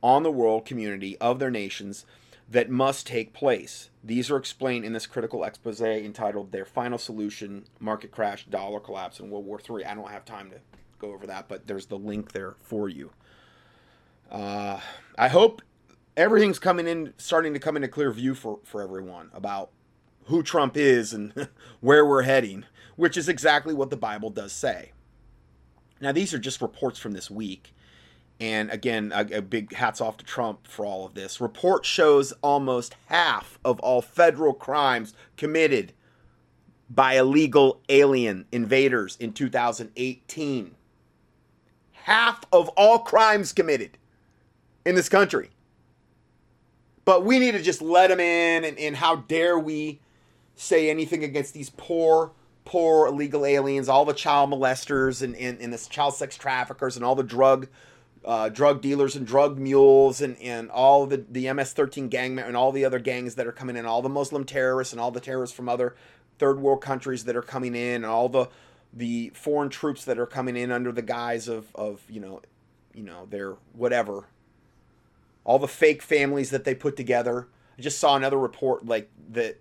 [0.00, 2.06] on the world community of their nations
[2.48, 3.90] that must take place.
[4.04, 9.18] These are explained in this critical expose entitled Their Final Solution Market Crash, Dollar Collapse,
[9.18, 9.86] and World War III.
[9.86, 10.58] I don't have time to
[11.00, 13.10] go over that, but there's the link there for you.
[14.30, 14.80] Uh,
[15.18, 15.62] I hope
[16.16, 19.70] everything's coming in, starting to come into clear view for, for everyone about
[20.24, 21.48] who Trump is and
[21.80, 22.64] where we're heading,
[22.96, 24.92] which is exactly what the Bible does say.
[26.00, 27.74] Now, these are just reports from this week.
[28.38, 31.42] And again, a, a, big hats off to Trump for all of this.
[31.42, 35.92] Report shows almost half of all federal crimes committed
[36.88, 40.74] by illegal alien invaders in 2018.
[41.92, 43.98] Half of all crimes committed
[44.84, 45.50] in this country.
[47.04, 50.00] But we need to just let them in, and, and how dare we
[50.54, 52.32] say anything against these poor,
[52.64, 57.04] poor illegal aliens, all the child molesters and, and, and the child sex traffickers and
[57.04, 57.68] all the drug
[58.24, 62.70] uh, drug dealers and drug mules and, and all the, the MS-13 gang and all
[62.70, 65.56] the other gangs that are coming in, all the Muslim terrorists and all the terrorists
[65.56, 65.96] from other
[66.38, 68.48] third world countries that are coming in, and all the
[68.92, 72.40] the foreign troops that are coming in under the guise of, of you know,
[72.92, 74.26] you know, their whatever.
[75.50, 77.48] All the fake families that they put together.
[77.76, 79.60] I just saw another report like that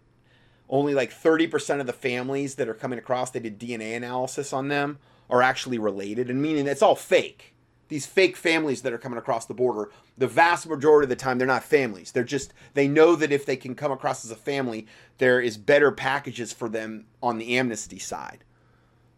[0.69, 4.67] only like 30% of the families that are coming across, they did DNA analysis on
[4.67, 4.99] them,
[5.31, 7.55] are actually related, and meaning it's all fake
[7.89, 11.37] these fake families that are coming across the border, the vast majority of the time
[11.37, 12.11] they're not families.
[12.11, 14.87] They're just they know that if they can come across as a family,
[15.17, 18.43] there is better packages for them on the amnesty side.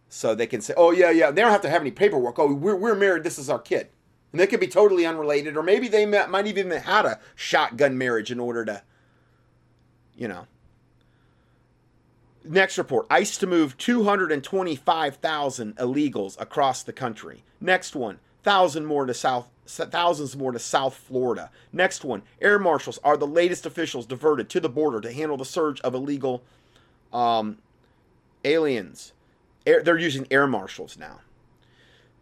[0.08, 2.40] So they can say, "Oh yeah, yeah." They don't have to have any paperwork.
[2.40, 3.24] Oh, we're we're married.
[3.24, 3.90] This is our kid,
[4.32, 7.98] and they could be totally unrelated, or maybe they might even have had a shotgun
[7.98, 8.84] marriage in order to,
[10.16, 10.48] you know.
[12.44, 17.44] Next report ICE to move 225,000 illegals across the country.
[17.60, 21.50] Next one thousand more to South thousands more to South Florida.
[21.72, 25.46] Next one, air marshals are the latest officials diverted to the border to handle the
[25.46, 26.44] surge of illegal
[27.14, 27.60] um,
[28.44, 29.14] aliens.
[29.66, 31.22] Air, they're using air marshals now.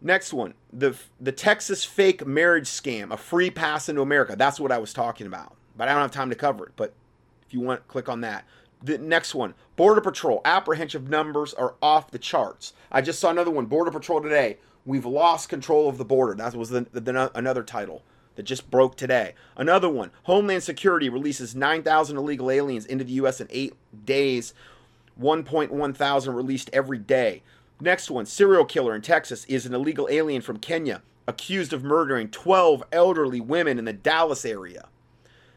[0.00, 4.34] Next one, the the Texas fake marriage scam, a free pass into America.
[4.36, 6.72] That's what I was talking about, but I don't have time to cover it.
[6.76, 6.94] But
[7.46, 8.44] if you want, click on that.
[8.82, 12.72] The next one, Border Patrol apprehensive numbers are off the charts.
[12.90, 14.56] I just saw another one, Border Patrol today
[14.86, 16.34] We've lost control of the border.
[16.34, 18.02] That was the, the, the, another title
[18.36, 19.34] that just broke today.
[19.56, 23.40] Another one Homeland Security releases 9,000 illegal aliens into the U.S.
[23.40, 23.74] in eight
[24.04, 24.54] days,
[25.20, 27.42] 1.1 thousand released every day.
[27.80, 32.28] Next one serial killer in Texas is an illegal alien from Kenya accused of murdering
[32.28, 34.88] 12 elderly women in the Dallas area.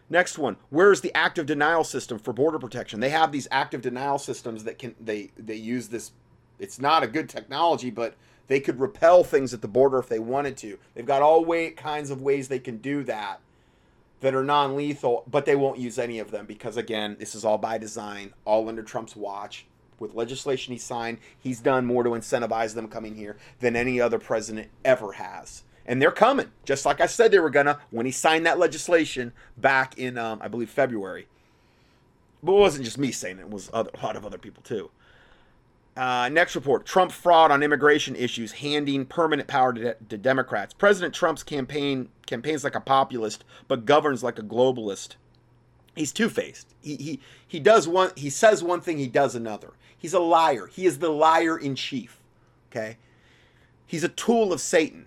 [0.10, 3.00] Next one, where's the active denial system for border protection?
[3.00, 6.12] They have these active denial systems that can they they use this
[6.60, 8.16] it's not a good technology, but
[8.48, 10.78] they could repel things at the border if they wanted to.
[10.94, 13.40] They've got all way, kinds of ways they can do that
[14.22, 17.44] that are non lethal, but they won't use any of them because, again, this is
[17.44, 19.66] all by design, all under Trump's watch.
[20.04, 24.20] With legislation he signed, he's done more to incentivize them coming here than any other
[24.20, 25.64] president ever has.
[25.86, 29.32] And they're coming, just like I said they were gonna when he signed that legislation
[29.58, 31.28] back in, um, I believe, February.
[32.44, 34.62] But it wasn't just me saying it; it was other, a lot of other people
[34.62, 34.92] too.
[35.96, 40.74] Uh, next report Trump fraud on immigration issues, handing permanent power to, to, Democrats.
[40.74, 45.16] President Trump's campaign campaigns like a populist, but governs like a globalist.
[45.96, 46.74] He's two faced.
[46.82, 49.74] He, he, he does one, he says one thing, he does another.
[50.04, 50.68] He's a liar.
[50.68, 52.20] He is the liar in chief.
[52.70, 52.98] Okay?
[53.88, 55.06] He's a tool of Satan.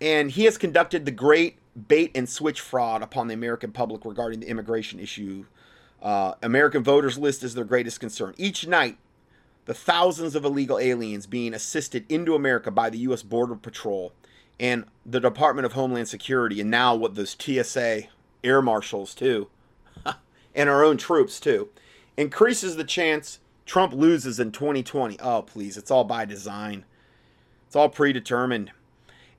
[0.00, 1.56] And he has conducted the great
[1.88, 5.44] bait and switch fraud upon the American public regarding the immigration issue.
[6.00, 8.32] Uh, American voters list is their greatest concern.
[8.38, 8.96] Each night,
[9.64, 13.24] the thousands of illegal aliens being assisted into America by the U.S.
[13.24, 14.12] Border Patrol
[14.60, 18.04] and the Department of Homeland Security, and now what those TSA
[18.44, 19.48] air marshals too,
[20.54, 21.70] and our own troops too,
[22.16, 25.20] increases the chance Trump loses in 2020.
[25.20, 26.86] Oh, please, it's all by design.
[27.66, 28.72] It's all predetermined.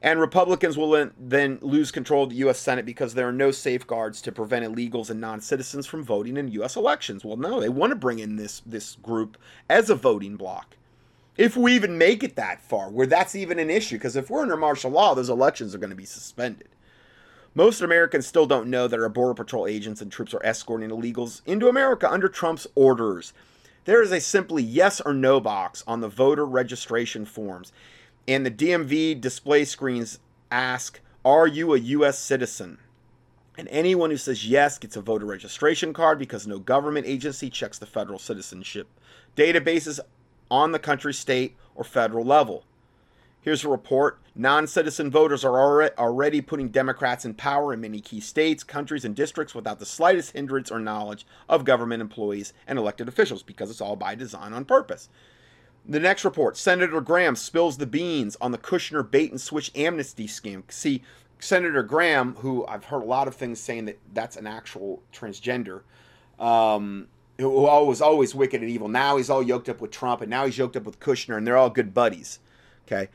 [0.04, 2.60] And Republicans will then lose control of the U.S.
[2.60, 6.78] Senate because there are no safeguards to prevent illegals and non-citizens from voting in U.S.
[6.78, 7.26] elections.
[7.26, 9.36] Well, no, they want to bring in this this group
[9.68, 10.78] as a voting bloc.
[11.36, 14.44] If we even make it that far, where that's even an issue, because if we're
[14.44, 16.70] under martial law, those elections are going to be suspended.
[17.56, 21.42] Most Americans still don't know that our Border Patrol agents and troops are escorting illegals
[21.48, 23.34] into America under Trump's orders.
[23.86, 27.72] There is a simply yes or no box on the voter registration forms
[28.30, 30.20] and the DMV display screens
[30.52, 32.20] ask, Are you a U.S.
[32.20, 32.78] citizen?
[33.58, 37.80] And anyone who says yes gets a voter registration card because no government agency checks
[37.80, 38.88] the federal citizenship
[39.36, 40.00] databases
[40.52, 42.66] on the country, state, or federal level.
[43.42, 48.22] Here's a report Non citizen voters are already putting Democrats in power in many key
[48.22, 53.10] states, countries, and districts without the slightest hindrance or knowledge of government employees and elected
[53.10, 55.10] officials because it's all by design on purpose.
[55.86, 60.26] The next report Senator Graham spills the beans on the Kushner bait and switch amnesty
[60.26, 60.64] scheme.
[60.70, 61.04] See,
[61.40, 65.82] Senator Graham, who I've heard a lot of things saying that that's an actual transgender,
[66.40, 67.10] um,
[67.40, 68.88] who was always wicked and evil.
[68.88, 71.46] Now he's all yoked up with Trump, and now he's yoked up with Kushner, and
[71.46, 72.40] they're all good buddies.
[72.88, 73.10] Okay.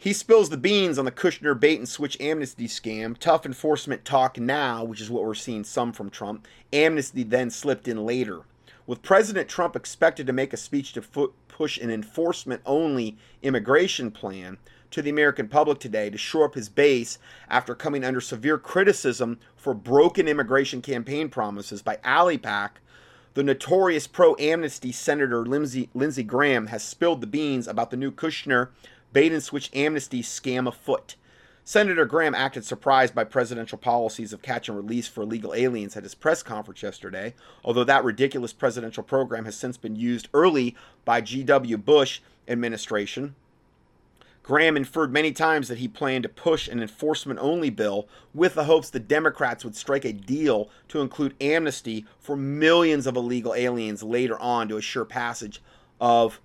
[0.00, 3.18] He spills the beans on the Kushner bait and switch amnesty scam.
[3.18, 6.46] Tough enforcement talk now, which is what we're seeing some from Trump.
[6.72, 8.42] Amnesty then slipped in later.
[8.86, 14.12] With President Trump expected to make a speech to fo- push an enforcement only immigration
[14.12, 14.58] plan
[14.92, 17.18] to the American public today to shore up his base
[17.48, 22.70] after coming under severe criticism for broken immigration campaign promises by ALIPAC,
[23.34, 28.12] the notorious pro amnesty Senator Lindsey, Lindsey Graham has spilled the beans about the new
[28.12, 28.68] Kushner
[29.12, 31.16] bait and switch amnesty scam afoot.
[31.64, 36.02] Senator Graham acted surprised by presidential policies of catch and release for illegal aliens at
[36.02, 40.74] his press conference yesterday, although that ridiculous presidential program has since been used early
[41.04, 41.76] by G.W.
[41.76, 43.34] Bush administration.
[44.42, 48.64] Graham inferred many times that he planned to push an enforcement only bill with the
[48.64, 54.02] hopes the Democrats would strike a deal to include amnesty for millions of illegal aliens
[54.02, 55.60] later on to assure passage
[56.00, 56.40] of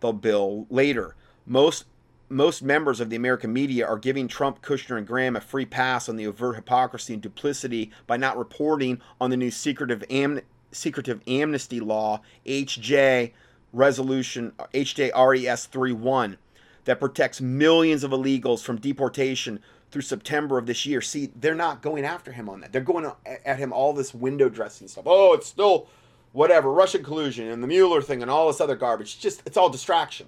[0.00, 1.14] the bill later.
[1.46, 1.84] Most
[2.28, 6.08] most members of the American media are giving Trump, Kushner, and Graham a free pass
[6.08, 10.40] on the overt hypocrisy and duplicity by not reporting on the new secretive, am-
[10.72, 13.32] secretive amnesty law, HJ
[13.72, 16.38] Resolution HJRES 31,
[16.84, 19.60] that protects millions of illegals from deportation
[19.90, 21.00] through September of this year.
[21.00, 22.72] See, they're not going after him on that.
[22.72, 23.10] They're going
[23.44, 25.04] at him all this window dressing stuff.
[25.06, 25.88] Oh, it's still
[26.32, 29.14] whatever, Russian collusion and the Mueller thing and all this other garbage.
[29.14, 30.26] It's just, it's all distraction.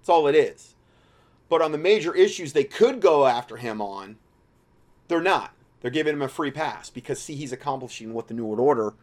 [0.00, 0.71] That's all it is.
[1.52, 4.16] But on the major issues they could go after him on,
[5.08, 5.52] they're not.
[5.82, 8.94] They're giving him a free pass because, see, he's accomplishing what the New World Order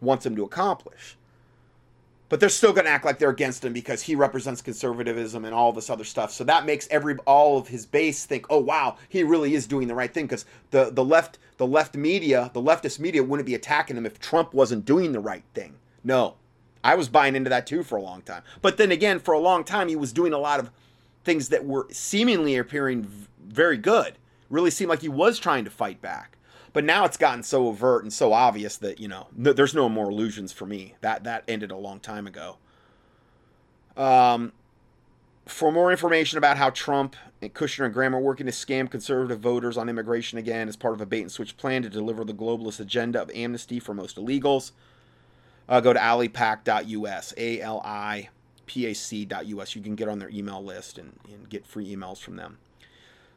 [0.00, 1.18] wants him to accomplish.
[2.30, 5.54] But they're still going to act like they're against him because he represents conservatism and
[5.54, 6.32] all this other stuff.
[6.32, 9.86] So that makes every all of his base think, "Oh wow, he really is doing
[9.86, 13.54] the right thing." Because the the left the left media, the leftist media, wouldn't be
[13.54, 15.74] attacking him if Trump wasn't doing the right thing.
[16.02, 16.36] No,
[16.82, 18.42] I was buying into that too for a long time.
[18.62, 20.70] But then again, for a long time, he was doing a lot of
[21.24, 23.06] things that were seemingly appearing
[23.46, 24.14] very good.
[24.48, 26.36] Really seemed like he was trying to fight back.
[26.72, 29.88] But now it's gotten so overt and so obvious that you know no, there's no
[29.88, 30.94] more illusions for me.
[31.00, 32.58] That that ended a long time ago.
[33.96, 34.52] Um,
[35.46, 39.40] for more information about how Trump and Kushner and Graham are working to scam conservative
[39.40, 42.32] voters on immigration again as part of a bait and switch plan to deliver the
[42.32, 44.70] globalist agenda of amnesty for most illegals,
[45.68, 47.34] uh, go to alipac.us.
[47.36, 48.28] A L I
[48.70, 49.74] pac.us.
[49.74, 52.58] You can get on their email list and, and get free emails from them.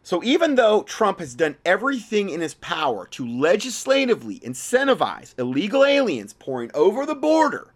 [0.04, 6.34] So even though Trump has done everything in his power to legislatively incentivize illegal aliens
[6.34, 7.74] pouring over the border,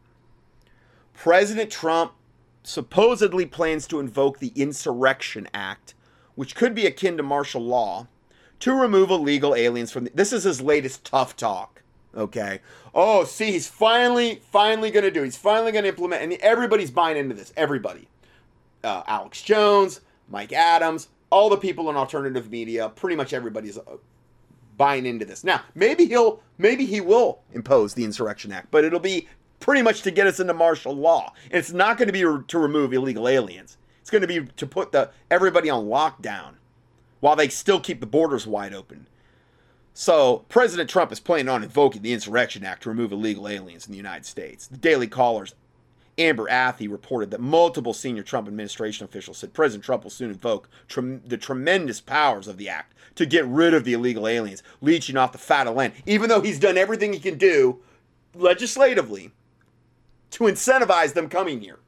[1.13, 2.11] President Trump
[2.63, 5.93] supposedly plans to invoke the Insurrection Act,
[6.35, 8.07] which could be akin to martial law,
[8.59, 11.81] to remove illegal aliens from the, this is his latest tough talk
[12.15, 12.61] okay.
[12.93, 17.35] Oh see he's finally finally gonna do he's finally gonna implement and everybody's buying into
[17.35, 17.53] this.
[17.57, 18.07] Everybody.
[18.83, 23.97] Uh, alex jones mike adams all the people in alternative media pretty much everybody's uh,
[24.77, 25.43] buying into this.
[25.43, 29.27] Now maybe he'll maybe he will impose the insurrection act but it'll be
[29.59, 31.33] pretty much to get us into martial law.
[31.45, 33.77] And it's not going to be to remove illegal aliens.
[34.01, 36.53] It's going to be to put the everybody on lockdown
[37.19, 39.07] while they still keep the borders wide open
[39.99, 43.91] so, President Trump is planning on invoking the Insurrection Act to remove illegal aliens in
[43.91, 44.67] the United States.
[44.67, 45.55] The Daily Caller's
[46.19, 50.69] Amber Athey reported that multiple senior Trump administration officials said President Trump will soon invoke
[50.87, 55.31] the tremendous powers of the act to get rid of the illegal aliens, leeching off
[55.31, 57.79] the fat of land, even though he's done everything he can do
[58.35, 59.31] legislatively
[60.29, 61.79] to incentivize them coming here.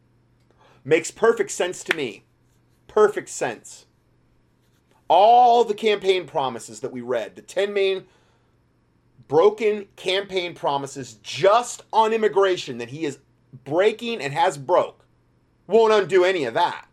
[0.83, 2.23] Makes perfect sense to me.
[2.87, 3.85] Perfect sense
[5.09, 8.05] all the campaign promises that we read, the 10 main
[9.27, 13.19] broken campaign promises just on immigration that he is
[13.63, 15.05] breaking and has broke,
[15.67, 16.87] won't undo any of that.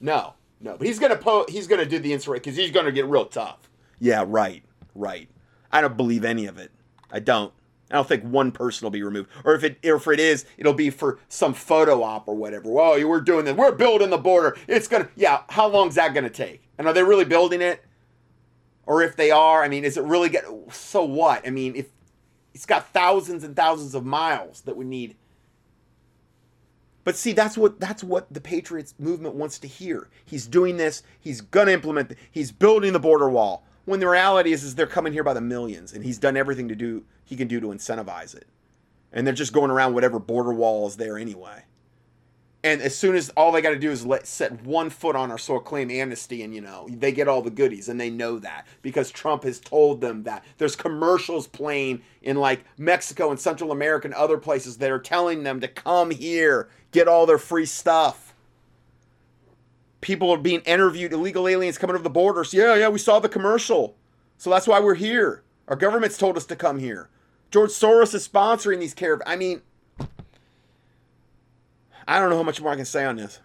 [0.00, 3.06] No, no, but he's gonna po- he's gonna do the insurrection because he's gonna get
[3.06, 3.68] real tough.
[3.98, 4.62] Yeah, right,
[4.94, 5.28] right.
[5.72, 6.70] I don't believe any of it.
[7.10, 7.52] I don't.
[7.90, 10.74] I don't think one person will be removed, or if it if it is, it'll
[10.74, 12.70] be for some photo op or whatever.
[12.70, 13.56] Well, we're doing this.
[13.56, 14.56] We're building the border.
[14.66, 15.08] It's gonna.
[15.16, 16.68] Yeah, how long's that gonna take?
[16.76, 17.82] And are they really building it?
[18.84, 20.44] Or if they are, I mean, is it really get?
[20.70, 21.46] So what?
[21.46, 21.86] I mean, if
[22.54, 25.16] it's got thousands and thousands of miles that would need.
[27.04, 30.08] But see, that's what that's what the Patriots movement wants to hear.
[30.26, 31.02] He's doing this.
[31.20, 32.12] He's gonna implement.
[32.30, 33.64] He's building the border wall.
[33.88, 36.68] When the reality is, is they're coming here by the millions, and he's done everything
[36.68, 38.46] to do he can do to incentivize it,
[39.14, 41.64] and they're just going around whatever border wall is there anyway.
[42.62, 45.30] And as soon as all they got to do is let set one foot on
[45.30, 48.38] our soil, claim amnesty, and you know they get all the goodies, and they know
[48.40, 50.44] that because Trump has told them that.
[50.58, 55.44] There's commercials playing in like Mexico and Central America and other places that are telling
[55.44, 58.27] them to come here, get all their free stuff.
[60.00, 62.54] People are being interviewed, illegal aliens coming over the borders.
[62.54, 63.96] Yeah, yeah, we saw the commercial,
[64.36, 65.42] so that's why we're here.
[65.66, 67.08] Our government's told us to come here.
[67.50, 69.18] George Soros is sponsoring these care.
[69.26, 69.62] I mean,
[72.06, 73.40] I don't know how much more I can say on this.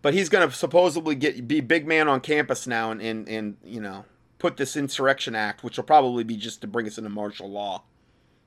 [0.00, 3.56] But he's going to supposedly get be big man on campus now and, and, and,
[3.64, 4.04] you know,
[4.38, 7.82] put this insurrection act, which will probably be just to bring us into martial law,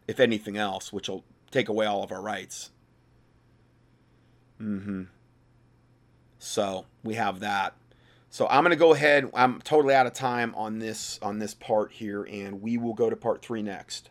[0.07, 2.71] if anything else, which will take away all of our rights.
[4.61, 5.03] Mm-hmm.
[6.43, 7.75] So we have that.
[8.31, 9.29] So I'm going to go ahead.
[9.35, 13.11] I'm totally out of time on this on this part here, and we will go
[13.11, 14.09] to part three next.